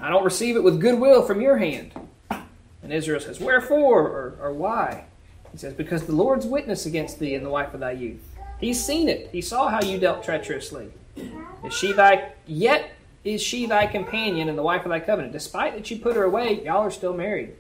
I 0.01 0.09
don't 0.09 0.23
receive 0.23 0.55
it 0.55 0.63
with 0.63 0.79
goodwill 0.79 1.23
from 1.23 1.41
your 1.41 1.57
hand. 1.57 1.91
And 2.29 2.93
Israel 2.93 3.19
says, 3.19 3.39
Wherefore 3.39 4.07
or, 4.07 4.37
or 4.41 4.53
why? 4.53 5.05
He 5.51 5.57
says, 5.57 5.73
Because 5.73 6.05
the 6.05 6.13
Lord's 6.13 6.45
witness 6.45 6.85
against 6.85 7.19
thee 7.19 7.35
and 7.35 7.45
the 7.45 7.49
wife 7.49 7.73
of 7.73 7.79
thy 7.79 7.91
youth. 7.91 8.21
He's 8.59 8.83
seen 8.83 9.09
it. 9.09 9.29
He 9.31 9.41
saw 9.41 9.69
how 9.69 9.81
you 9.81 9.97
dealt 9.97 10.23
treacherously. 10.23 10.91
Is 11.15 11.73
she 11.73 11.93
thy 11.93 12.33
yet 12.45 12.91
is 13.23 13.41
she 13.41 13.67
thy 13.67 13.85
companion 13.85 14.49
and 14.49 14.57
the 14.57 14.63
wife 14.63 14.83
of 14.83 14.89
thy 14.89 14.99
covenant? 14.99 15.33
Despite 15.33 15.75
that 15.75 15.91
you 15.91 15.97
put 15.97 16.15
her 16.15 16.23
away, 16.23 16.63
y'all 16.63 16.81
are 16.81 16.91
still 16.91 17.13
married. 17.13 17.53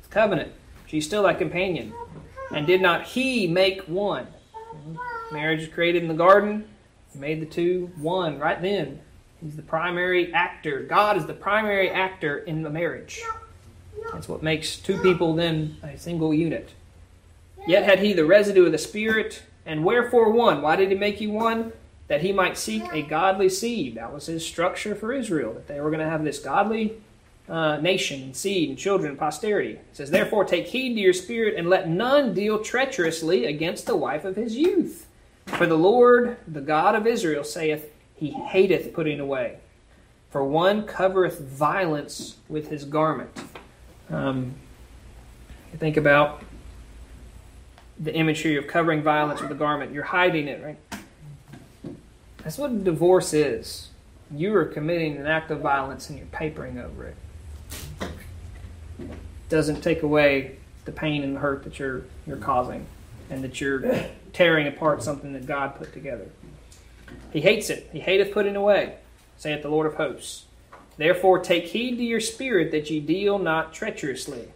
It's 0.00 0.08
covenant. 0.08 0.52
She's 0.86 1.06
still 1.06 1.22
thy 1.22 1.34
companion. 1.34 1.92
And 2.50 2.66
did 2.66 2.82
not 2.82 3.04
he 3.04 3.46
make 3.46 3.82
one? 3.82 4.26
Marriage 5.32 5.60
is 5.60 5.68
created 5.68 6.02
in 6.02 6.08
the 6.08 6.14
garden. 6.14 6.68
He 7.12 7.18
made 7.18 7.40
the 7.40 7.46
two 7.46 7.90
one 7.96 8.38
right 8.38 8.60
then. 8.60 9.00
He's 9.42 9.56
the 9.56 9.62
primary 9.62 10.32
actor. 10.34 10.82
God 10.82 11.16
is 11.16 11.26
the 11.26 11.34
primary 11.34 11.90
actor 11.90 12.38
in 12.38 12.62
the 12.62 12.70
marriage. 12.70 13.22
That's 14.12 14.28
what 14.28 14.42
makes 14.42 14.76
two 14.76 14.98
people 14.98 15.34
then 15.34 15.76
a 15.82 15.96
single 15.98 16.34
unit. 16.34 16.70
Yet 17.66 17.84
had 17.84 18.00
he 18.00 18.12
the 18.12 18.24
residue 18.24 18.66
of 18.66 18.72
the 18.72 18.78
Spirit, 18.78 19.42
and 19.66 19.84
wherefore 19.84 20.30
one? 20.30 20.62
Why 20.62 20.76
did 20.76 20.90
he 20.90 20.96
make 20.96 21.20
you 21.20 21.30
one? 21.30 21.72
That 22.08 22.22
he 22.22 22.32
might 22.32 22.56
seek 22.56 22.82
a 22.92 23.02
godly 23.02 23.48
seed. 23.48 23.94
That 23.94 24.12
was 24.12 24.26
his 24.26 24.44
structure 24.44 24.94
for 24.94 25.12
Israel, 25.12 25.52
that 25.52 25.68
they 25.68 25.80
were 25.80 25.90
going 25.90 26.00
to 26.00 26.08
have 26.08 26.24
this 26.24 26.38
godly 26.38 26.94
uh, 27.48 27.78
nation 27.78 28.22
and 28.22 28.36
seed 28.36 28.68
and 28.68 28.78
children 28.78 29.10
and 29.10 29.18
posterity. 29.18 29.72
It 29.72 29.84
says, 29.92 30.10
Therefore 30.10 30.44
take 30.44 30.66
heed 30.66 30.94
to 30.94 31.00
your 31.00 31.12
spirit, 31.12 31.54
and 31.56 31.68
let 31.68 31.88
none 31.88 32.34
deal 32.34 32.62
treacherously 32.62 33.46
against 33.46 33.86
the 33.86 33.96
wife 33.96 34.24
of 34.24 34.36
his 34.36 34.56
youth. 34.56 35.06
For 35.46 35.66
the 35.66 35.78
Lord, 35.78 36.36
the 36.46 36.60
God 36.60 36.94
of 36.94 37.06
Israel, 37.06 37.44
saith, 37.44 37.92
he 38.14 38.30
hateth 38.30 38.92
putting 38.92 39.20
away. 39.20 39.58
For 40.30 40.44
one 40.44 40.86
covereth 40.86 41.40
violence 41.40 42.36
with 42.48 42.68
his 42.68 42.84
garment. 42.84 43.30
Um, 44.10 44.54
think 45.76 45.96
about 45.96 46.42
the 47.98 48.14
imagery 48.14 48.56
of 48.56 48.66
covering 48.66 49.02
violence 49.02 49.40
with 49.40 49.50
a 49.50 49.54
garment. 49.54 49.92
You're 49.92 50.04
hiding 50.04 50.48
it, 50.48 50.62
right? 50.62 50.97
That's 52.48 52.56
what 52.56 52.82
divorce 52.82 53.34
is. 53.34 53.90
You 54.30 54.56
are 54.56 54.64
committing 54.64 55.18
an 55.18 55.26
act 55.26 55.50
of 55.50 55.60
violence 55.60 56.08
and 56.08 56.18
you're 56.18 56.26
papering 56.28 56.78
over 56.78 57.12
it. 58.00 58.10
Doesn't 59.50 59.82
take 59.82 60.02
away 60.02 60.56
the 60.86 60.92
pain 60.92 61.22
and 61.22 61.36
the 61.36 61.40
hurt 61.40 61.64
that 61.64 61.78
you're 61.78 62.04
you're 62.26 62.38
causing 62.38 62.86
and 63.28 63.44
that 63.44 63.60
you're 63.60 64.06
tearing 64.32 64.66
apart 64.66 65.02
something 65.02 65.34
that 65.34 65.44
God 65.44 65.76
put 65.76 65.92
together. 65.92 66.24
He 67.34 67.42
hates 67.42 67.68
it. 67.68 67.90
He 67.92 68.00
hateth 68.00 68.32
putting 68.32 68.56
away, 68.56 68.96
saith 69.36 69.60
the 69.60 69.68
Lord 69.68 69.86
of 69.86 69.96
hosts. 69.96 70.46
Therefore 70.96 71.40
take 71.40 71.64
heed 71.64 71.98
to 71.98 72.02
your 72.02 72.18
spirit 72.18 72.70
that 72.70 72.88
ye 72.88 72.98
deal 72.98 73.38
not 73.38 73.74
treacherously. 73.74 74.48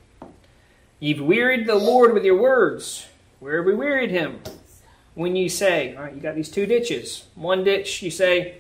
Ye've 0.99 1.21
wearied 1.21 1.67
the 1.67 1.75
Lord 1.75 2.15
with 2.15 2.25
your 2.25 2.41
words. 2.41 3.07
Where 3.39 3.59
have 3.59 3.67
we 3.67 3.75
wearied 3.75 4.11
him? 4.11 4.41
When 5.15 5.37
you 5.37 5.49
say, 5.49 5.95
all 5.95 6.05
right, 6.05 6.15
you 6.15 6.21
got 6.21 6.35
these 6.35 6.49
two 6.49 6.67
ditches. 6.67 7.25
One 7.35 7.65
ditch, 7.65 8.03
you 8.03 8.11
say, 8.11 8.57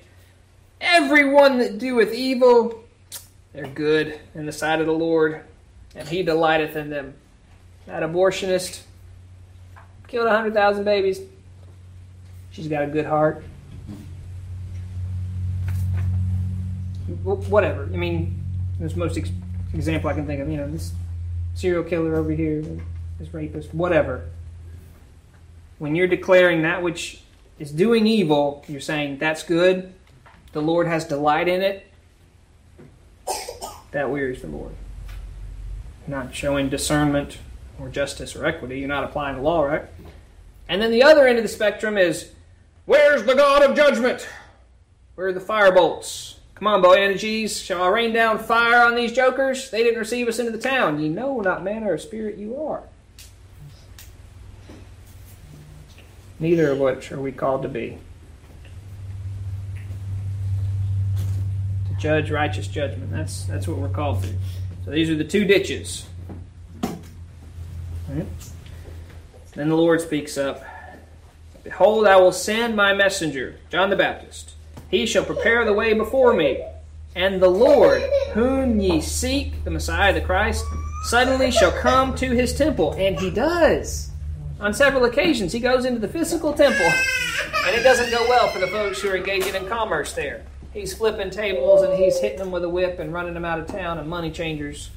everyone 0.81 1.59
that 1.59 1.79
doeth 1.79 2.13
evil, 2.13 2.85
they're 3.53 3.67
good 3.67 4.19
in 4.35 4.45
the 4.47 4.53
sight 4.53 4.81
of 4.81 4.87
the 4.87 4.93
Lord, 4.93 5.43
and 5.95 6.09
he 6.09 6.23
delighteth 6.23 6.77
in 6.77 6.91
them. 6.91 7.15
That 7.87 8.03
abortionist 8.03 8.83
killed 10.09 10.27
100,000 10.27 10.85
babies. 10.85 11.21
She's 12.51 12.69
got 12.69 12.83
a 12.83 12.87
good 12.87 13.07
heart. 13.07 13.43
Whatever. 17.25 17.85
I 17.85 17.97
mean, 17.97 18.43
this 18.79 18.95
most 18.95 19.17
ex- 19.17 19.31
example 19.73 20.11
I 20.11 20.15
can 20.15 20.27
think 20.27 20.41
of. 20.41 20.49
You 20.49 20.59
know, 20.59 20.71
this 20.71 20.93
serial 21.55 21.83
killer 21.83 22.17
over 22.17 22.31
here, 22.31 22.63
this 23.19 23.33
rapist, 23.33 23.73
whatever. 23.75 24.29
When 25.83 25.97
you're 25.97 26.07
declaring 26.07 26.62
that 26.62 26.80
which 26.80 27.22
is 27.59 27.72
doing 27.72 28.07
evil, 28.07 28.64
you're 28.68 28.80
saying 28.80 29.18
that's 29.18 29.43
good. 29.43 29.93
The 30.53 30.62
Lord 30.62 30.87
has 30.87 31.05
delight 31.05 31.49
in 31.49 31.61
it. 31.61 31.85
That 33.91 34.09
wearies 34.09 34.43
the 34.43 34.47
Lord. 34.47 34.76
You're 36.07 36.16
not 36.16 36.37
showing 36.37 36.68
discernment 36.68 37.39
or 37.80 37.89
justice 37.89 38.37
or 38.37 38.47
equity. 38.47 38.78
You're 38.78 38.87
not 38.87 39.03
applying 39.03 39.39
the 39.39 39.43
law, 39.43 39.64
right? 39.64 39.87
And 40.68 40.80
then 40.80 40.93
the 40.93 41.03
other 41.03 41.26
end 41.26 41.39
of 41.39 41.43
the 41.43 41.49
spectrum 41.49 41.99
is 41.99 42.30
where's 42.87 43.24
the 43.24 43.35
God 43.35 43.68
of 43.68 43.74
judgment? 43.74 44.28
Where 45.16 45.26
are 45.26 45.33
the 45.33 45.41
firebolts? 45.41 46.37
Come 46.55 46.68
on, 46.68 46.80
Boanerges, 46.80 47.61
shall 47.61 47.83
I 47.83 47.89
rain 47.89 48.12
down 48.12 48.39
fire 48.39 48.87
on 48.87 48.95
these 48.95 49.11
jokers? 49.11 49.68
They 49.70 49.83
didn't 49.83 49.99
receive 49.99 50.28
us 50.28 50.39
into 50.39 50.53
the 50.53 50.59
town. 50.59 51.01
Ye 51.01 51.09
know 51.09 51.41
not 51.41 51.64
manner 51.64 51.95
of 51.95 52.01
spirit 52.01 52.39
you 52.39 52.57
are. 52.62 52.85
Neither 56.43 56.72
of 56.72 56.78
which 56.78 57.11
are 57.11 57.20
we 57.20 57.32
called 57.32 57.62
to 57.62 57.68
be. 57.68 57.97
To 61.88 61.95
judge 61.99 62.30
righteous 62.30 62.66
judgment. 62.68 63.11
That's 63.11 63.45
that's 63.45 63.66
what 63.66 63.78
we're 63.78 63.88
called 63.88 64.22
to. 64.24 64.28
So 64.84 64.90
these 64.90 65.09
are 65.09 65.14
the 65.14 65.24
two 65.24 65.47
ditches. 65.47 66.07
Right. 66.82 68.26
Then 69.55 69.70
the 69.70 69.76
Lord 69.76 70.03
speaks 70.03 70.36
up. 70.36 70.62
Behold, 71.64 72.07
I 72.07 72.16
will 72.16 72.32
send 72.32 72.76
my 72.76 72.93
messenger, 72.93 73.59
John 73.70 73.88
the 73.88 73.97
Baptist 73.97 74.53
he 74.93 75.07
shall 75.07 75.24
prepare 75.24 75.64
the 75.64 75.72
way 75.72 75.95
before 75.95 76.34
me. 76.34 76.62
And 77.16 77.43
the 77.43 77.49
Lord, 77.49 78.03
whom 78.34 78.78
ye 78.78 79.01
seek, 79.01 79.64
the 79.64 79.70
Messiah, 79.70 80.12
the 80.12 80.20
Christ, 80.20 80.64
suddenly 81.05 81.51
shall 81.51 81.72
come 81.72 82.14
to 82.16 82.30
his 82.30 82.55
temple. 82.55 82.93
And 82.93 83.18
he 83.18 83.30
does. 83.30 84.11
On 84.63 84.73
several 84.73 85.05
occasions, 85.05 85.53
he 85.53 85.61
goes 85.61 85.85
into 85.85 85.99
the 85.99 86.09
physical 86.09 86.55
temple, 86.55 86.91
and 87.67 87.77
it 87.77 87.83
doesn't 87.83 88.11
go 88.11 88.25
well 88.29 88.49
for 88.49 88.61
the 88.61 88.69
folks 88.69 89.03
who 89.03 89.11
are 89.11 89.17
engaging 89.17 89.55
in 89.55 89.67
commerce 89.67 90.15
there. 90.15 90.45
He's 90.73 90.95
flipping 90.95 91.29
tables 91.29 91.83
and 91.83 91.93
he's 91.93 92.19
hitting 92.21 92.39
them 92.39 92.51
with 92.51 92.65
a 92.65 92.69
whip 92.69 92.99
and 92.99 93.13
running 93.13 93.35
them 93.35 93.45
out 93.45 93.59
of 93.59 93.67
town 93.67 93.99
and 93.99 94.09
money 94.09 94.31
changers. 94.31 94.89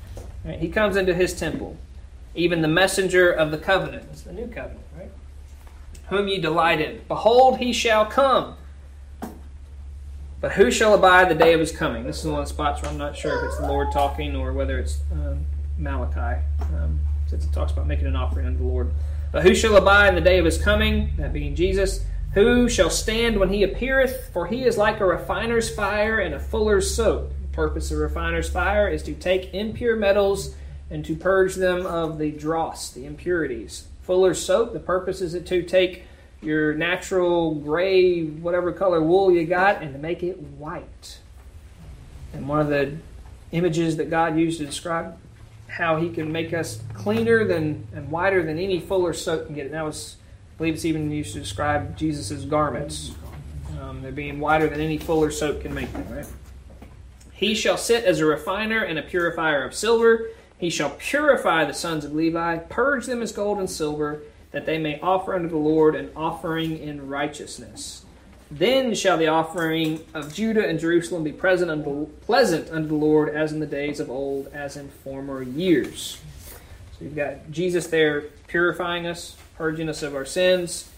Right? 0.45 0.57
He 0.57 0.69
comes 0.69 0.95
into 0.95 1.13
his 1.13 1.37
temple. 1.37 1.77
Even 2.33 2.61
the 2.61 2.69
messenger 2.69 3.29
of 3.29 3.51
the 3.51 3.57
covenant. 3.57 4.07
It's 4.13 4.21
the 4.21 4.31
new 4.31 4.47
covenant, 4.47 4.85
right? 4.97 5.11
Whom 6.09 6.29
ye 6.29 6.39
delight 6.39 6.79
in. 6.79 7.01
Behold, 7.09 7.57
he 7.57 7.73
shall 7.73 8.05
come 8.05 8.55
but 10.45 10.51
who 10.51 10.69
shall 10.69 10.93
abide 10.93 11.27
the 11.27 11.33
day 11.33 11.53
of 11.53 11.59
his 11.59 11.71
coming? 11.71 12.03
This 12.03 12.19
is 12.19 12.27
one 12.27 12.39
of 12.39 12.47
the 12.47 12.53
spots 12.53 12.79
where 12.79 12.91
I'm 12.91 12.99
not 12.99 13.17
sure 13.17 13.35
if 13.35 13.45
it's 13.45 13.57
the 13.57 13.67
Lord 13.67 13.91
talking 13.91 14.35
or 14.35 14.53
whether 14.53 14.77
it's 14.77 14.99
um, 15.11 15.43
Malachi, 15.75 16.39
um, 16.61 16.99
since 17.25 17.45
it 17.45 17.51
talks 17.51 17.71
about 17.71 17.87
making 17.87 18.05
an 18.05 18.15
offering 18.15 18.45
unto 18.45 18.59
the 18.59 18.65
Lord. 18.65 18.91
But 19.35 19.43
who 19.43 19.53
shall 19.53 19.75
abide 19.75 20.07
in 20.07 20.15
the 20.15 20.21
day 20.21 20.39
of 20.39 20.45
his 20.45 20.57
coming? 20.57 21.11
That 21.17 21.33
being 21.33 21.55
Jesus. 21.55 22.05
Who 22.35 22.69
shall 22.69 22.89
stand 22.89 23.37
when 23.37 23.49
he 23.49 23.63
appeareth? 23.63 24.29
For 24.31 24.47
he 24.47 24.63
is 24.63 24.77
like 24.77 25.01
a 25.01 25.05
refiner's 25.05 25.69
fire 25.69 26.19
and 26.19 26.33
a 26.33 26.39
fuller's 26.39 26.95
soap. 26.95 27.33
The 27.41 27.47
purpose 27.49 27.91
of 27.91 27.97
refiner's 27.97 28.47
fire 28.47 28.87
is 28.87 29.03
to 29.03 29.13
take 29.13 29.53
impure 29.53 29.97
metals 29.97 30.55
and 30.89 31.03
to 31.03 31.17
purge 31.17 31.55
them 31.55 31.85
of 31.85 32.17
the 32.17 32.31
dross, 32.31 32.91
the 32.91 33.05
impurities. 33.05 33.89
Fuller's 34.03 34.41
soap, 34.41 34.71
the 34.71 34.79
purpose 34.79 35.19
is 35.19 35.33
to 35.33 35.63
take 35.63 36.03
your 36.41 36.73
natural 36.73 37.55
gray, 37.55 38.23
whatever 38.23 38.71
color 38.71 39.03
wool 39.03 39.33
you 39.33 39.45
got, 39.45 39.81
and 39.81 39.91
to 39.91 39.99
make 39.99 40.23
it 40.23 40.39
white. 40.39 41.19
And 42.31 42.47
one 42.47 42.61
of 42.61 42.69
the 42.69 42.95
images 43.51 43.97
that 43.97 44.09
God 44.09 44.37
used 44.37 44.59
to 44.59 44.65
describe 44.65 45.17
how 45.75 45.97
He 45.97 46.09
can 46.09 46.31
make 46.31 46.53
us 46.53 46.79
cleaner 46.93 47.45
than 47.45 47.85
and 47.93 48.09
whiter 48.09 48.43
than 48.43 48.57
any 48.57 48.79
fuller 48.79 49.13
soap 49.13 49.47
can 49.47 49.55
get. 49.55 49.65
And 49.65 49.73
that 49.73 49.83
was, 49.83 50.15
I 50.55 50.57
believe, 50.57 50.75
it's 50.75 50.85
even 50.85 51.11
used 51.11 51.33
to 51.33 51.39
describe 51.39 51.97
Jesus' 51.97 52.45
garments. 52.45 53.11
Um, 53.81 54.01
they're 54.01 54.13
being 54.13 54.39
whiter 54.39 54.69
than 54.69 54.79
any 54.79 54.97
fuller 54.97 55.31
soap 55.31 55.61
can 55.61 55.73
make 55.73 55.91
them. 55.91 56.05
Right? 56.09 56.25
He 57.33 57.53
shall 57.55 57.77
sit 57.77 58.05
as 58.05 58.21
a 58.21 58.25
refiner 58.25 58.83
and 58.83 58.97
a 58.97 59.01
purifier 59.01 59.65
of 59.65 59.75
silver. 59.75 60.29
He 60.57 60.69
shall 60.69 60.91
purify 60.91 61.65
the 61.65 61.73
sons 61.73 62.05
of 62.05 62.13
Levi, 62.13 62.59
purge 62.59 63.05
them 63.05 63.21
as 63.21 63.33
gold 63.33 63.59
and 63.59 63.69
silver 63.69 64.21
that 64.51 64.65
they 64.65 64.77
may 64.77 64.97
offer 65.01 65.35
unto 65.35 65.49
the 65.49 65.57
Lord 65.57 65.95
an 65.95 66.09
offering 66.15 66.77
in 66.77 67.09
righteousness. 67.09 68.04
Then 68.51 68.93
shall 68.93 69.17
the 69.17 69.27
offering 69.27 70.05
of 70.13 70.33
Judah 70.33 70.67
and 70.67 70.79
Jerusalem 70.79 71.23
be 71.23 71.31
present 71.31 71.71
unto, 71.71 72.05
pleasant 72.21 72.69
unto 72.69 72.89
the 72.89 72.95
Lord 72.95 73.29
as 73.29 73.51
in 73.51 73.59
the 73.59 73.65
days 73.65 73.99
of 73.99 74.09
old, 74.09 74.47
as 74.53 74.77
in 74.77 74.89
former 74.89 75.41
years. 75.41 76.21
So 76.97 77.05
you've 77.05 77.15
got 77.15 77.51
Jesus 77.51 77.87
there 77.87 78.21
purifying 78.47 79.07
us, 79.07 79.35
purging 79.57 79.89
us 79.89 80.03
of 80.03 80.15
our 80.15 80.25
sins. 80.25 80.89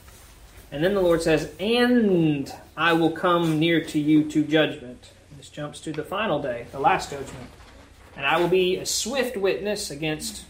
And 0.72 0.84
then 0.84 0.94
the 0.94 1.02
Lord 1.02 1.22
says, 1.22 1.52
And 1.60 2.54
I 2.76 2.94
will 2.94 3.12
come 3.12 3.60
near 3.60 3.82
to 3.86 4.00
you 4.00 4.30
to 4.32 4.44
judgment. 4.44 5.12
This 5.38 5.50
jumps 5.50 5.80
to 5.82 5.94
the 5.94 6.04
final 6.04 6.42
day, 6.42 6.68
the 6.72 6.80
last 6.80 7.12
judgment. 7.12 7.50
And 8.18 8.26
I 8.26 8.38
will 8.40 8.50
be 8.50 8.76
a 8.76 8.86
swift 8.86 9.38
witness 9.38 9.90
against 9.90 10.44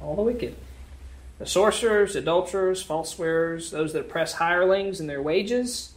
all 0.00 0.14
the 0.14 0.22
wicked 0.22 0.56
the 1.38 1.46
sorcerers, 1.46 2.16
adulterers, 2.16 2.82
false 2.82 3.10
swearers, 3.14 3.70
those 3.70 3.92
that 3.92 4.00
oppress 4.00 4.34
hirelings 4.34 4.98
and 4.98 5.08
their 5.08 5.22
wages, 5.22 5.94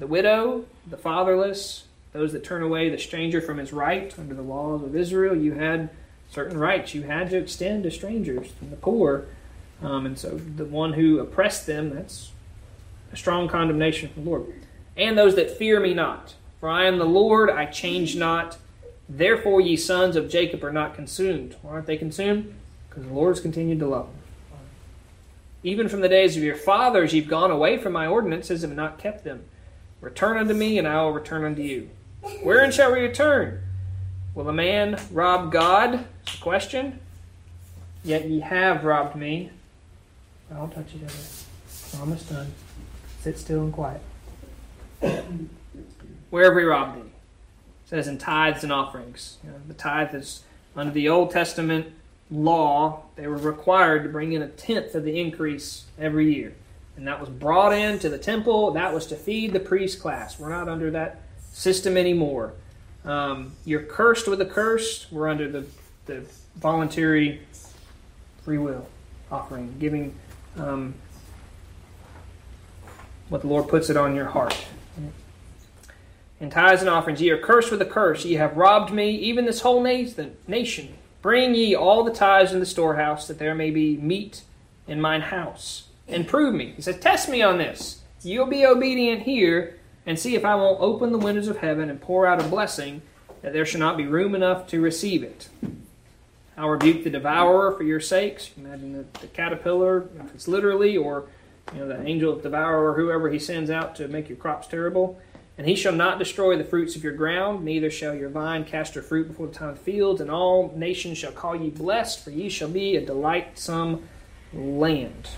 the 0.00 0.06
widow, 0.06 0.64
the 0.88 0.96
fatherless, 0.96 1.84
those 2.12 2.32
that 2.32 2.42
turn 2.42 2.62
away 2.62 2.88
the 2.88 2.98
stranger 2.98 3.40
from 3.40 3.58
his 3.58 3.72
right 3.72 4.12
under 4.18 4.34
the 4.34 4.42
laws 4.42 4.82
of 4.82 4.96
Israel. 4.96 5.36
You 5.36 5.52
had 5.52 5.90
certain 6.30 6.58
rights 6.58 6.94
you 6.94 7.02
had 7.02 7.30
to 7.30 7.36
extend 7.36 7.84
to 7.84 7.90
strangers 7.90 8.52
and 8.60 8.72
the 8.72 8.76
poor. 8.76 9.26
Um, 9.82 10.06
and 10.06 10.18
so 10.18 10.30
the 10.30 10.64
one 10.64 10.94
who 10.94 11.20
oppressed 11.20 11.66
them, 11.66 11.94
that's 11.94 12.32
a 13.12 13.16
strong 13.16 13.46
condemnation 13.46 14.08
from 14.08 14.24
the 14.24 14.30
Lord. 14.30 14.52
And 14.96 15.16
those 15.16 15.36
that 15.36 15.56
fear 15.56 15.78
me 15.78 15.94
not. 15.94 16.34
For 16.58 16.68
I 16.68 16.86
am 16.86 16.98
the 16.98 17.04
Lord, 17.04 17.48
I 17.48 17.66
change 17.66 18.16
not. 18.16 18.58
Therefore, 19.08 19.60
ye 19.60 19.76
sons 19.76 20.16
of 20.16 20.30
Jacob 20.30 20.64
are 20.64 20.72
not 20.72 20.94
consumed. 20.94 21.56
Why 21.62 21.72
aren't 21.72 21.86
they 21.86 21.96
consumed? 21.96 22.54
Because 22.88 23.04
the 23.04 23.12
Lord 23.12 23.34
has 23.36 23.40
continued 23.40 23.78
to 23.80 23.86
love 23.86 24.06
them. 24.06 24.58
Even 25.62 25.88
from 25.88 26.00
the 26.00 26.08
days 26.08 26.36
of 26.36 26.42
your 26.42 26.56
fathers, 26.56 27.12
you've 27.12 27.28
gone 27.28 27.50
away 27.50 27.76
from 27.76 27.92
my 27.92 28.06
ordinances 28.06 28.64
and 28.64 28.74
not 28.74 28.98
kept 28.98 29.24
them. 29.24 29.44
Return 30.00 30.36
unto 30.36 30.54
me, 30.54 30.78
and 30.78 30.88
I 30.88 31.02
will 31.02 31.12
return 31.12 31.44
unto 31.44 31.62
you. 31.62 31.90
Wherein 32.42 32.70
shall 32.70 32.92
we 32.92 33.00
return? 33.00 33.62
Will 34.34 34.48
a 34.48 34.52
man 34.52 34.98
rob 35.12 35.52
God? 35.52 36.06
question. 36.40 36.98
Yet 38.02 38.28
ye 38.28 38.40
have 38.40 38.84
robbed 38.84 39.16
me. 39.16 39.50
I 40.50 40.54
don't 40.54 40.70
touch 40.70 40.86
each 40.94 41.02
other. 41.02 42.00
Almost 42.00 42.30
done. 42.30 42.52
Sit 43.20 43.38
still 43.38 43.62
and 43.62 43.72
quiet. 43.72 44.00
Where 46.30 46.44
have 46.44 46.54
we 46.54 46.62
robbed 46.64 46.96
thee? 46.96 47.08
It 47.08 47.88
says 47.88 48.08
in 48.08 48.18
tithes 48.18 48.62
and 48.62 48.72
offerings. 48.72 49.38
You 49.44 49.50
know, 49.50 49.56
the 49.66 49.74
tithe 49.74 50.14
is 50.14 50.42
under 50.76 50.92
the 50.92 51.08
Old 51.08 51.30
Testament 51.30 51.86
law, 52.30 53.02
they 53.16 53.26
were 53.26 53.36
required 53.36 54.04
to 54.04 54.08
bring 54.08 54.32
in 54.32 54.42
a 54.42 54.48
tenth 54.48 54.94
of 54.94 55.04
the 55.04 55.20
increase 55.20 55.86
every 55.98 56.32
year. 56.32 56.54
And 56.96 57.06
that 57.06 57.20
was 57.20 57.28
brought 57.28 57.72
into 57.72 58.08
the 58.08 58.18
temple. 58.18 58.72
That 58.72 58.92
was 58.92 59.06
to 59.06 59.16
feed 59.16 59.52
the 59.52 59.60
priest 59.60 60.00
class. 60.00 60.38
We're 60.38 60.50
not 60.50 60.68
under 60.68 60.90
that 60.90 61.22
system 61.52 61.96
anymore. 61.96 62.52
Um, 63.04 63.52
you're 63.64 63.82
cursed 63.82 64.28
with 64.28 64.40
a 64.40 64.46
curse. 64.46 65.10
We're 65.10 65.28
under 65.28 65.50
the, 65.50 65.64
the 66.06 66.24
voluntary 66.56 67.40
free 68.44 68.58
will 68.58 68.86
offering, 69.30 69.74
giving 69.78 70.14
um, 70.58 70.94
what 73.28 73.42
the 73.42 73.46
Lord 73.46 73.68
puts 73.68 73.88
it 73.88 73.96
on 73.96 74.14
your 74.14 74.26
heart. 74.26 74.56
In 76.40 76.50
tithes 76.50 76.80
and 76.80 76.88
offerings, 76.88 77.20
ye 77.20 77.30
are 77.30 77.38
cursed 77.38 77.70
with 77.70 77.82
a 77.82 77.86
curse. 77.86 78.24
Ye 78.24 78.34
have 78.34 78.56
robbed 78.56 78.92
me, 78.92 79.10
even 79.10 79.44
this 79.44 79.60
whole 79.60 79.82
nation. 79.82 80.96
Bring 81.22 81.54
ye 81.54 81.74
all 81.74 82.02
the 82.02 82.12
tithes 82.12 82.52
in 82.52 82.60
the 82.60 82.66
storehouse, 82.66 83.28
that 83.28 83.38
there 83.38 83.54
may 83.54 83.70
be 83.70 83.98
meat 83.98 84.42
in 84.88 85.00
mine 85.00 85.20
house. 85.20 85.89
And 86.10 86.26
prove 86.26 86.54
me. 86.54 86.72
He 86.76 86.82
says, 86.82 86.98
Test 86.98 87.28
me 87.28 87.42
on 87.42 87.58
this. 87.58 88.00
You'll 88.22 88.46
be 88.46 88.66
obedient 88.66 89.22
here, 89.22 89.78
and 90.04 90.18
see 90.18 90.34
if 90.34 90.44
I 90.44 90.54
won't 90.54 90.80
open 90.80 91.12
the 91.12 91.18
windows 91.18 91.48
of 91.48 91.58
heaven 91.58 91.88
and 91.88 92.00
pour 92.00 92.26
out 92.26 92.40
a 92.40 92.48
blessing, 92.48 93.02
that 93.42 93.52
there 93.52 93.64
shall 93.64 93.80
not 93.80 93.96
be 93.96 94.06
room 94.06 94.34
enough 94.34 94.66
to 94.68 94.80
receive 94.80 95.22
it. 95.22 95.48
I'll 96.56 96.68
rebuke 96.68 97.04
the 97.04 97.10
devourer 97.10 97.72
for 97.72 97.84
your 97.84 98.00
sakes. 98.00 98.50
Imagine 98.58 98.92
the, 98.92 99.20
the 99.20 99.28
caterpillar, 99.28 100.08
if 100.18 100.34
it's 100.34 100.48
literally, 100.48 100.96
or 100.96 101.24
you 101.72 101.80
know, 101.80 101.88
the 101.88 102.02
angel 102.04 102.32
of 102.32 102.42
devourer, 102.42 102.94
whoever 102.94 103.30
he 103.30 103.38
sends 103.38 103.70
out 103.70 103.96
to 103.96 104.08
make 104.08 104.28
your 104.28 104.36
crops 104.36 104.66
terrible. 104.66 105.18
And 105.56 105.66
he 105.66 105.74
shall 105.74 105.92
not 105.92 106.18
destroy 106.18 106.56
the 106.56 106.64
fruits 106.64 106.96
of 106.96 107.04
your 107.04 107.12
ground, 107.12 107.64
neither 107.64 107.90
shall 107.90 108.14
your 108.14 108.30
vine 108.30 108.64
cast 108.64 108.94
her 108.94 109.02
fruit 109.02 109.28
before 109.28 109.46
the 109.46 109.54
time 109.54 109.70
of 109.70 109.78
the 109.78 109.84
fields, 109.84 110.20
and 110.20 110.30
all 110.30 110.72
nations 110.74 111.18
shall 111.18 111.32
call 111.32 111.54
you 111.54 111.70
blessed, 111.70 112.24
for 112.24 112.30
ye 112.30 112.48
shall 112.48 112.68
be 112.68 112.96
a 112.96 113.04
delightsome 113.04 114.08
land. 114.52 115.28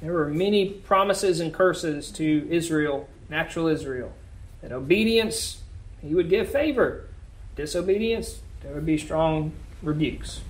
There 0.00 0.12
were 0.12 0.28
many 0.28 0.70
promises 0.70 1.40
and 1.40 1.52
curses 1.52 2.10
to 2.12 2.48
Israel, 2.50 3.08
natural 3.28 3.66
Israel, 3.66 4.12
that 4.62 4.72
obedience, 4.72 5.60
he 6.00 6.14
would 6.14 6.30
give 6.30 6.50
favor. 6.50 7.06
Disobedience, 7.56 8.40
there 8.62 8.72
would 8.72 8.86
be 8.86 8.96
strong 8.96 9.52
rebukes. 9.82 10.40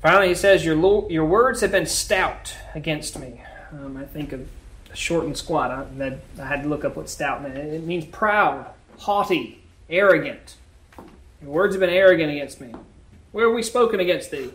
Finally, 0.00 0.28
he 0.28 0.34
says, 0.34 0.64
Your, 0.64 1.10
your 1.10 1.24
words 1.24 1.60
have 1.60 1.72
been 1.72 1.86
stout 1.86 2.54
against 2.74 3.18
me. 3.18 3.42
Um, 3.72 3.96
I 3.96 4.04
think 4.04 4.32
of 4.32 4.48
short 4.94 5.24
and 5.24 5.36
squat. 5.36 5.70
I, 5.70 6.18
I 6.40 6.46
had 6.46 6.62
to 6.62 6.68
look 6.68 6.84
up 6.84 6.96
what 6.96 7.08
stout 7.08 7.42
meant. 7.42 7.56
It 7.56 7.84
means 7.84 8.04
proud, 8.06 8.66
haughty, 8.98 9.62
arrogant. 9.90 10.56
Your 11.42 11.50
words 11.50 11.74
have 11.74 11.80
been 11.80 11.90
arrogant 11.90 12.32
against 12.32 12.60
me. 12.60 12.74
Where 13.32 13.46
have 13.46 13.54
we 13.54 13.62
spoken 13.62 14.00
against 14.00 14.30
thee? 14.30 14.50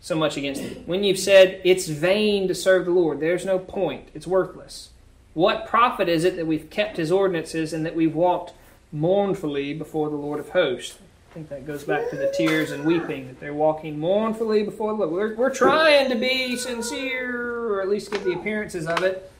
So 0.00 0.16
much 0.16 0.36
against 0.36 0.62
it. 0.62 0.88
When 0.88 1.04
you've 1.04 1.18
said, 1.18 1.60
It's 1.64 1.86
vain 1.86 2.48
to 2.48 2.54
serve 2.54 2.86
the 2.86 2.90
Lord, 2.90 3.20
there's 3.20 3.44
no 3.44 3.58
point, 3.58 4.08
it's 4.14 4.26
worthless. 4.26 4.90
What 5.34 5.66
profit 5.66 6.08
is 6.08 6.24
it 6.24 6.36
that 6.36 6.46
we've 6.46 6.68
kept 6.70 6.96
his 6.96 7.12
ordinances 7.12 7.72
and 7.72 7.86
that 7.86 7.94
we've 7.94 8.14
walked 8.14 8.52
mournfully 8.90 9.74
before 9.74 10.10
the 10.10 10.16
Lord 10.16 10.40
of 10.40 10.48
hosts? 10.50 10.98
I 11.30 11.34
think 11.34 11.48
that 11.50 11.64
goes 11.64 11.84
back 11.84 12.10
to 12.10 12.16
the 12.16 12.32
tears 12.36 12.72
and 12.72 12.84
weeping, 12.84 13.28
that 13.28 13.38
they're 13.38 13.54
walking 13.54 14.00
mournfully 14.00 14.64
before 14.64 14.92
the 14.92 15.06
Lord. 15.06 15.12
We're, 15.12 15.34
we're 15.36 15.54
trying 15.54 16.08
to 16.08 16.16
be 16.16 16.56
sincere, 16.56 17.68
or 17.68 17.82
at 17.82 17.88
least 17.88 18.10
give 18.10 18.24
the 18.24 18.32
appearances 18.32 18.88
of 18.88 19.04
it. 19.04 19.30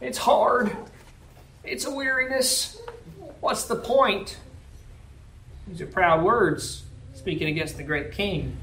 It's 0.00 0.18
hard. 0.18 0.76
It's 1.64 1.84
a 1.84 1.90
weariness. 1.90 2.80
What's 3.40 3.64
the 3.64 3.74
point? 3.74 4.38
These 5.66 5.80
are 5.80 5.86
proud 5.86 6.22
words 6.22 6.84
speaking 7.14 7.48
against 7.48 7.76
the 7.76 7.82
great 7.82 8.12
king. 8.12 8.56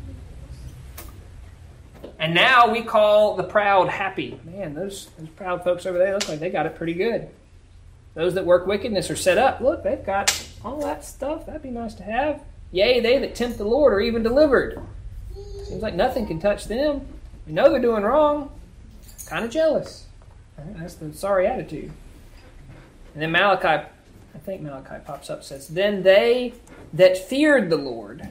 And 2.19 2.33
now 2.33 2.71
we 2.71 2.81
call 2.81 3.35
the 3.35 3.43
proud 3.43 3.89
happy. 3.89 4.39
Man, 4.43 4.73
those, 4.73 5.09
those 5.17 5.29
proud 5.29 5.63
folks 5.63 5.85
over 5.85 5.97
there 5.97 6.13
look 6.13 6.27
like 6.27 6.39
they 6.39 6.49
got 6.49 6.65
it 6.65 6.75
pretty 6.75 6.93
good. 6.93 7.29
Those 8.15 8.33
that 8.33 8.45
work 8.45 8.65
wickedness 8.65 9.11
are 9.11 9.15
set 9.15 9.37
up. 9.37 9.61
Look, 9.61 9.83
they've 9.83 10.03
got 10.03 10.47
all 10.65 10.79
that 10.81 11.05
stuff. 11.05 11.45
That'd 11.45 11.61
be 11.61 11.69
nice 11.69 11.93
to 11.95 12.03
have. 12.03 12.41
Yea, 12.71 12.99
they 12.99 13.19
that 13.19 13.35
tempt 13.35 13.57
the 13.57 13.63
Lord 13.63 13.93
are 13.93 14.01
even 14.01 14.23
delivered. 14.23 14.81
Seems 15.65 15.81
like 15.81 15.93
nothing 15.93 16.25
can 16.25 16.39
touch 16.39 16.65
them. 16.65 17.05
We 17.45 17.53
know 17.53 17.69
they're 17.69 17.79
doing 17.79 18.03
wrong. 18.03 18.51
Kind 19.27 19.45
of 19.45 19.51
jealous. 19.51 20.05
That's 20.57 20.95
the 20.95 21.13
sorry 21.13 21.45
attitude. 21.45 21.91
And 23.13 23.21
then 23.21 23.31
Malachi, 23.31 23.67
I 23.67 24.37
think 24.45 24.61
Malachi 24.61 24.95
pops 25.05 25.29
up, 25.29 25.43
says, 25.43 25.67
Then 25.67 26.03
they 26.03 26.53
that 26.93 27.17
feared 27.17 27.69
the 27.69 27.77
Lord, 27.77 28.29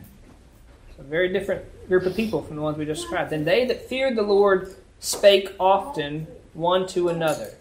very 1.07 1.33
different 1.33 1.65
group 1.89 2.05
of 2.05 2.15
people 2.15 2.43
from 2.43 2.57
the 2.57 2.63
ones 2.63 2.77
we 2.77 2.85
just 2.85 3.03
described, 3.03 3.33
And 3.33 3.47
they 3.47 3.65
that 3.67 3.89
feared 3.89 4.17
the 4.17 4.23
Lord 4.23 4.75
spake 4.99 5.53
often 5.59 6.27
one 6.55 6.87
to 6.89 7.09
another. 7.09 7.55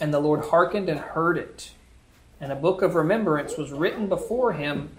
And 0.00 0.12
the 0.12 0.20
Lord 0.20 0.46
hearkened 0.46 0.88
and 0.88 1.00
heard 1.00 1.38
it. 1.38 1.70
And 2.40 2.52
a 2.52 2.56
book 2.56 2.82
of 2.82 2.94
remembrance 2.94 3.56
was 3.56 3.72
written 3.72 4.08
before 4.08 4.52
him 4.52 4.90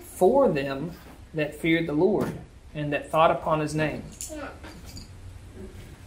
for 0.00 0.48
them 0.50 0.92
that 1.34 1.54
feared 1.54 1.86
the 1.86 1.92
Lord 1.92 2.32
and 2.74 2.92
that 2.92 3.10
thought 3.10 3.30
upon 3.30 3.60
his 3.60 3.74
name. 3.74 4.02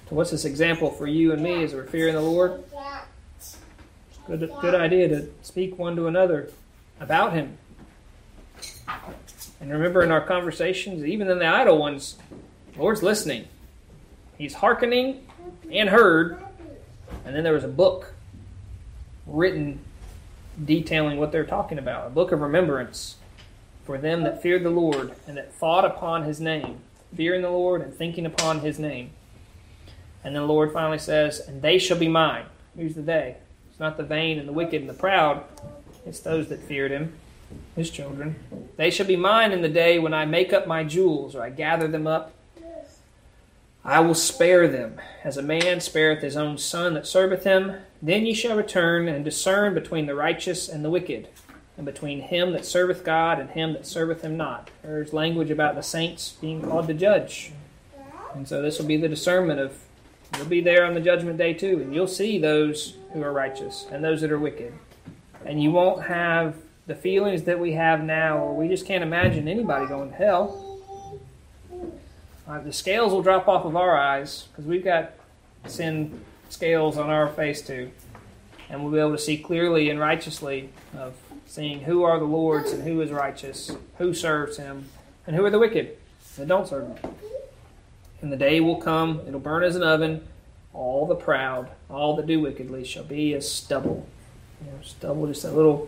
So, 0.09 0.15
what's 0.15 0.31
this 0.31 0.45
example 0.45 0.89
for 0.89 1.05
you 1.05 1.33
and 1.33 1.41
me 1.41 1.63
as 1.63 1.73
we're 1.73 1.85
fearing 1.85 2.15
the 2.15 2.21
Lord? 2.21 2.63
Good, 4.25 4.51
good 4.61 4.75
idea 4.75 5.07
to 5.07 5.27
speak 5.41 5.77
one 5.77 5.95
to 5.95 6.07
another 6.07 6.51
about 6.99 7.33
Him. 7.33 7.57
And 9.59 9.71
remember 9.71 10.01
in 10.03 10.11
our 10.11 10.21
conversations, 10.21 11.03
even 11.03 11.29
in 11.29 11.39
the 11.39 11.45
idle 11.45 11.77
ones, 11.77 12.17
the 12.73 12.79
Lord's 12.79 13.03
listening. 13.03 13.47
He's 14.37 14.55
hearkening 14.55 15.27
and 15.71 15.89
heard. 15.89 16.41
And 17.25 17.35
then 17.35 17.43
there 17.43 17.53
was 17.53 17.63
a 17.63 17.69
book 17.69 18.13
written 19.27 19.79
detailing 20.63 21.17
what 21.17 21.31
they're 21.31 21.45
talking 21.45 21.77
about 21.77 22.07
a 22.07 22.09
book 22.09 22.31
of 22.31 22.41
remembrance 22.41 23.15
for 23.85 23.97
them 23.97 24.23
that 24.23 24.41
feared 24.41 24.63
the 24.63 24.69
Lord 24.69 25.13
and 25.27 25.37
that 25.37 25.53
thought 25.53 25.85
upon 25.85 26.23
His 26.23 26.39
name. 26.39 26.79
Fearing 27.15 27.41
the 27.41 27.49
Lord 27.49 27.81
and 27.81 27.93
thinking 27.93 28.25
upon 28.25 28.59
His 28.59 28.77
name. 28.77 29.11
And 30.23 30.35
then 30.35 30.43
the 30.43 30.47
Lord 30.47 30.71
finally 30.71 30.99
says, 30.99 31.39
And 31.39 31.61
they 31.61 31.79
shall 31.79 31.97
be 31.97 32.07
mine. 32.07 32.45
Who's 32.75 32.95
the 32.95 33.01
they? 33.01 33.37
It's 33.69 33.79
not 33.79 33.97
the 33.97 34.03
vain 34.03 34.37
and 34.37 34.47
the 34.47 34.53
wicked 34.53 34.81
and 34.81 34.89
the 34.89 34.93
proud, 34.93 35.43
it's 36.05 36.19
those 36.19 36.49
that 36.49 36.59
feared 36.59 36.91
him, 36.91 37.13
his 37.75 37.89
children. 37.89 38.35
They 38.77 38.89
shall 38.89 39.05
be 39.05 39.15
mine 39.15 39.51
in 39.51 39.61
the 39.61 39.69
day 39.69 39.99
when 39.99 40.13
I 40.13 40.25
make 40.25 40.53
up 40.53 40.67
my 40.67 40.83
jewels, 40.83 41.35
or 41.35 41.43
I 41.43 41.49
gather 41.49 41.87
them 41.87 42.07
up. 42.07 42.33
I 43.83 44.01
will 44.01 44.15
spare 44.15 44.67
them, 44.67 44.99
as 45.23 45.37
a 45.37 45.41
man 45.41 45.79
spareth 45.79 46.21
his 46.21 46.35
own 46.35 46.57
son 46.57 46.93
that 46.93 47.07
serveth 47.07 47.43
him. 47.43 47.77
Then 48.01 48.25
ye 48.25 48.33
shall 48.33 48.57
return 48.57 49.07
and 49.07 49.23
discern 49.23 49.73
between 49.73 50.05
the 50.05 50.15
righteous 50.15 50.67
and 50.69 50.83
the 50.83 50.89
wicked, 50.89 51.29
and 51.77 51.85
between 51.85 52.21
him 52.21 52.51
that 52.51 52.65
serveth 52.65 53.03
God 53.03 53.39
and 53.39 53.49
him 53.51 53.73
that 53.73 53.87
serveth 53.87 54.21
him 54.21 54.35
not. 54.35 54.69
There's 54.83 55.13
language 55.13 55.49
about 55.49 55.75
the 55.75 55.81
saints 55.81 56.33
being 56.41 56.61
called 56.61 56.87
to 56.87 56.93
judge. 56.93 57.53
And 58.35 58.47
so 58.47 58.61
this 58.61 58.77
will 58.77 58.85
be 58.85 58.97
the 58.97 59.07
discernment 59.07 59.59
of 59.59 59.79
You'll 60.37 60.47
be 60.47 60.61
there 60.61 60.85
on 60.85 60.93
the 60.93 61.01
judgment 61.01 61.37
day 61.37 61.53
too, 61.53 61.81
and 61.81 61.93
you'll 61.93 62.07
see 62.07 62.37
those 62.37 62.95
who 63.13 63.23
are 63.23 63.33
righteous 63.33 63.87
and 63.91 64.03
those 64.03 64.21
that 64.21 64.31
are 64.31 64.39
wicked. 64.39 64.73
And 65.45 65.61
you 65.61 65.71
won't 65.71 66.03
have 66.03 66.55
the 66.89 66.95
feelings 66.95 67.43
that 67.43 67.59
we 67.59 67.73
have 67.73 68.03
now, 68.03 68.51
we 68.51 68.67
just 68.67 68.83
can't 68.83 69.03
imagine 69.03 69.47
anybody 69.47 69.85
going 69.85 70.09
to 70.09 70.15
hell. 70.15 70.79
Uh, 72.47 72.59
the 72.61 72.73
scales 72.73 73.13
will 73.13 73.21
drop 73.21 73.47
off 73.47 73.63
of 73.63 73.75
our 73.75 73.95
eyes 73.95 74.47
because 74.49 74.65
we've 74.65 74.83
got 74.83 75.11
sin 75.67 76.19
scales 76.49 76.97
on 76.97 77.11
our 77.11 77.29
face 77.29 77.61
too. 77.61 77.91
And 78.71 78.81
we'll 78.81 78.91
be 78.91 78.97
able 78.97 79.11
to 79.11 79.19
see 79.19 79.37
clearly 79.37 79.91
and 79.91 79.99
righteously 79.99 80.69
of 80.97 81.13
seeing 81.45 81.81
who 81.81 82.01
are 82.01 82.17
the 82.17 82.25
Lord's 82.25 82.71
and 82.71 82.81
who 82.81 83.01
is 83.01 83.11
righteous, 83.11 83.69
who 83.99 84.15
serves 84.15 84.57
Him, 84.57 84.89
and 85.27 85.35
who 85.35 85.45
are 85.45 85.51
the 85.51 85.59
wicked 85.59 85.95
that 86.37 86.47
don't 86.47 86.67
serve 86.67 86.87
Him. 86.87 87.13
And 88.23 88.33
the 88.33 88.37
day 88.37 88.59
will 88.61 88.77
come, 88.77 89.21
it'll 89.27 89.39
burn 89.39 89.63
as 89.63 89.75
an 89.75 89.83
oven. 89.83 90.27
All 90.73 91.05
the 91.05 91.15
proud, 91.15 91.69
all 91.87 92.15
that 92.15 92.25
do 92.25 92.39
wickedly, 92.39 92.83
shall 92.83 93.03
be 93.03 93.35
as 93.35 93.49
stubble. 93.49 94.07
You 94.65 94.71
know, 94.71 94.77
stubble, 94.81 95.27
just 95.27 95.45
a 95.45 95.51
little 95.51 95.87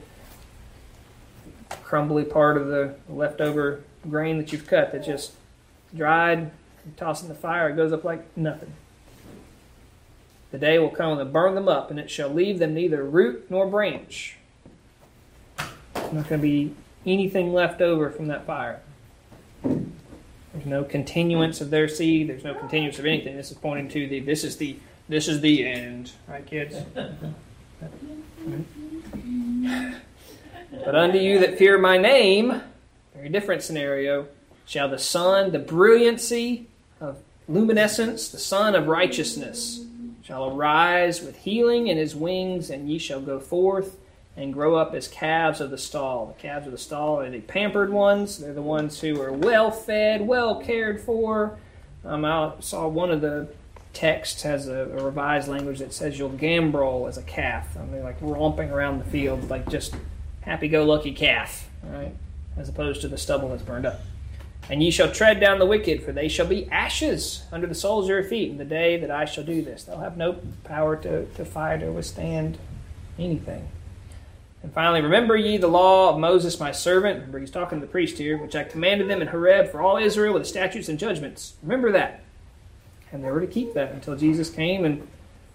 crumbly 1.84 2.24
part 2.24 2.58
of 2.58 2.68
the 2.68 2.96
leftover 3.10 3.84
grain 4.10 4.38
that 4.38 4.52
you've 4.52 4.68
cut 4.68 4.92
that 4.92 5.06
just 5.06 5.34
dried, 5.96 6.52
you 6.86 6.92
toss 6.98 7.22
in 7.22 7.28
the 7.28 7.36
fire, 7.36 7.70
it 7.70 7.76
goes 7.76 7.92
up 7.92 8.04
like 8.04 8.26
nothing. 8.38 8.74
The 10.52 10.58
day 10.58 10.80
will 10.80 10.90
come 10.90 11.18
and 11.18 11.32
burn 11.32 11.56
them 11.56 11.68
up, 11.70 11.90
and 11.90 12.00
it 12.00 12.10
shall 12.10 12.30
leave 12.30 12.60
them 12.60 12.74
neither 12.74 13.04
root 13.04 13.46
nor 13.50 13.68
branch. 13.68 14.36
There's 15.94 16.12
not 16.12 16.28
going 16.28 16.42
to 16.42 16.48
be 16.48 16.76
anything 17.06 17.54
left 17.54 17.82
over 17.82 18.10
from 18.10 18.28
that 18.28 18.46
fire. 18.46 18.82
There's 19.64 20.66
no 20.66 20.84
continuance 20.84 21.62
of 21.62 21.70
their 21.70 21.88
seed. 21.88 22.28
There's 22.28 22.44
no 22.44 22.54
continuance 22.54 23.00
of 23.00 23.06
anything. 23.06 23.38
This 23.38 23.52
is 23.52 23.58
pointing 23.58 23.88
to 23.90 24.08
the 24.08 24.20
this 24.20 24.44
is 24.44 24.58
the 24.58 24.76
this 25.08 25.28
is 25.28 25.40
the 25.42 25.66
end, 25.66 26.12
right, 26.28 26.46
kids? 26.46 26.76
but 30.72 30.96
unto 30.96 31.18
you 31.18 31.40
that 31.40 31.58
fear 31.58 31.78
my 31.78 31.98
name, 31.98 32.62
very 33.14 33.30
different 33.30 33.62
scenario, 33.62 34.28
shall 34.66 34.90
the 34.90 34.98
sun, 34.98 35.52
the 35.52 35.60
brilliancy 35.60 36.68
of 37.00 37.18
luminescence, 37.48 38.30
the 38.30 38.40
sun 38.40 38.74
of 38.76 38.88
righteousness, 38.88 39.86
shall 40.24 40.56
arise 40.56 41.22
with 41.22 41.36
healing 41.38 41.88
in 41.88 41.98
his 41.98 42.16
wings, 42.16 42.70
and 42.70 42.90
ye 42.90 42.98
shall 42.98 43.22
go 43.22 43.40
forth 43.40 43.98
and 44.38 44.54
grow 44.54 44.76
up 44.76 44.94
as 44.94 45.08
calves 45.08 45.60
of 45.60 45.72
the 45.72 45.78
stall. 45.78 46.28
The 46.28 46.42
calves 46.42 46.66
of 46.66 46.72
the 46.72 46.78
stall 46.78 47.20
are 47.20 47.30
the 47.30 47.42
pampered 47.42 47.92
ones. 47.92 48.38
They're 48.38 48.54
the 48.54 48.62
ones 48.62 49.02
who 49.02 49.20
are 49.22 49.34
well 49.34 49.72
fed, 49.72 50.26
well 50.26 50.62
cared 50.62 51.02
for, 51.02 51.58
Um, 52.04 52.26
I 52.26 52.54
saw 52.62 52.88
one 52.88 53.12
of 53.12 53.22
the 53.22 53.50
texts 53.94 54.42
has 54.44 54.68
a, 54.68 54.84
a 54.98 55.04
revised 55.04 55.48
language 55.50 55.80
that 55.80 55.94
says 55.94 56.18
you'll 56.18 56.30
gambrel 56.30 57.08
as 57.08 57.18
a 57.18 57.24
calf. 57.24 57.78
I 57.78 57.86
mean, 57.86 58.04
like 58.04 58.16
romping 58.22 58.72
around 58.72 59.00
the 59.00 59.06
field, 59.06 59.50
like 59.50 59.70
just 59.70 59.96
happy-go-lucky 60.42 61.14
calf, 61.14 61.70
right? 61.84 62.14
As 62.58 62.70
opposed 62.70 63.02
to 63.02 63.08
the 63.08 63.18
stubble 63.18 63.50
that's 63.50 63.64
burned 63.64 63.86
up. 63.86 64.02
And 64.70 64.82
ye 64.84 64.92
shall 64.92 65.12
tread 65.12 65.40
down 65.40 65.60
the 65.60 65.66
wicked, 65.66 66.04
for 66.04 66.12
they 66.12 66.28
shall 66.28 66.46
be 66.46 66.70
ashes 66.70 67.44
under 67.52 67.68
the 67.68 67.76
soles 67.76 68.06
of 68.06 68.10
your 68.10 68.24
feet 68.24 68.52
in 68.52 68.58
the 68.58 68.66
day 68.66 68.98
that 68.98 69.12
I 69.12 69.26
shall 69.26 69.44
do 69.44 69.62
this. 69.62 69.84
They'll 69.84 70.00
have 70.00 70.18
no 70.18 70.38
power 70.64 70.96
to, 70.98 71.26
to 71.26 71.46
fight 71.46 71.84
or 71.84 71.92
withstand 71.92 72.58
anything. 73.18 73.68
And 74.64 74.72
finally, 74.72 75.02
remember 75.02 75.36
ye 75.36 75.58
the 75.58 75.68
law 75.68 76.14
of 76.14 76.20
Moses 76.20 76.60
my 76.60 76.72
servant. 76.72 77.16
Remember, 77.16 77.40
he's 77.40 77.52
talking 77.52 77.80
to 77.80 77.86
the 77.86 77.92
priest 77.92 78.18
here, 78.18 78.38
which 78.38 78.56
I 78.56 78.64
commanded 78.64 79.10
them 79.10 79.22
in 79.22 79.30
Horeb 79.30 79.72
for 79.72 79.82
all 79.82 79.98
Israel 79.98 80.34
with 80.34 80.44
the 80.44 80.50
statutes 80.50 80.88
and 80.88 81.00
judgments. 81.00 81.56
Remember 81.64 81.92
that. 81.94 82.24
And 83.12 83.24
they 83.24 83.32
were 83.32 83.42
to 83.42 83.48
keep 83.48 83.74
that 83.74 83.92
until 83.92 84.16
Jesus 84.16 84.50
came 84.50 84.86
and 84.86 85.08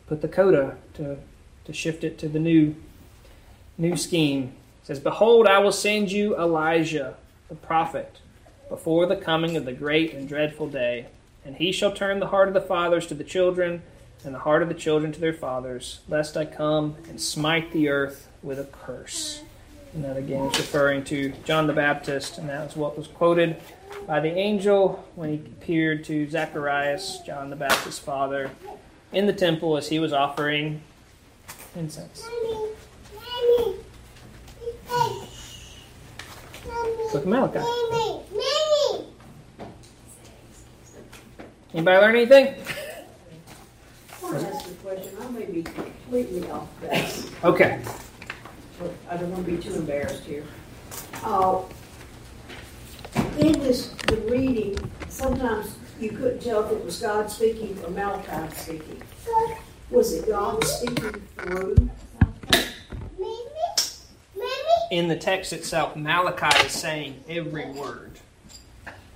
put 0.09 0.22
the 0.22 0.28
coda 0.28 0.76
to, 0.95 1.18
to 1.64 1.72
shift 1.72 2.03
it 2.03 2.18
to 2.18 2.28
the 2.28 2.41
new, 2.41 2.74
new 3.78 3.97
scheme. 3.97 4.53
Says, 4.87 5.01
Behold, 5.01 5.49
I 5.49 5.59
will 5.59 5.72
send 5.72 6.12
you 6.12 6.39
Elijah, 6.39 7.16
the 7.49 7.57
prophet, 7.57 8.20
before 8.68 9.05
the 9.07 9.16
coming 9.16 9.57
of 9.57 9.64
the 9.64 9.72
great 9.72 10.14
and 10.14 10.28
dreadful 10.28 10.68
day. 10.68 11.07
And 11.45 11.57
he 11.57 11.72
shall 11.72 11.91
turn 11.91 12.20
the 12.20 12.28
heart 12.28 12.47
of 12.47 12.55
the 12.55 12.61
fathers 12.61 13.09
to 13.09 13.14
the 13.14 13.24
children, 13.24 13.82
and 14.22 14.32
the 14.32 14.39
heart 14.39 14.62
of 14.62 14.68
the 14.68 14.74
children 14.74 15.11
to 15.11 15.18
their 15.18 15.32
fathers, 15.32 15.99
lest 16.09 16.37
I 16.37 16.45
come 16.45 16.95
and 17.09 17.20
smite 17.20 17.72
the 17.72 17.89
earth 17.89 18.28
with 18.45 18.61
a 18.61 18.64
curse. 18.64 19.43
And 19.93 20.05
that 20.05 20.16
again 20.16 20.45
is 20.45 20.57
referring 20.57 21.03
to 21.07 21.32
John 21.45 21.66
the 21.66 21.72
Baptist, 21.72 22.39
and 22.39 22.49
that 22.49 22.66
was 22.66 22.76
what 22.76 22.97
was 22.97 23.09
quoted 23.09 23.57
by 24.07 24.20
the 24.20 24.30
angel 24.39 25.05
when 25.16 25.30
he 25.30 25.37
appeared 25.37 26.05
to 26.05 26.30
Zacharias, 26.30 27.22
John 27.26 27.51
the 27.51 27.57
Baptist's 27.57 27.99
father, 27.99 28.53
in 29.12 29.26
the 29.26 29.32
temple 29.32 29.76
as 29.76 29.89
he 29.89 29.99
was 29.99 30.12
offering 30.12 30.80
incense. 31.74 32.24
Book 34.89 35.28
of 37.14 37.26
Malachi. 37.26 37.59
Anybody 41.74 41.97
learn 41.99 42.16
anything? 42.16 42.47
I 42.49 44.22
want 44.22 44.41
to 44.41 44.47
ask 44.49 44.70
a 44.70 44.74
question. 44.74 45.11
I 45.20 45.28
may 45.30 45.45
be 45.47 45.62
completely 45.62 46.51
off 46.51 46.68
base, 46.80 47.30
Okay. 47.45 47.80
I 49.11 49.16
don't 49.16 49.30
want 49.30 49.47
to 49.47 49.53
be 49.53 49.62
too 49.62 49.74
embarrassed 49.74 50.24
here. 50.24 50.45
Uh, 51.22 51.62
in 53.39 53.53
this, 53.61 53.89
the 54.07 54.16
reading, 54.30 54.78
sometimes 55.09 55.76
you 56.01 56.11
couldn't 56.11 56.41
tell 56.43 56.64
if 56.64 56.72
it 56.72 56.84
was 56.84 57.01
God 57.01 57.30
speaking 57.30 57.78
or 57.84 57.91
Malachi 57.91 58.55
speaking. 58.55 59.03
Was 59.91 60.12
it 60.14 60.26
God 60.28 60.62
speaking 60.64 61.22
through? 61.39 61.91
In 64.97 65.09
the 65.09 65.16
text 65.16 65.53
itself, 65.53 65.94
Malachi 65.94 66.66
is 66.66 66.72
saying 66.72 67.22
every 67.28 67.66
word. 67.66 68.12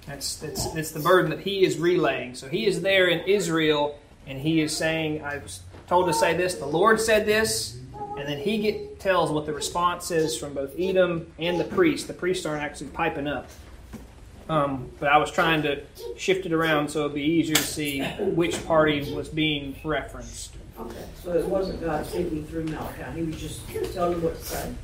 That's, 0.07 0.37
that's, 0.37 0.71
that's 0.73 0.91
the 0.91 1.01
burden 1.01 1.31
that 1.31 1.41
he 1.41 1.65
is 1.65 1.79
relaying. 1.79 2.35
So 2.35 2.49
he 2.49 2.67
is 2.67 2.83
there 2.83 3.07
in 3.07 3.21
Israel 3.21 3.99
and 4.27 4.39
he 4.39 4.61
is 4.61 4.77
saying, 4.77 5.25
I 5.25 5.39
was 5.39 5.61
told 5.89 6.09
to 6.09 6.13
say 6.13 6.37
this, 6.37 6.57
the 6.57 6.67
Lord 6.67 7.01
said 7.01 7.25
this, 7.25 7.79
and 8.19 8.29
then 8.29 8.37
he 8.37 8.59
get, 8.59 9.01
tells 9.01 9.31
what 9.31 9.47
the 9.47 9.55
response 9.55 10.11
is 10.11 10.37
from 10.37 10.53
both 10.53 10.75
Edom 10.79 11.33
and 11.39 11.59
the 11.59 11.65
priest. 11.65 12.09
The 12.09 12.13
priests 12.13 12.45
aren't 12.45 12.63
actually 12.63 12.89
piping 12.89 13.27
up. 13.27 13.49
Um, 14.51 14.91
but 15.01 15.09
I 15.09 15.17
was 15.17 15.31
trying 15.31 15.63
to 15.63 15.83
shift 16.19 16.45
it 16.45 16.53
around 16.53 16.91
so 16.91 17.07
it'd 17.07 17.15
be 17.15 17.23
easier 17.23 17.57
to 17.57 17.63
see 17.63 18.03
which 18.03 18.67
party 18.67 19.15
was 19.15 19.31
being 19.31 19.75
referenced. 19.83 20.53
Okay, 20.79 21.05
so 21.25 21.33
it 21.33 21.47
wasn't 21.47 21.81
God 21.81 22.05
speaking 22.05 22.45
through 22.45 22.65
Malachi. 22.65 23.05
He 23.15 23.23
was 23.23 23.41
just 23.41 23.67
telling 23.95 24.21
what 24.21 24.39
to 24.39 24.45
say. 24.45 24.75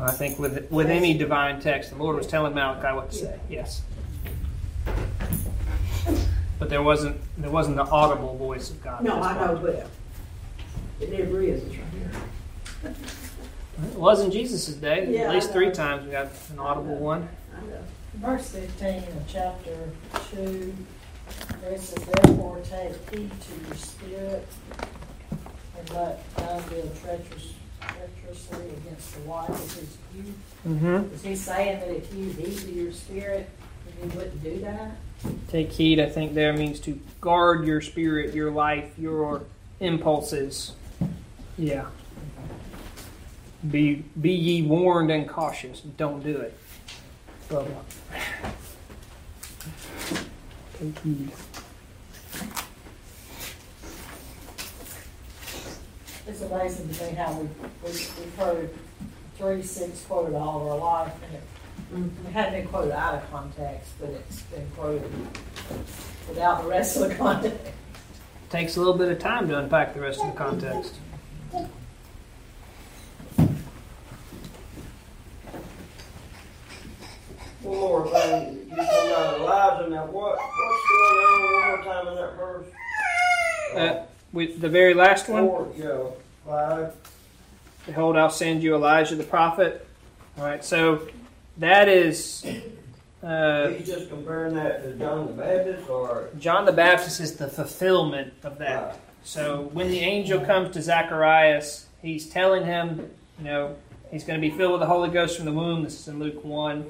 I 0.00 0.10
think 0.10 0.38
with 0.38 0.70
with 0.70 0.88
any 0.90 1.14
divine 1.16 1.60
text, 1.60 1.90
the 1.90 1.96
Lord 1.96 2.16
was 2.16 2.26
telling 2.26 2.54
Malachi 2.54 2.94
what 2.94 3.10
to 3.10 3.16
say. 3.16 3.40
Yes, 3.48 3.82
but 6.58 6.68
there 6.68 6.82
wasn't 6.82 7.20
there 7.38 7.50
wasn't 7.50 7.76
the 7.76 7.84
audible 7.84 8.36
voice 8.36 8.70
of 8.70 8.82
God. 8.82 9.02
No, 9.04 9.16
at 9.16 9.16
this 9.16 9.26
I 9.26 9.34
know, 9.46 9.58
point. 9.58 9.62
but 10.98 11.04
it 11.08 11.12
never 11.18 11.40
is. 11.42 11.62
It's 11.62 11.76
right 11.76 11.84
here. 11.92 12.94
It 13.92 13.96
was 13.98 14.20
in 14.20 14.30
Jesus' 14.30 14.66
day. 14.74 15.08
Yeah, 15.12 15.22
At 15.28 15.34
least 15.34 15.52
three 15.52 15.70
times 15.70 16.04
we 16.04 16.12
got 16.12 16.28
an 16.50 16.58
audible 16.58 16.96
one. 16.96 17.28
I 17.56 17.60
know. 17.66 17.82
Verse 18.14 18.48
fifteen 18.50 18.98
of 18.98 19.24
chapter 19.28 19.90
two, 20.30 20.74
where 21.60 21.72
it 21.72 21.80
says, 21.80 22.04
therefore 22.04 22.60
take 22.60 22.92
heed 23.10 23.30
to 23.30 23.66
your 23.66 23.76
spirit, 23.76 24.48
and 25.78 25.90
let 25.90 26.24
none 26.38 26.62
deal 26.68 26.90
treacherous, 27.02 27.54
against 28.32 29.14
the 29.14 29.52
his 29.52 29.96
youth. 30.14 30.34
Mm-hmm. 30.66 31.14
Is 31.14 31.22
he 31.22 31.36
saying 31.36 31.80
that 31.80 31.90
if 31.90 32.14
you 32.14 32.30
heed 32.30 32.58
to 32.58 32.70
your 32.70 32.92
spirit, 32.92 33.48
then 33.86 34.10
you 34.10 34.16
wouldn't 34.16 34.42
do 34.42 34.60
that? 34.60 34.92
Take 35.48 35.70
heed. 35.70 36.00
I 36.00 36.08
think 36.08 36.34
there 36.34 36.52
means 36.52 36.80
to 36.80 36.98
guard 37.20 37.66
your 37.66 37.80
spirit, 37.80 38.34
your 38.34 38.50
life, 38.50 38.92
your 38.98 39.42
impulses. 39.80 40.72
Yeah. 41.58 41.86
Be 43.70 44.04
be 44.20 44.32
ye 44.32 44.62
warned 44.62 45.10
and 45.10 45.28
cautious. 45.28 45.80
Don't 45.80 46.22
do 46.24 46.36
it. 46.36 46.58
Blah, 47.48 47.62
blah. 47.62 47.82
Take 50.78 50.98
heed. 51.00 51.30
It's 56.24 56.40
amazing 56.40 56.88
to 56.88 57.04
me 57.04 57.12
how 57.14 57.32
we, 57.32 57.48
we, 57.82 57.90
we've 57.90 58.36
heard 58.36 58.70
three, 59.36 59.62
six 59.62 60.04
quoted 60.04 60.36
all 60.36 60.62
of 60.62 60.68
our 60.68 60.78
life, 60.78 61.12
and 61.24 62.04
it, 62.04 62.12
it 62.26 62.32
hadn't 62.32 62.60
been 62.60 62.68
quoted 62.68 62.92
out 62.92 63.14
of 63.14 63.28
context, 63.30 63.90
but 63.98 64.10
it's 64.10 64.42
been 64.42 64.66
quoted 64.76 65.10
without 66.28 66.62
the 66.62 66.68
rest 66.68 66.96
of 66.96 67.08
the 67.08 67.14
context. 67.16 67.58
Takes 68.50 68.76
a 68.76 68.78
little 68.78 68.94
bit 68.94 69.10
of 69.10 69.18
time 69.18 69.48
to 69.48 69.58
unpack 69.58 69.94
the 69.94 70.00
rest 70.00 70.20
of 70.20 70.26
the 70.32 70.38
context. 70.38 70.94
One 77.62 77.78
more 77.78 78.06
thing, 78.06 78.68
you 78.70 78.76
talking 78.76 79.10
about 79.10 79.40
Elijah 79.40 79.90
now, 79.90 80.06
what, 80.06 80.36
what's 80.36 80.88
going 80.88 81.18
on 81.24 81.42
one 81.42 81.66
more 81.66 81.82
time 81.84 82.08
in 82.08 82.14
that 82.14 82.36
verse? 82.36 82.66
Uh, 83.74 84.06
with 84.32 84.51
the 84.62 84.68
very 84.68 84.94
last 84.94 85.28
one, 85.28 85.46
Four, 85.46 85.72
yeah, 85.76 86.04
five, 86.46 86.94
behold, 87.84 88.16
I'll 88.16 88.30
send 88.30 88.62
you 88.62 88.74
Elijah 88.74 89.16
the 89.16 89.24
prophet. 89.24 89.86
All 90.38 90.44
right, 90.44 90.64
so 90.64 91.08
that 91.58 91.88
is 91.88 92.46
uh, 93.22 93.68
he's 93.68 93.86
just 93.86 94.08
comparing 94.08 94.54
that 94.54 94.82
to 94.82 94.94
John 94.94 95.26
the 95.26 95.32
Baptist, 95.32 95.90
or? 95.90 96.28
John 96.38 96.64
the 96.64 96.72
Baptist 96.72 97.20
is 97.20 97.36
the 97.36 97.48
fulfillment 97.48 98.32
of 98.44 98.58
that. 98.58 98.86
Right. 98.86 98.96
So 99.24 99.70
when 99.72 99.88
the 99.88 100.00
angel 100.00 100.40
comes 100.40 100.72
to 100.74 100.82
Zacharias, 100.82 101.86
he's 102.00 102.28
telling 102.28 102.64
him, 102.64 103.10
you 103.38 103.44
know, 103.44 103.76
he's 104.10 104.24
going 104.24 104.40
to 104.40 104.48
be 104.48 104.56
filled 104.56 104.72
with 104.72 104.80
the 104.80 104.86
Holy 104.86 105.10
Ghost 105.10 105.36
from 105.36 105.44
the 105.44 105.52
womb. 105.52 105.82
This 105.84 106.00
is 106.00 106.08
in 106.08 106.18
Luke 106.18 106.44
1. 106.44 106.86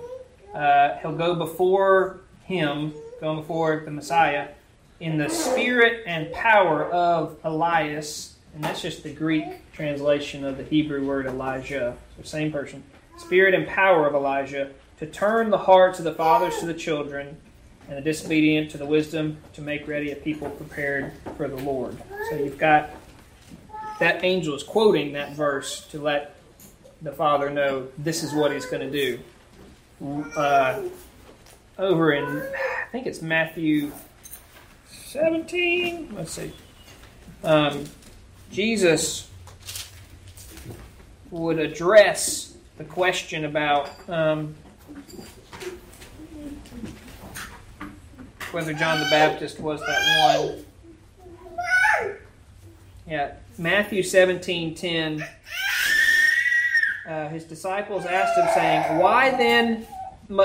Uh, 0.54 0.98
he'll 0.98 1.16
go 1.16 1.34
before 1.34 2.20
him, 2.44 2.94
going 3.20 3.40
before 3.40 3.82
the 3.84 3.90
Messiah, 3.90 4.48
in 5.03 5.18
the 5.18 5.28
spirit 5.28 6.05
and 6.07 6.32
power 6.32 6.84
of 6.92 7.36
Elias. 7.42 8.36
And 8.55 8.62
that's 8.62 8.80
just 8.80 9.03
the 9.03 9.12
Greek 9.12 9.44
translation 9.72 10.44
of 10.44 10.57
the 10.57 10.62
Hebrew 10.62 11.05
word 11.05 11.26
Elijah. 11.26 11.96
So 12.16 12.22
same 12.22 12.53
person. 12.53 12.84
Spirit 13.18 13.53
and 13.53 13.66
power 13.66 14.07
of 14.07 14.14
Elijah 14.14 14.70
to 14.98 15.07
turn 15.07 15.50
the 15.50 15.59
hearts 15.59 15.98
of 15.98 16.05
the 16.05 16.14
fathers 16.14 16.57
to 16.61 16.66
the 16.66 16.74
children 16.74 17.36
and 17.88 17.98
the 17.98 18.00
disobedient 18.00 18.70
to 18.70 18.78
the 18.78 18.86
wisdom 18.86 19.38
to 19.55 19.61
make 19.61 19.88
ready 19.88 20.12
a 20.12 20.16
people 20.16 20.48
prepared 20.50 21.12
for 21.36 21.48
the 21.48 21.57
Lord. 21.57 22.00
So 22.30 22.36
you've 22.36 22.59
got 22.59 22.90
that 23.98 24.22
angel 24.22 24.55
is 24.55 24.62
quoting 24.62 25.14
that 25.14 25.32
verse 25.32 25.84
to 25.88 26.00
let 26.00 26.36
the 27.03 27.12
Father 27.12 27.50
know 27.50 27.88
this 27.98 28.22
is 28.22 28.32
what 28.32 28.53
he's 28.53 28.66
going 28.66 28.88
to 28.88 29.18
do. 30.00 30.30
Uh, 30.36 30.82
over 31.76 32.12
in, 32.12 32.24
I 32.24 32.86
think 32.92 33.07
it's 33.09 33.20
Matthew 33.20 33.90
17. 35.12 36.14
Let's 36.16 36.32
see. 36.32 36.50
Um, 37.44 37.84
Jesus 38.50 39.28
would 41.30 41.58
address 41.58 42.54
the 42.78 42.84
question 42.84 43.44
about 43.44 43.90
um, 44.08 44.54
whether 48.52 48.72
John 48.72 49.00
the 49.00 49.08
Baptist 49.10 49.60
was 49.60 49.80
that 49.80 50.38
one. 50.38 50.64
Yeah, 53.06 53.34
Matthew 53.58 54.02
17 54.02 54.74
10. 54.74 55.24
Uh, 57.06 57.28
his 57.28 57.44
disciples 57.44 58.06
asked 58.06 58.38
him, 58.38 58.48
saying, 58.54 58.98
Why 58.98 59.30
then 59.30 59.86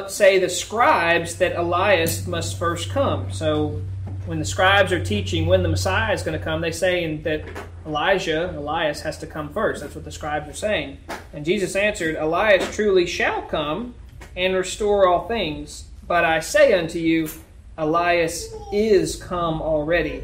say 0.07 0.39
the 0.39 0.49
scribes 0.49 1.38
that 1.38 1.55
Elias 1.55 2.28
must 2.28 2.59
first 2.59 2.89
come. 2.89 3.32
So 3.32 3.82
when 4.28 4.39
the 4.39 4.45
scribes 4.45 4.91
are 4.91 5.03
teaching 5.03 5.45
when 5.45 5.63
the 5.63 5.69
Messiah 5.69 6.13
is 6.13 6.21
going 6.21 6.38
to 6.38 6.43
come, 6.43 6.59
they 6.59 6.71
say 6.71 7.15
that 7.15 7.45
Elijah, 7.86 8.53
Elias, 8.57 9.01
has 9.01 9.17
to 9.19 9.25
come 9.25 9.49
first. 9.53 9.82
That's 9.82 9.95
what 9.95 10.03
the 10.03 10.11
scribes 10.11 10.49
are 10.49 10.53
saying. 10.53 10.97
And 11.34 11.45
Jesus 11.45 11.78
answered, 11.78 12.17
Elias 12.17 12.75
truly 12.75 13.07
shall 13.07 13.41
come 13.43 13.95
and 14.36 14.53
restore 14.53 15.07
all 15.07 15.30
things. 15.30 15.86
But 16.05 16.25
I 16.25 16.41
say 16.41 16.73
unto 16.73 16.99
you, 16.99 17.30
Elias 17.78 18.53
is 18.73 19.15
come 19.15 19.61
already, 19.61 20.23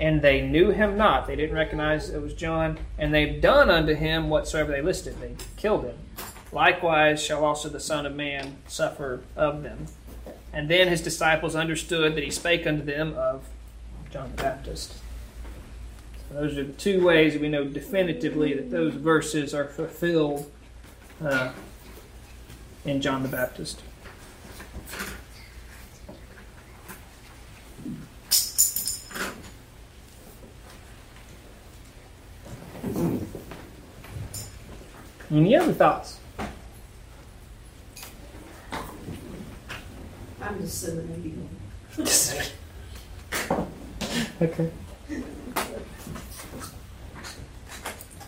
and 0.00 0.20
they 0.20 0.40
knew 0.40 0.70
him 0.70 0.96
not. 0.96 1.28
They 1.28 1.36
didn't 1.36 1.54
recognize 1.54 2.10
it 2.10 2.20
was 2.20 2.34
John, 2.34 2.78
and 2.98 3.14
they've 3.14 3.40
done 3.40 3.70
unto 3.70 3.94
him 3.94 4.30
whatsoever 4.30 4.72
they 4.72 4.82
listed. 4.82 5.20
They 5.20 5.36
killed 5.56 5.84
him. 5.84 5.98
Likewise 6.50 7.22
shall 7.22 7.44
also 7.44 7.68
the 7.68 7.80
Son 7.80 8.04
of 8.04 8.14
Man 8.14 8.56
suffer 8.66 9.22
of 9.36 9.62
them. 9.62 9.86
And 10.54 10.68
then 10.68 10.86
his 10.86 11.00
disciples 11.00 11.56
understood 11.56 12.14
that 12.14 12.22
he 12.22 12.30
spake 12.30 12.64
unto 12.64 12.84
them 12.84 13.14
of 13.14 13.44
John 14.10 14.30
the 14.36 14.42
Baptist. 14.42 14.94
So 16.28 16.34
those 16.40 16.56
are 16.56 16.62
the 16.62 16.72
two 16.72 17.04
ways 17.04 17.32
that 17.32 17.42
we 17.42 17.48
know 17.48 17.64
definitively 17.64 18.54
that 18.54 18.70
those 18.70 18.94
verses 18.94 19.52
are 19.52 19.64
fulfilled 19.64 20.50
uh, 21.22 21.52
in 22.84 23.00
John 23.00 23.24
the 23.24 23.28
Baptist. 23.28 23.82
Any 35.32 35.56
other 35.56 35.72
thoughts? 35.72 36.20
I'm 40.44 40.60
just 40.60 40.82
disseminating. 40.82 41.48
Okay. 44.42 44.70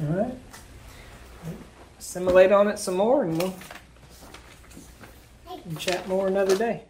All 0.01 0.07
right. 0.07 0.35
Assimilate 1.99 2.53
on 2.53 2.69
it 2.69 2.79
some 2.79 2.97
more, 2.97 3.25
and 3.25 3.37
we'll 3.39 3.55
chat 5.79 6.07
more 6.09 6.29
another 6.29 6.57
day. 6.57 6.83